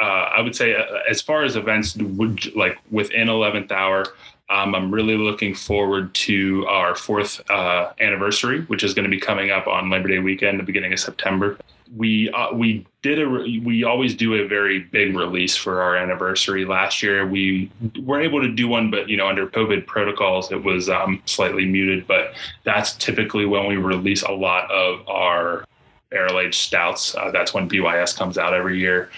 uh, 0.00 0.04
I 0.04 0.40
would 0.40 0.56
say, 0.56 0.74
uh, 0.74 0.84
as 1.10 1.20
far 1.20 1.42
as 1.42 1.56
events 1.56 1.96
would 1.96 2.54
like 2.56 2.78
within 2.90 3.28
eleventh 3.28 3.70
hour, 3.70 4.06
um, 4.50 4.74
I'm 4.74 4.92
really 4.92 5.16
looking 5.16 5.54
forward 5.54 6.14
to 6.14 6.66
our 6.68 6.94
fourth 6.94 7.40
uh, 7.50 7.92
anniversary, 8.00 8.62
which 8.62 8.82
is 8.82 8.94
going 8.94 9.04
to 9.04 9.10
be 9.10 9.20
coming 9.20 9.50
up 9.50 9.66
on 9.66 9.90
Labor 9.90 10.08
Day 10.08 10.18
weekend, 10.20 10.58
the 10.58 10.64
beginning 10.64 10.92
of 10.92 11.00
September. 11.00 11.58
We 11.96 12.30
uh, 12.30 12.54
we 12.54 12.86
did 13.02 13.18
a 13.18 13.26
re- 13.26 13.60
we 13.60 13.84
always 13.84 14.14
do 14.14 14.34
a 14.34 14.46
very 14.46 14.80
big 14.80 15.16
release 15.16 15.56
for 15.56 15.82
our 15.82 15.96
anniversary. 15.96 16.64
Last 16.64 17.02
year 17.02 17.26
we 17.26 17.70
were 18.00 18.20
able 18.20 18.40
to 18.40 18.48
do 18.50 18.68
one, 18.68 18.90
but 18.90 19.08
you 19.08 19.16
know 19.16 19.26
under 19.26 19.46
COVID 19.46 19.86
protocols 19.86 20.50
it 20.52 20.62
was 20.62 20.88
um, 20.88 21.22
slightly 21.24 21.64
muted. 21.64 22.06
But 22.06 22.34
that's 22.64 22.94
typically 22.96 23.46
when 23.46 23.66
we 23.66 23.76
release 23.76 24.22
a 24.22 24.32
lot 24.32 24.70
of 24.70 25.06
our 25.08 25.64
barrel 26.10 26.40
aged 26.40 26.56
stouts. 26.56 27.14
Uh, 27.14 27.30
that's 27.30 27.52
when 27.54 27.68
BYS 27.68 28.16
comes 28.16 28.36
out 28.36 28.52
every 28.52 28.78
year, 28.78 29.10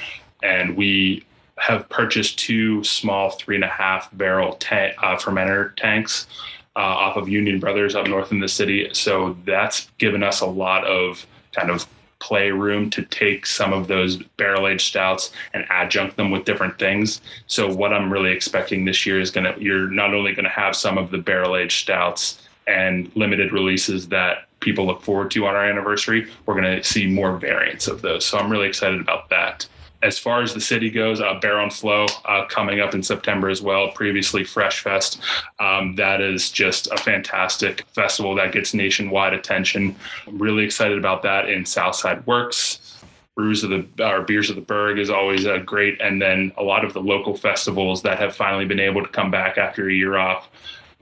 and 0.43 0.77
we 0.77 1.25
have 1.61 1.89
purchased 1.91 2.39
two 2.39 2.83
small 2.83 3.31
three 3.31 3.55
and 3.55 3.65
a 3.65 3.69
half 3.69 4.09
barrel 4.17 4.55
ta- 4.55 4.93
uh, 4.99 5.17
fermenter 5.17 5.77
tanks 5.77 6.27
uh, 6.75 6.81
off 6.81 7.17
of 7.17 7.29
Union 7.29 7.61
Brothers 7.61 7.95
up 7.95 8.07
north 8.07 8.33
in 8.33 8.41
the 8.41 8.49
city. 8.49 8.89
So 8.93 9.37
that's 9.45 9.91
given 9.99 10.23
us 10.23 10.41
a 10.41 10.47
lot 10.47 10.87
of 10.87 11.27
kind 11.53 11.71
of 11.71 11.87
play 12.19 12.51
room 12.51 12.91
to 12.91 13.03
take 13.05 13.47
some 13.47 13.73
of 13.73 13.89
those 13.89 14.17
barrel 14.37 14.69
aged 14.69 14.87
stouts 14.87 15.33
and 15.55 15.65
adjunct 15.71 16.17
them 16.17 16.31
with 16.31 16.45
different 16.45 16.79
things. 16.79 17.21
So 17.47 17.73
what 17.73 17.93
I'm 17.93 18.13
really 18.13 18.31
expecting 18.31 18.85
this 18.85 19.05
year 19.05 19.21
is 19.21 19.31
gonna 19.31 19.55
you're 19.59 19.91
not 19.91 20.15
only 20.15 20.35
gonna 20.35 20.49
have 20.49 20.77
some 20.77 20.99
of 20.99 21.11
the 21.11 21.19
barrel 21.19 21.57
aged 21.57 21.81
stouts 21.81 22.47
and 22.67 23.11
limited 23.17 23.53
releases 23.53 24.09
that 24.09 24.47
people 24.61 24.87
look 24.87 25.03
forward 25.03 25.31
to 25.33 25.47
on 25.47 25.55
our 25.55 25.65
anniversary, 25.65 26.31
we're 26.47 26.55
gonna 26.55 26.85
see 26.85 27.07
more 27.07 27.37
variants 27.37 27.89
of 27.89 28.03
those. 28.03 28.25
So 28.25 28.39
I'm 28.39 28.51
really 28.51 28.69
excited 28.69 29.01
about 29.01 29.29
that 29.31 29.67
as 30.03 30.19
far 30.19 30.43
as 30.43 30.55
the 30.55 30.61
city 30.61 30.91
goes, 30.91 31.21
uh, 31.21 31.39
and 31.43 31.73
Flow 31.73 32.07
uh, 32.25 32.47
coming 32.47 32.81
up 32.81 32.95
in 32.95 33.03
September 33.03 33.49
as 33.49 33.61
well. 33.61 33.91
Previously, 33.93 34.45
Fresh 34.45 34.81
Fest. 34.81 35.21
Um, 35.59 35.95
that 35.97 36.21
is 36.21 36.51
just 36.51 36.91
a 36.91 36.97
fantastic 36.97 37.87
festival 37.89 38.35
that 38.37 38.53
gets 38.53 38.73
nationwide 38.73 39.35
attention. 39.35 39.97
I'm 40.27 40.39
really 40.39 40.65
excited 40.65 40.99
about 40.99 41.23
that 41.23 41.49
in 41.49 41.67
Southside 41.67 42.27
Works. 42.27 42.97
Brews 43.37 43.63
of 43.63 43.71
the 43.71 43.87
or 44.05 44.23
Beers 44.23 44.51
of 44.51 44.57
the 44.57 44.63
Burgh 44.63 44.99
is 44.99 45.09
always 45.09 45.47
a 45.47 45.59
great, 45.59 46.01
and 46.01 46.21
then 46.21 46.53
a 46.59 46.63
lot 46.63 46.85
of 46.85 46.93
the 46.93 47.01
local 47.01 47.37
festivals 47.37 48.03
that 48.03 48.19
have 48.19 48.35
finally 48.35 48.65
been 48.65 48.81
able 48.81 49.03
to 49.03 49.09
come 49.09 49.31
back 49.31 49.57
after 49.57 49.89
a 49.89 49.93
year 49.93 50.17
off. 50.17 50.51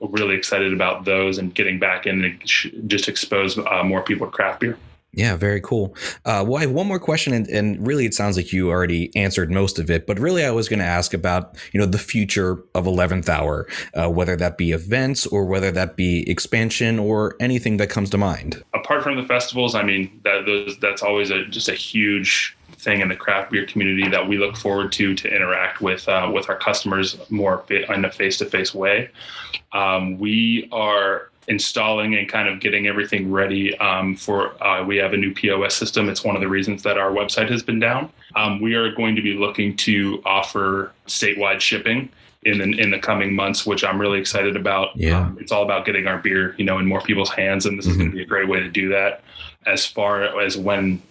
Really 0.00 0.36
excited 0.36 0.72
about 0.72 1.04
those 1.04 1.38
and 1.38 1.52
getting 1.52 1.80
back 1.80 2.06
in 2.06 2.24
and 2.24 2.88
just 2.88 3.08
expose 3.08 3.58
uh, 3.58 3.82
more 3.82 4.02
people 4.02 4.26
to 4.26 4.32
craft 4.32 4.60
beer. 4.60 4.78
Yeah, 5.12 5.36
very 5.36 5.60
cool. 5.60 5.96
Uh, 6.26 6.44
well, 6.46 6.58
I 6.58 6.60
have 6.62 6.70
one 6.70 6.86
more 6.86 6.98
question, 6.98 7.32
and, 7.32 7.46
and, 7.48 7.84
really, 7.86 8.04
it 8.04 8.12
sounds 8.12 8.36
like 8.36 8.52
you 8.52 8.68
already 8.68 9.10
answered 9.16 9.50
most 9.50 9.78
of 9.78 9.90
it. 9.90 10.06
But 10.06 10.18
really, 10.18 10.44
I 10.44 10.50
was 10.50 10.68
going 10.68 10.80
to 10.80 10.84
ask 10.84 11.14
about 11.14 11.56
you 11.72 11.80
know 11.80 11.86
the 11.86 11.98
future 11.98 12.62
of 12.74 12.86
Eleventh 12.86 13.28
Hour, 13.28 13.66
uh, 13.94 14.10
whether 14.10 14.36
that 14.36 14.58
be 14.58 14.72
events 14.72 15.26
or 15.26 15.46
whether 15.46 15.70
that 15.70 15.96
be 15.96 16.28
expansion 16.30 16.98
or 16.98 17.36
anything 17.40 17.78
that 17.78 17.88
comes 17.88 18.10
to 18.10 18.18
mind. 18.18 18.62
Apart 18.74 19.02
from 19.02 19.16
the 19.16 19.22
festivals, 19.22 19.74
I 19.74 19.82
mean 19.82 20.20
that 20.24 20.44
those, 20.44 20.78
that's 20.78 21.02
always 21.02 21.30
a, 21.30 21.46
just 21.46 21.68
a 21.68 21.74
huge 21.74 22.56
thing 22.78 23.00
in 23.00 23.08
the 23.08 23.16
craft 23.16 23.50
beer 23.50 23.66
community 23.66 24.08
that 24.08 24.28
we 24.28 24.38
look 24.38 24.56
forward 24.56 24.92
to 24.92 25.14
to 25.14 25.34
interact 25.34 25.80
with 25.80 26.06
uh, 26.08 26.30
with 26.32 26.48
our 26.50 26.56
customers 26.56 27.18
more 27.30 27.64
in 27.70 28.04
a 28.04 28.10
face 28.10 28.38
to 28.38 28.44
face 28.44 28.74
way. 28.74 29.10
Um, 29.72 30.18
we 30.18 30.68
are 30.70 31.27
installing 31.48 32.14
and 32.14 32.28
kind 32.28 32.48
of 32.48 32.60
getting 32.60 32.86
everything 32.86 33.30
ready 33.30 33.76
um, 33.78 34.14
for 34.14 34.62
uh, 34.62 34.84
we 34.84 34.96
have 34.96 35.12
a 35.14 35.16
new 35.16 35.34
pos 35.34 35.74
system. 35.74 36.08
It's 36.08 36.22
one 36.22 36.36
of 36.36 36.42
the 36.42 36.48
reasons 36.48 36.82
that 36.82 36.98
our 36.98 37.10
website 37.10 37.50
has 37.50 37.62
been 37.62 37.78
down. 37.78 38.10
Um, 38.36 38.60
we 38.60 38.74
are 38.74 38.92
going 38.94 39.16
to 39.16 39.22
be 39.22 39.34
looking 39.34 39.76
to 39.78 40.22
offer 40.24 40.92
statewide 41.06 41.60
shipping 41.60 42.10
in 42.44 42.58
the, 42.58 42.80
in 42.80 42.90
the 42.92 42.98
coming 43.00 43.34
months 43.34 43.66
which 43.66 43.82
i'm 43.82 44.00
really 44.00 44.20
excited 44.20 44.56
about. 44.56 44.96
Yeah. 44.96 45.22
Um, 45.22 45.38
it's 45.40 45.50
all 45.50 45.64
about 45.64 45.84
getting 45.84 46.06
our 46.06 46.18
beer 46.18 46.54
you 46.56 46.64
know 46.64 46.78
in 46.78 46.86
more 46.86 47.00
people's 47.00 47.30
hands 47.30 47.66
and 47.66 47.78
this 47.78 47.86
mm-hmm. 47.86 47.92
is 47.92 47.98
going 47.98 48.10
to 48.10 48.16
be 48.16 48.22
a 48.22 48.26
great 48.26 48.48
way 48.48 48.60
to 48.60 48.68
do 48.68 48.90
that. 48.90 49.22
As 49.66 49.84
far 49.84 50.40
as 50.40 50.56
when 50.56 51.02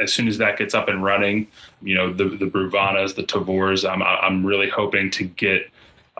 as 0.00 0.12
soon 0.12 0.26
as 0.26 0.38
that 0.38 0.58
gets 0.58 0.74
up 0.74 0.88
and 0.88 1.02
running, 1.04 1.46
you 1.82 1.94
know, 1.94 2.12
the 2.12 2.24
the 2.24 2.46
Bruvanas, 2.46 3.14
the 3.14 3.22
Tavours, 3.22 3.88
I'm 3.88 4.02
I'm 4.02 4.44
really 4.44 4.68
hoping 4.68 5.10
to 5.12 5.24
get 5.24 5.70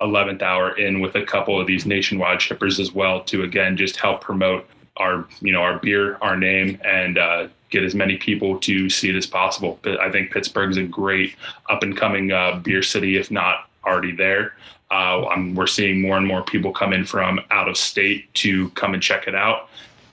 11th 0.03 0.43
hour 0.43 0.77
in 0.77 1.01
with 1.01 1.15
a 1.15 1.25
couple 1.25 1.61
of 1.61 1.67
these 1.67 1.87
nationwide 1.87 2.41
shippers 2.43 2.79
as 2.81 2.93
well 2.93 3.23
to 3.25 3.43
again 3.43 3.77
just 3.77 3.97
help 3.97 4.21
promote 4.21 4.67
our 4.97 5.27
you 5.41 5.53
know 5.53 5.63
our 5.63 5.79
beer, 5.79 6.19
our 6.21 6.37
name, 6.37 6.79
and 6.85 7.19
uh, 7.19 7.49
get 7.71 7.83
as 7.83 7.95
many 7.95 8.17
people 8.17 8.59
to 8.61 8.91
see 8.91 9.09
it 9.09 9.17
as 9.17 9.27
possible. 9.27 9.79
But 9.83 10.01
I 10.01 10.11
think 10.11 10.31
Pittsburgh's 10.31 10.77
a 10.77 10.85
great 10.85 11.35
up 11.71 11.83
and 11.83 11.97
coming 11.97 12.33
uh, 12.33 12.57
beer 12.57 12.83
city, 12.83 13.17
if 13.17 13.31
not 13.31 13.69
already 13.85 14.15
there. 14.15 14.55
Uh, 14.91 15.25
we're 15.55 15.67
seeing 15.67 16.03
more 16.03 16.19
and 16.19 16.27
more 16.27 16.43
people 16.43 16.71
come 16.71 16.93
in 16.93 17.05
from 17.05 17.41
out 17.51 17.67
of 17.67 17.79
state 17.79 18.33
to 18.35 18.69
come 18.71 18.93
and 18.93 19.03
check 19.03 19.27
it 19.27 19.35
out. 19.35 19.71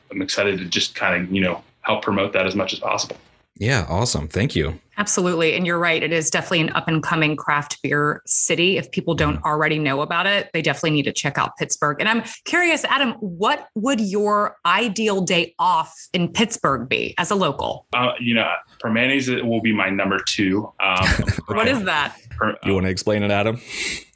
I'm 0.10 0.22
excited 0.22 0.58
to 0.60 0.66
just 0.66 0.96
kind 0.96 1.22
of 1.22 1.34
you 1.34 1.42
know 1.42 1.64
help 1.82 2.04
promote 2.04 2.34
that 2.34 2.46
as 2.46 2.56
much 2.56 2.74
as 2.74 2.80
possible. 2.80 3.18
Yeah, 3.60 3.86
awesome. 3.90 4.30
Thank 4.30 4.56
you. 4.56 4.80
Absolutely. 4.98 5.56
And 5.56 5.66
you're 5.66 5.80
right. 5.80 6.02
It 6.04 6.12
is 6.12 6.30
definitely 6.30 6.62
an 6.62 6.70
up 6.72 6.88
and 6.88 7.02
coming 7.02 7.38
craft 7.38 7.82
beer 7.82 8.22
city. 8.26 8.78
If 8.78 8.92
people 8.92 9.16
don't 9.16 9.36
mm-hmm. 9.36 9.46
already 9.46 9.80
know 9.80 10.02
about 10.02 10.28
it, 10.28 10.50
they 10.54 10.62
definitely 10.62 10.92
need 10.92 11.04
to 11.04 11.14
check 11.14 11.38
out 11.38 11.56
Pittsburgh. 11.58 11.98
And 12.02 12.10
I'm 12.10 12.24
curious, 12.44 12.84
Adam, 12.86 13.12
what 13.20 13.68
would 13.76 14.02
your 14.02 14.58
ideal 14.66 15.22
day 15.22 15.56
off 15.58 15.94
in 16.14 16.30
Pittsburgh 16.30 16.90
be 16.90 17.16
as 17.18 17.32
a 17.32 17.36
local? 17.36 17.86
Uh, 17.94 18.12
you 18.20 18.34
know, 18.34 18.50
Primanti's 18.82 19.30
will 19.30 19.62
be 19.62 19.74
my 19.74 19.90
number 19.90 20.20
two. 20.20 20.72
Um, 20.82 21.08
what 21.48 21.68
is 21.68 21.84
that? 21.84 22.18
Per, 22.32 22.58
you 22.66 22.74
want 22.74 22.86
to 22.86 22.90
explain 22.90 23.24
it, 23.24 23.32
Adam? 23.32 23.62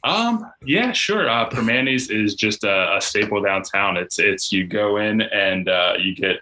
Um, 0.04 0.44
yeah, 0.66 0.92
sure. 0.92 1.30
Uh, 1.30 1.48
Primanti's 1.48 2.10
is 2.10 2.34
just 2.34 2.62
a, 2.62 2.96
a, 2.96 3.00
staple 3.00 3.42
downtown. 3.42 3.96
It's, 3.96 4.18
it's, 4.18 4.52
you 4.52 4.66
go 4.66 4.98
in 4.98 5.22
and 5.22 5.66
uh, 5.66 5.94
you 5.98 6.14
get 6.14 6.40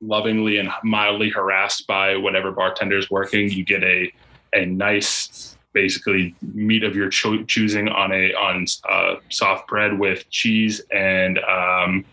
lovingly 0.00 0.58
and 0.58 0.70
mildly 0.82 1.30
harassed 1.30 1.86
by 1.86 2.16
whatever 2.16 2.52
bartender 2.52 2.98
is 2.98 3.10
working, 3.10 3.50
you 3.50 3.64
get 3.64 3.82
a 3.82 4.12
a 4.54 4.64
nice 4.64 5.56
basically 5.74 6.34
meat 6.54 6.82
of 6.82 6.96
your 6.96 7.08
cho- 7.08 7.44
choosing 7.44 7.88
on 7.88 8.12
a 8.12 8.32
on 8.34 8.66
uh, 8.88 9.16
soft 9.28 9.68
bread 9.68 9.98
with 9.98 10.28
cheese 10.30 10.80
and 10.92 11.38
um, 11.40 12.04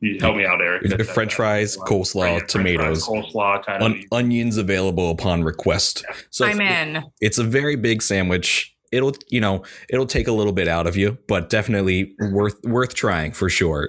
you 0.00 0.18
help 0.20 0.36
me 0.36 0.44
out, 0.44 0.60
Eric. 0.60 1.04
French 1.08 1.34
fries, 1.34 1.76
coleslaw, 1.76 2.46
tomatoes, 2.46 3.04
fries, 3.04 3.24
coleslaw, 3.24 3.64
kind 3.64 3.82
of 3.82 3.96
onions 4.12 4.56
available 4.56 5.10
upon 5.10 5.42
request. 5.42 6.04
Yeah. 6.08 6.16
So 6.30 6.46
I'm 6.46 6.60
in. 6.60 7.02
It's 7.20 7.38
a 7.38 7.44
very 7.44 7.74
big 7.74 8.02
sandwich. 8.02 8.74
It'll 8.92 9.14
you 9.28 9.40
know 9.40 9.64
it'll 9.88 10.06
take 10.06 10.28
a 10.28 10.32
little 10.32 10.52
bit 10.52 10.68
out 10.68 10.86
of 10.86 10.96
you, 10.96 11.18
but 11.26 11.50
definitely 11.50 12.14
worth 12.20 12.62
worth 12.62 12.94
trying 12.94 13.32
for 13.32 13.48
sure 13.48 13.88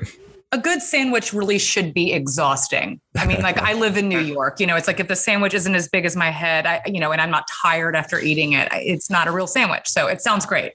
a 0.52 0.58
good 0.58 0.82
sandwich 0.82 1.32
really 1.34 1.60
should 1.60 1.94
be 1.94 2.12
exhausting. 2.12 3.00
I 3.16 3.26
mean, 3.26 3.42
like 3.42 3.58
I 3.60 3.74
live 3.74 3.98
in 3.98 4.10
New 4.10 4.20
York, 4.36 4.60
you 4.60 4.68
know, 4.68 4.76
it's 4.76 4.88
like 4.88 5.00
if 5.00 5.08
the 5.08 5.16
sandwich 5.16 5.54
isn't 5.54 5.76
as 5.76 5.88
big 5.88 6.06
as 6.06 6.16
my 6.16 6.32
head, 6.32 6.66
I, 6.66 6.82
you 6.86 7.00
know, 7.00 7.12
and 7.12 7.22
I'm 7.22 7.30
not 7.30 7.48
tired 7.48 7.96
after 7.96 8.20
eating 8.20 8.54
it, 8.54 8.68
it's 8.72 9.10
not 9.10 9.28
a 9.28 9.32
real 9.32 9.48
sandwich. 9.48 9.88
So 9.88 10.08
it 10.08 10.22
sounds 10.22 10.46
great. 10.46 10.74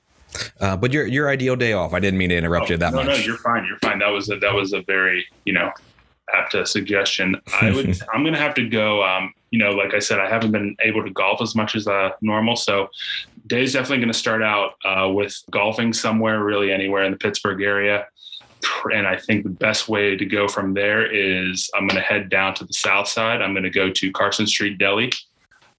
Uh, 0.60 0.76
but 0.76 0.92
your 0.92 1.06
your 1.06 1.28
ideal 1.28 1.54
day 1.54 1.74
off. 1.74 1.92
I 1.92 2.00
didn't 2.00 2.18
mean 2.18 2.30
to 2.30 2.37
interrupt 2.37 2.66
oh, 2.66 2.72
you 2.72 2.76
that 2.78 2.90
no, 2.90 2.98
much. 2.98 3.06
No, 3.06 3.12
no, 3.12 3.18
you're 3.18 3.37
fine. 3.37 3.64
You're 3.66 3.78
fine. 3.78 4.00
That 4.00 4.08
was 4.08 4.30
a, 4.30 4.38
that 4.40 4.52
was 4.52 4.72
a 4.72 4.82
very 4.82 5.24
you 5.44 5.52
know 5.52 5.70
apt 6.34 6.56
uh, 6.56 6.64
suggestion. 6.64 7.40
I 7.60 7.70
would. 7.70 8.00
I'm 8.12 8.24
gonna 8.24 8.38
have 8.38 8.54
to 8.54 8.68
go. 8.68 9.04
Um, 9.04 9.32
you 9.52 9.60
know, 9.60 9.70
like 9.70 9.94
I 9.94 10.00
said, 10.00 10.18
I 10.18 10.28
haven't 10.28 10.50
been 10.50 10.74
able 10.80 11.04
to 11.04 11.10
golf 11.10 11.40
as 11.40 11.54
much 11.54 11.76
as 11.76 11.87
uh, 11.87 12.10
normal, 12.20 12.56
so 12.56 12.88
day's 13.46 13.74
definitely 13.74 13.98
going 13.98 14.12
to 14.12 14.18
start 14.18 14.42
out 14.42 14.72
uh, 14.84 15.08
with 15.08 15.40
golfing 15.52 15.92
somewhere, 15.92 16.42
really 16.42 16.72
anywhere 16.72 17.04
in 17.04 17.12
the 17.12 17.18
Pittsburgh 17.18 17.62
area 17.62 18.06
and 18.92 19.07
I 19.07 19.16
think 19.16 19.44
the 19.44 19.50
best 19.50 19.88
way 19.88 20.16
to 20.16 20.24
go 20.24 20.48
from 20.48 20.74
there 20.74 21.05
is 21.11 21.70
I'm 21.74 21.87
going 21.87 22.00
to 22.00 22.07
head 22.07 22.29
down 22.29 22.55
to 22.55 22.64
the 22.64 22.72
south 22.72 23.09
side. 23.09 23.42
I'm 23.42 23.53
going 23.53 23.64
to 23.64 23.70
go 23.70 23.90
to 23.90 24.12
Carson 24.12 24.46
Street 24.46 24.79
Deli, 24.79 25.12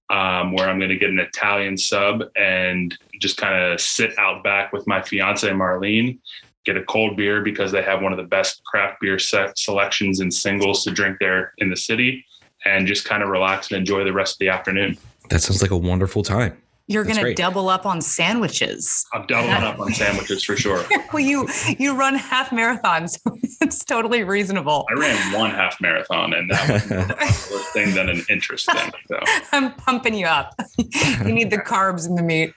um, 0.09 0.53
where 0.53 0.69
I'm 0.69 0.79
going 0.79 0.89
to 0.89 0.97
get 0.97 1.09
an 1.09 1.19
Italian 1.19 1.77
sub 1.77 2.23
and 2.35 2.97
just 3.19 3.37
kind 3.37 3.55
of 3.55 3.79
sit 3.81 4.17
out 4.17 4.43
back 4.43 4.73
with 4.73 4.87
my 4.87 5.01
fiance 5.01 5.47
Marlene, 5.49 6.19
get 6.65 6.77
a 6.77 6.83
cold 6.83 7.17
beer 7.17 7.41
because 7.41 7.71
they 7.71 7.81
have 7.81 8.01
one 8.01 8.11
of 8.11 8.17
the 8.17 8.23
best 8.23 8.63
craft 8.65 8.99
beer 9.01 9.19
selections 9.19 10.19
and 10.19 10.33
singles 10.33 10.83
to 10.83 10.91
drink 10.91 11.17
there 11.19 11.53
in 11.59 11.69
the 11.69 11.77
city, 11.77 12.25
and 12.65 12.87
just 12.87 13.05
kind 13.05 13.23
of 13.23 13.29
relax 13.29 13.69
and 13.69 13.77
enjoy 13.77 14.03
the 14.03 14.13
rest 14.13 14.35
of 14.35 14.39
the 14.39 14.49
afternoon. 14.49 14.97
That 15.29 15.41
sounds 15.41 15.61
like 15.61 15.71
a 15.71 15.77
wonderful 15.77 16.23
time. 16.23 16.57
You're 16.87 17.03
going 17.03 17.17
to 17.17 17.33
double 17.33 17.69
up 17.69 17.87
on 17.87 17.99
sandwiches. 17.99 19.05
I'm 19.11 19.25
doubling 19.25 19.63
up 19.63 19.79
on 19.79 19.91
sandwiches 19.93 20.43
for 20.43 20.55
sure. 20.55 20.85
well, 21.13 21.23
you 21.23 21.47
you 21.79 21.97
run 21.97 22.13
half 22.13 22.51
marathons. 22.51 23.19
it's 23.61 23.83
totally 23.83 24.23
reasonable. 24.23 24.85
I 24.95 24.99
ran 24.99 25.33
one 25.33 25.49
half 25.49 25.81
marathon, 25.81 26.33
and 26.33 26.51
that 26.51 26.69
was 26.69 26.89
more 26.89 26.99
of 26.99 27.09
a 27.09 27.15
thing 27.73 27.95
than 27.95 28.09
an 28.09 28.21
interest 28.29 28.71
thing. 28.71 28.91
So. 29.07 29.19
I'm 29.51 29.73
pumping 29.73 30.13
you 30.13 30.27
up. 30.27 30.53
you 30.77 31.33
need 31.33 31.49
the 31.49 31.57
carbs 31.57 32.07
and 32.07 32.19
the 32.19 32.23
meat. 32.23 32.53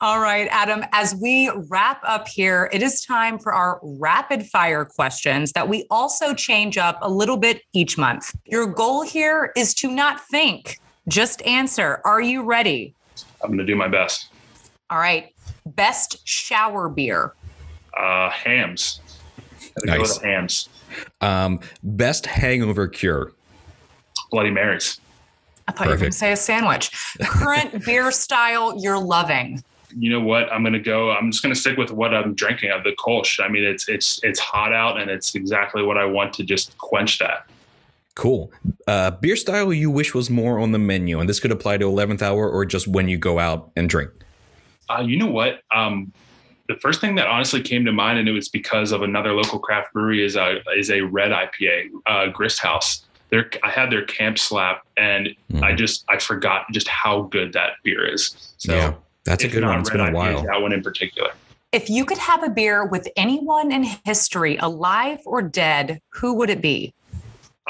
All 0.00 0.20
right, 0.20 0.48
Adam. 0.50 0.84
As 0.90 1.14
we 1.14 1.48
wrap 1.68 2.00
up 2.04 2.26
here, 2.26 2.68
it 2.72 2.82
is 2.82 3.04
time 3.04 3.38
for 3.38 3.52
our 3.52 3.78
rapid 3.82 4.46
fire 4.46 4.84
questions 4.84 5.52
that 5.52 5.68
we 5.68 5.86
also 5.90 6.34
change 6.34 6.76
up 6.76 6.98
a 7.02 7.08
little 7.08 7.36
bit 7.36 7.62
each 7.72 7.96
month. 7.96 8.34
Your 8.46 8.66
goal 8.66 9.02
here 9.02 9.52
is 9.56 9.74
to 9.74 9.92
not 9.92 10.20
think, 10.26 10.80
just 11.06 11.40
answer. 11.42 12.00
Are 12.04 12.20
you 12.20 12.42
ready? 12.42 12.96
I'm 13.42 13.48
going 13.48 13.58
to 13.58 13.64
do 13.64 13.76
my 13.76 13.88
best. 13.88 14.28
All 14.90 14.98
right. 14.98 15.34
Best 15.66 16.26
shower 16.26 16.88
beer. 16.88 17.34
Uh, 17.96 18.30
Hamm's. 18.30 19.00
Nice. 19.84 20.18
Go 20.18 20.26
Hamm's. 20.26 20.68
Um, 21.20 21.60
best 21.82 22.26
hangover 22.26 22.88
cure. 22.88 23.32
Bloody 24.30 24.50
Marys. 24.50 25.00
I 25.68 25.72
thought 25.72 25.84
Perfect. 25.84 25.88
you 25.88 25.90
were 25.90 25.96
going 25.98 26.10
to 26.10 26.16
say 26.16 26.32
a 26.32 26.36
sandwich. 26.36 27.16
Current 27.20 27.84
beer 27.86 28.10
style 28.10 28.74
you're 28.80 28.98
loving. 28.98 29.62
You 29.96 30.10
know 30.10 30.20
what? 30.20 30.52
I'm 30.52 30.62
going 30.62 30.72
to 30.72 30.80
go. 30.80 31.10
I'm 31.10 31.30
just 31.30 31.42
going 31.42 31.54
to 31.54 31.60
stick 31.60 31.76
with 31.76 31.90
what 31.90 32.14
I'm 32.14 32.34
drinking. 32.34 32.70
Of 32.70 32.84
the 32.84 32.92
Kolsch. 32.92 33.44
I 33.44 33.48
mean, 33.48 33.64
it's 33.64 33.88
it's 33.88 34.20
it's 34.22 34.38
hot 34.38 34.72
out, 34.72 35.00
and 35.00 35.10
it's 35.10 35.34
exactly 35.34 35.82
what 35.82 35.98
I 35.98 36.04
want 36.04 36.32
to 36.34 36.44
just 36.44 36.76
quench 36.78 37.18
that. 37.18 37.46
Cool. 38.14 38.52
Uh, 38.86 39.12
beer 39.12 39.36
style 39.36 39.72
you 39.72 39.90
wish 39.90 40.14
was 40.14 40.30
more 40.30 40.58
on 40.58 40.72
the 40.72 40.78
menu, 40.78 41.20
and 41.20 41.28
this 41.28 41.40
could 41.40 41.52
apply 41.52 41.78
to 41.78 41.84
11th 41.86 42.22
hour 42.22 42.48
or 42.50 42.64
just 42.64 42.88
when 42.88 43.08
you 43.08 43.16
go 43.16 43.38
out 43.38 43.70
and 43.76 43.88
drink. 43.88 44.10
Uh, 44.88 45.02
you 45.02 45.16
know 45.16 45.30
what? 45.30 45.60
Um, 45.74 46.12
the 46.70 46.76
first 46.76 47.00
thing 47.00 47.16
that 47.16 47.26
honestly 47.26 47.60
came 47.62 47.84
to 47.84 47.92
mind, 47.92 48.18
and 48.18 48.28
it 48.28 48.32
was 48.32 48.48
because 48.48 48.92
of 48.92 49.02
another 49.02 49.32
local 49.32 49.58
craft 49.58 49.92
brewery, 49.92 50.24
is 50.24 50.36
a 50.36 50.60
is 50.76 50.90
a 50.90 51.00
red 51.02 51.32
IPA, 51.32 51.88
uh, 52.06 52.26
Grist 52.28 52.60
House. 52.60 53.04
There, 53.30 53.50
I 53.62 53.70
had 53.70 53.90
their 53.90 54.04
camp 54.04 54.38
slap, 54.38 54.86
and 54.96 55.30
mm. 55.52 55.62
I 55.62 55.74
just 55.74 56.04
I 56.08 56.18
forgot 56.18 56.66
just 56.72 56.88
how 56.88 57.22
good 57.22 57.52
that 57.52 57.72
beer 57.82 58.06
is. 58.06 58.54
So 58.58 58.74
yeah, 58.74 58.94
that's 59.24 59.44
a 59.44 59.48
good 59.48 59.64
one. 59.64 59.80
It's 59.80 59.90
been 59.90 60.00
a 60.00 60.12
while. 60.12 60.42
that 60.42 60.62
one 60.62 60.72
in 60.72 60.82
particular. 60.82 61.30
If 61.72 61.88
you 61.88 62.04
could 62.04 62.18
have 62.18 62.42
a 62.42 62.50
beer 62.50 62.84
with 62.84 63.08
anyone 63.16 63.70
in 63.70 63.84
history, 64.04 64.56
alive 64.56 65.20
or 65.24 65.40
dead, 65.42 66.00
who 66.08 66.34
would 66.34 66.50
it 66.50 66.60
be? 66.60 66.92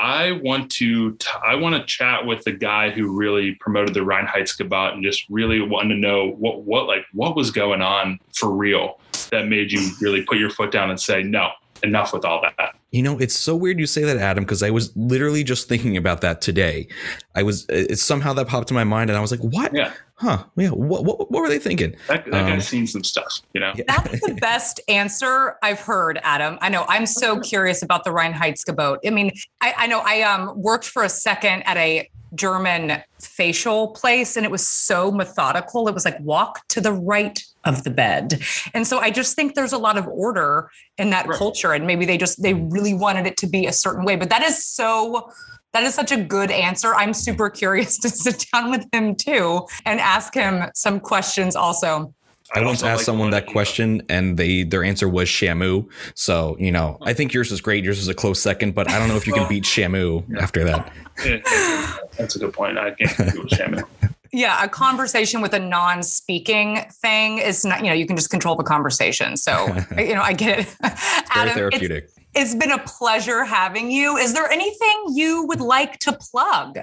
I 0.00 0.32
want 0.32 0.70
to 0.72 1.12
t- 1.12 1.28
I 1.46 1.56
want 1.56 1.74
to 1.74 1.84
chat 1.84 2.24
with 2.24 2.42
the 2.44 2.52
guy 2.52 2.88
who 2.88 3.14
really 3.14 3.54
promoted 3.56 3.92
the 3.92 4.00
Reinheitsgebot 4.00 4.94
and 4.94 5.04
just 5.04 5.28
really 5.28 5.60
wanted 5.60 5.94
to 5.94 6.00
know 6.00 6.30
what 6.38 6.62
what 6.62 6.86
like 6.86 7.04
what 7.12 7.36
was 7.36 7.50
going 7.50 7.82
on 7.82 8.18
for 8.32 8.50
real 8.50 8.98
that 9.30 9.46
made 9.48 9.70
you 9.70 9.90
really 10.00 10.22
put 10.22 10.38
your 10.38 10.48
foot 10.48 10.70
down 10.70 10.88
and 10.88 10.98
say 10.98 11.22
no 11.22 11.50
enough 11.82 12.12
with 12.12 12.24
all 12.24 12.42
that. 12.42 12.74
You 12.90 13.02
know, 13.02 13.18
it's 13.18 13.36
so 13.36 13.54
weird 13.54 13.78
you 13.78 13.86
say 13.86 14.02
that, 14.02 14.16
Adam, 14.16 14.44
because 14.44 14.62
I 14.62 14.70
was 14.70 14.94
literally 14.96 15.44
just 15.44 15.68
thinking 15.68 15.96
about 15.96 16.20
that 16.22 16.40
today. 16.40 16.88
I 17.34 17.42
was 17.42 17.66
it's 17.68 18.02
somehow 18.02 18.32
that 18.34 18.48
popped 18.48 18.70
in 18.70 18.74
my 18.74 18.84
mind, 18.84 19.10
and 19.10 19.16
I 19.16 19.20
was 19.20 19.30
like, 19.30 19.40
"What? 19.40 19.72
Yeah, 19.74 19.92
huh? 20.14 20.44
Yeah, 20.56 20.70
what 20.70 21.04
what, 21.04 21.30
what 21.30 21.40
were 21.42 21.48
they 21.48 21.58
thinking?" 21.58 21.94
That, 22.08 22.24
that 22.26 22.44
um, 22.44 22.50
guy's 22.50 22.66
seen 22.66 22.86
some 22.86 23.04
stuff, 23.04 23.40
you 23.54 23.60
know. 23.60 23.72
That's 23.86 24.20
the 24.20 24.34
best 24.40 24.80
answer 24.88 25.56
I've 25.62 25.80
heard, 25.80 26.20
Adam. 26.22 26.58
I 26.60 26.68
know. 26.68 26.84
I'm 26.88 27.06
so 27.06 27.38
curious 27.40 27.82
about 27.82 28.04
the 28.04 28.10
Reinheitsgebot. 28.10 28.98
I 29.06 29.10
mean, 29.10 29.30
I, 29.60 29.74
I 29.76 29.86
know 29.86 30.00
I 30.04 30.22
um 30.22 30.60
worked 30.60 30.86
for 30.86 31.04
a 31.04 31.08
second 31.08 31.62
at 31.66 31.76
a 31.76 32.10
German 32.34 33.02
facial 33.18 33.88
place 33.88 34.36
and 34.36 34.44
it 34.44 34.50
was 34.50 34.66
so 34.66 35.10
methodical. 35.10 35.88
It 35.88 35.94
was 35.94 36.04
like 36.04 36.18
walk 36.20 36.66
to 36.68 36.80
the 36.80 36.92
right 36.92 37.42
of 37.64 37.84
the 37.84 37.90
bed. 37.90 38.40
And 38.74 38.86
so 38.86 38.98
I 38.98 39.10
just 39.10 39.36
think 39.36 39.54
there's 39.54 39.72
a 39.72 39.78
lot 39.78 39.98
of 39.98 40.06
order 40.08 40.70
in 40.98 41.10
that 41.10 41.26
right. 41.26 41.38
culture 41.38 41.72
and 41.72 41.86
maybe 41.86 42.04
they 42.04 42.16
just 42.16 42.42
they 42.42 42.54
really 42.54 42.94
wanted 42.94 43.26
it 43.26 43.36
to 43.38 43.46
be 43.46 43.66
a 43.66 43.72
certain 43.72 44.04
way. 44.04 44.16
But 44.16 44.30
that 44.30 44.42
is 44.42 44.64
so 44.64 45.30
that 45.72 45.82
is 45.84 45.94
such 45.94 46.10
a 46.10 46.16
good 46.16 46.50
answer. 46.50 46.94
I'm 46.94 47.14
super 47.14 47.50
curious 47.50 47.98
to 48.00 48.08
sit 48.08 48.46
down 48.52 48.70
with 48.70 48.86
him 48.92 49.14
too 49.14 49.66
and 49.84 50.00
ask 50.00 50.34
him 50.34 50.64
some 50.74 51.00
questions 51.00 51.56
also. 51.56 52.14
I 52.52 52.64
once 52.64 52.82
asked 52.82 52.98
like 52.98 53.04
someone 53.04 53.30
that 53.30 53.46
question 53.46 54.02
and 54.08 54.36
they 54.36 54.64
their 54.64 54.82
answer 54.82 55.08
was 55.08 55.28
Shamu. 55.28 55.88
So, 56.14 56.56
you 56.58 56.72
know, 56.72 56.98
I 57.02 57.12
think 57.12 57.32
yours 57.32 57.52
is 57.52 57.60
great. 57.60 57.84
Yours 57.84 58.00
is 58.00 58.08
a 58.08 58.14
close 58.14 58.42
second, 58.42 58.74
but 58.74 58.90
I 58.90 58.98
don't 58.98 59.08
know 59.08 59.14
if 59.14 59.26
you 59.26 59.32
can 59.32 59.48
beat 59.48 59.62
Shamu 59.62 60.24
yeah. 60.28 60.42
after 60.42 60.64
that. 60.64 60.92
that's 62.18 62.34
a 62.34 62.38
good 62.40 62.52
point. 62.52 62.76
I 62.76 62.90
can't 62.90 63.16
do 63.16 63.44
Shamu. 63.44 63.84
Yeah, 64.32 64.62
a 64.62 64.68
conversation 64.68 65.40
with 65.40 65.54
a 65.54 65.58
non-speaking 65.58 66.86
thing 66.92 67.38
is 67.38 67.64
not, 67.64 67.80
you 67.80 67.88
know, 67.88 67.94
you 67.94 68.06
can 68.06 68.16
just 68.16 68.30
control 68.30 68.54
the 68.54 68.62
conversation. 68.62 69.36
So, 69.36 69.66
you 69.98 70.14
know, 70.14 70.22
I 70.22 70.32
get 70.32 70.60
it. 70.60 70.76
Adam, 70.82 71.54
Very 71.54 71.70
therapeutic. 71.70 72.04
It's, 72.04 72.18
it's 72.34 72.54
been 72.54 72.70
a 72.70 72.78
pleasure 72.78 73.44
having 73.44 73.90
you. 73.90 74.16
Is 74.16 74.32
there 74.32 74.48
anything 74.48 75.06
you 75.10 75.46
would 75.46 75.60
like 75.60 75.98
to 76.00 76.12
plug? 76.12 76.78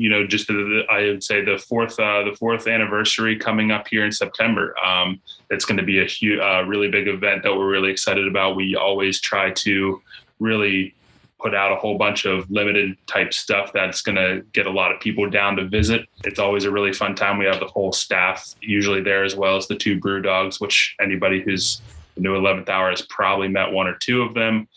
you 0.00 0.08
know, 0.08 0.26
just 0.26 0.46
the, 0.46 0.84
I 0.88 1.02
would 1.02 1.22
say 1.22 1.44
the 1.44 1.58
fourth 1.58 2.00
uh, 2.00 2.22
the 2.22 2.34
fourth 2.34 2.66
anniversary 2.66 3.36
coming 3.36 3.70
up 3.70 3.86
here 3.86 4.02
in 4.02 4.12
September. 4.12 4.74
Um, 4.78 5.20
it's 5.50 5.66
going 5.66 5.76
to 5.76 5.82
be 5.82 6.00
a 6.00 6.06
huge, 6.06 6.40
uh, 6.40 6.64
really 6.66 6.88
big 6.88 7.06
event 7.06 7.42
that 7.42 7.54
we're 7.54 7.68
really 7.68 7.90
excited 7.90 8.26
about. 8.26 8.56
We 8.56 8.76
always 8.76 9.20
try 9.20 9.50
to 9.50 10.00
really 10.38 10.94
put 11.40 11.54
out 11.54 11.72
a 11.72 11.76
whole 11.76 11.96
bunch 11.96 12.24
of 12.24 12.50
limited 12.50 12.96
type 13.06 13.32
stuff 13.32 13.72
that's 13.72 14.02
going 14.02 14.16
to 14.16 14.42
get 14.52 14.66
a 14.66 14.70
lot 14.70 14.92
of 14.92 15.00
people 15.00 15.28
down 15.28 15.56
to 15.56 15.66
visit. 15.66 16.06
It's 16.24 16.38
always 16.38 16.64
a 16.64 16.70
really 16.70 16.92
fun 16.92 17.14
time. 17.14 17.38
We 17.38 17.46
have 17.46 17.60
the 17.60 17.66
whole 17.66 17.92
staff 17.92 18.54
usually 18.60 19.02
there 19.02 19.24
as 19.24 19.34
well 19.34 19.56
as 19.56 19.66
the 19.66 19.76
two 19.76 19.98
brew 19.98 20.20
dogs, 20.22 20.60
which 20.60 20.96
anybody 21.00 21.42
who's 21.42 21.80
new 22.16 22.34
11th 22.34 22.68
hour 22.68 22.90
has 22.90 23.02
probably 23.02 23.48
met 23.48 23.72
one 23.72 23.86
or 23.86 23.94
two 23.94 24.22
of 24.22 24.34
them. 24.34 24.68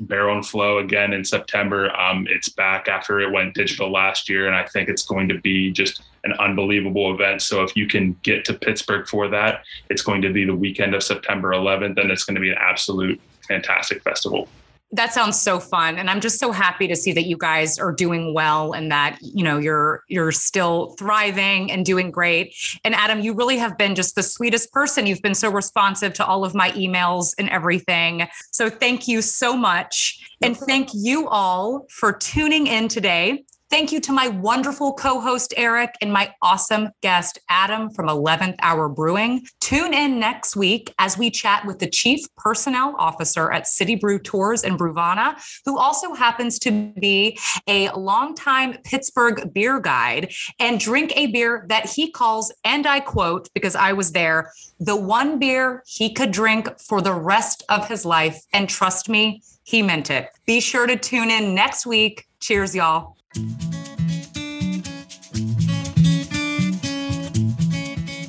Barrel 0.00 0.36
and 0.36 0.46
Flow 0.46 0.78
again 0.78 1.12
in 1.12 1.24
September. 1.24 1.94
Um, 1.94 2.26
it's 2.30 2.48
back 2.48 2.88
after 2.88 3.20
it 3.20 3.30
went 3.30 3.54
digital 3.54 3.92
last 3.92 4.28
year, 4.28 4.46
and 4.46 4.56
I 4.56 4.64
think 4.64 4.88
it's 4.88 5.02
going 5.02 5.28
to 5.28 5.38
be 5.40 5.70
just 5.70 6.02
an 6.24 6.32
unbelievable 6.34 7.12
event. 7.12 7.42
So 7.42 7.62
if 7.62 7.76
you 7.76 7.86
can 7.86 8.16
get 8.22 8.44
to 8.46 8.54
Pittsburgh 8.54 9.06
for 9.06 9.28
that, 9.28 9.64
it's 9.90 10.00
going 10.00 10.22
to 10.22 10.32
be 10.32 10.46
the 10.46 10.54
weekend 10.54 10.94
of 10.94 11.02
September 11.02 11.50
11th, 11.50 12.00
and 12.00 12.10
it's 12.10 12.24
going 12.24 12.36
to 12.36 12.40
be 12.40 12.50
an 12.50 12.58
absolute 12.58 13.20
fantastic 13.46 14.02
festival 14.02 14.48
that 14.92 15.12
sounds 15.12 15.40
so 15.40 15.58
fun. 15.58 15.98
And 15.98 16.10
i'm 16.10 16.20
just 16.20 16.38
so 16.38 16.52
happy 16.52 16.86
to 16.88 16.96
see 16.96 17.12
that 17.12 17.24
you 17.24 17.36
guys 17.36 17.78
are 17.78 17.92
doing 17.92 18.34
well 18.34 18.72
and 18.72 18.90
that 18.90 19.18
you 19.20 19.42
know 19.42 19.58
you're 19.58 20.04
you're 20.08 20.32
still 20.32 20.94
thriving 20.98 21.70
and 21.70 21.84
doing 21.84 22.10
great. 22.10 22.54
And 22.84 22.94
adam 22.94 23.20
you 23.20 23.34
really 23.34 23.58
have 23.58 23.78
been 23.78 23.94
just 23.94 24.14
the 24.14 24.22
sweetest 24.22 24.72
person. 24.72 25.06
You've 25.06 25.22
been 25.22 25.34
so 25.34 25.50
responsive 25.50 26.12
to 26.14 26.26
all 26.26 26.44
of 26.44 26.54
my 26.54 26.70
emails 26.72 27.34
and 27.38 27.48
everything. 27.48 28.28
So 28.50 28.68
thank 28.68 29.08
you 29.08 29.22
so 29.22 29.56
much. 29.56 30.18
And 30.42 30.56
thank 30.56 30.90
you 30.92 31.28
all 31.28 31.86
for 31.88 32.12
tuning 32.12 32.66
in 32.66 32.88
today 32.88 33.44
Thank 33.72 33.90
you 33.90 34.00
to 34.00 34.12
my 34.12 34.28
wonderful 34.28 34.92
co 34.92 35.18
host, 35.18 35.54
Eric, 35.56 35.94
and 36.02 36.12
my 36.12 36.34
awesome 36.42 36.90
guest, 37.00 37.38
Adam 37.48 37.88
from 37.88 38.06
11th 38.06 38.56
Hour 38.60 38.90
Brewing. 38.90 39.46
Tune 39.62 39.94
in 39.94 40.20
next 40.20 40.54
week 40.54 40.92
as 40.98 41.16
we 41.16 41.30
chat 41.30 41.64
with 41.64 41.78
the 41.78 41.88
Chief 41.88 42.20
Personnel 42.36 42.94
Officer 42.98 43.50
at 43.50 43.66
City 43.66 43.94
Brew 43.94 44.18
Tours 44.18 44.62
and 44.62 44.78
Brewvana, 44.78 45.42
who 45.64 45.78
also 45.78 46.12
happens 46.12 46.58
to 46.58 46.92
be 47.00 47.38
a 47.66 47.88
longtime 47.92 48.76
Pittsburgh 48.84 49.50
beer 49.54 49.80
guide 49.80 50.34
and 50.60 50.78
drink 50.78 51.14
a 51.16 51.28
beer 51.28 51.64
that 51.70 51.88
he 51.88 52.10
calls, 52.10 52.52
and 52.64 52.86
I 52.86 53.00
quote, 53.00 53.48
because 53.54 53.74
I 53.74 53.94
was 53.94 54.12
there, 54.12 54.52
the 54.80 54.96
one 54.96 55.38
beer 55.38 55.82
he 55.86 56.12
could 56.12 56.30
drink 56.30 56.68
for 56.78 57.00
the 57.00 57.14
rest 57.14 57.62
of 57.70 57.88
his 57.88 58.04
life. 58.04 58.38
And 58.52 58.68
trust 58.68 59.08
me, 59.08 59.40
he 59.64 59.80
meant 59.80 60.10
it. 60.10 60.28
Be 60.44 60.60
sure 60.60 60.86
to 60.86 60.96
tune 60.98 61.30
in 61.30 61.54
next 61.54 61.86
week. 61.86 62.26
Cheers, 62.38 62.74
y'all. 62.74 63.16
Thank 63.34 63.74
you 63.74 63.81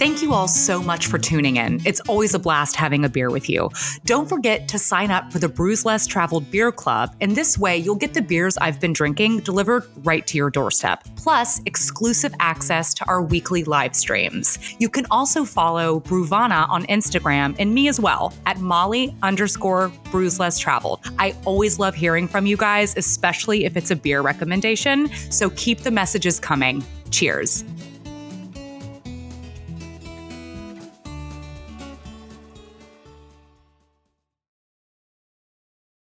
all 0.04 0.50
so 0.50 0.84
much 0.84 1.08
for 1.08 1.18
tuning 1.18 1.56
in. 1.56 1.80
It's 1.86 2.02
always 2.02 2.34
a 2.34 2.40
blast 2.40 2.76
having 2.76 3.06
a 3.06 3.10
beer 3.10 3.30
with 3.30 3.50
you. 3.50 3.70
Don't 4.04 4.28
forget 4.28 4.68
to 4.68 4.78
sign 4.78 5.12
up 5.12 5.32
for 5.32 5.40
the 5.40 5.48
Brews 5.48 5.86
Less 5.86 6.06
Traveled 6.06 6.52
Beer 6.52 6.74
Club. 6.74 7.16
and 7.22 7.38
this 7.38 7.58
way, 7.58 7.78
you'll 7.78 7.96
get 7.96 8.14
the 8.14 8.22
beers 8.22 8.58
I've 8.58 8.82
been 8.82 8.92
drinking 8.92 9.40
delivered 9.40 9.86
right 10.04 10.28
to 10.28 10.38
your 10.38 10.50
doorstep, 10.50 11.06
plus 11.16 11.62
exclusive 11.66 12.34
access 12.42 12.94
to 12.96 13.06
our 13.06 13.22
weekly 13.22 13.64
live 13.64 13.96
streams. 13.96 14.60
You 14.78 14.90
can 14.90 15.06
also 15.10 15.46
follow 15.46 16.02
Brewvana 16.02 16.68
on 16.70 16.84
Instagram 16.88 17.56
and 17.58 17.74
me 17.74 17.88
as 17.88 17.98
well 17.98 18.34
at 18.46 18.60
Molly 18.60 19.16
underscore 19.24 19.90
Brews 20.12 20.38
Less 20.38 20.60
Traveled. 20.60 21.00
I 21.18 21.34
always 21.46 21.80
love 21.80 21.96
hearing 21.96 22.28
from 22.28 22.46
you 22.46 22.58
guys, 22.58 22.94
especially 22.98 23.64
if 23.64 23.78
it's 23.78 23.90
a 23.90 23.96
beer 23.96 24.20
recommendation. 24.20 25.10
So 25.32 25.50
keep 25.52 25.80
the 25.80 25.92
messages 25.92 26.42
coming. 26.42 26.84
Cheers. 27.10 27.64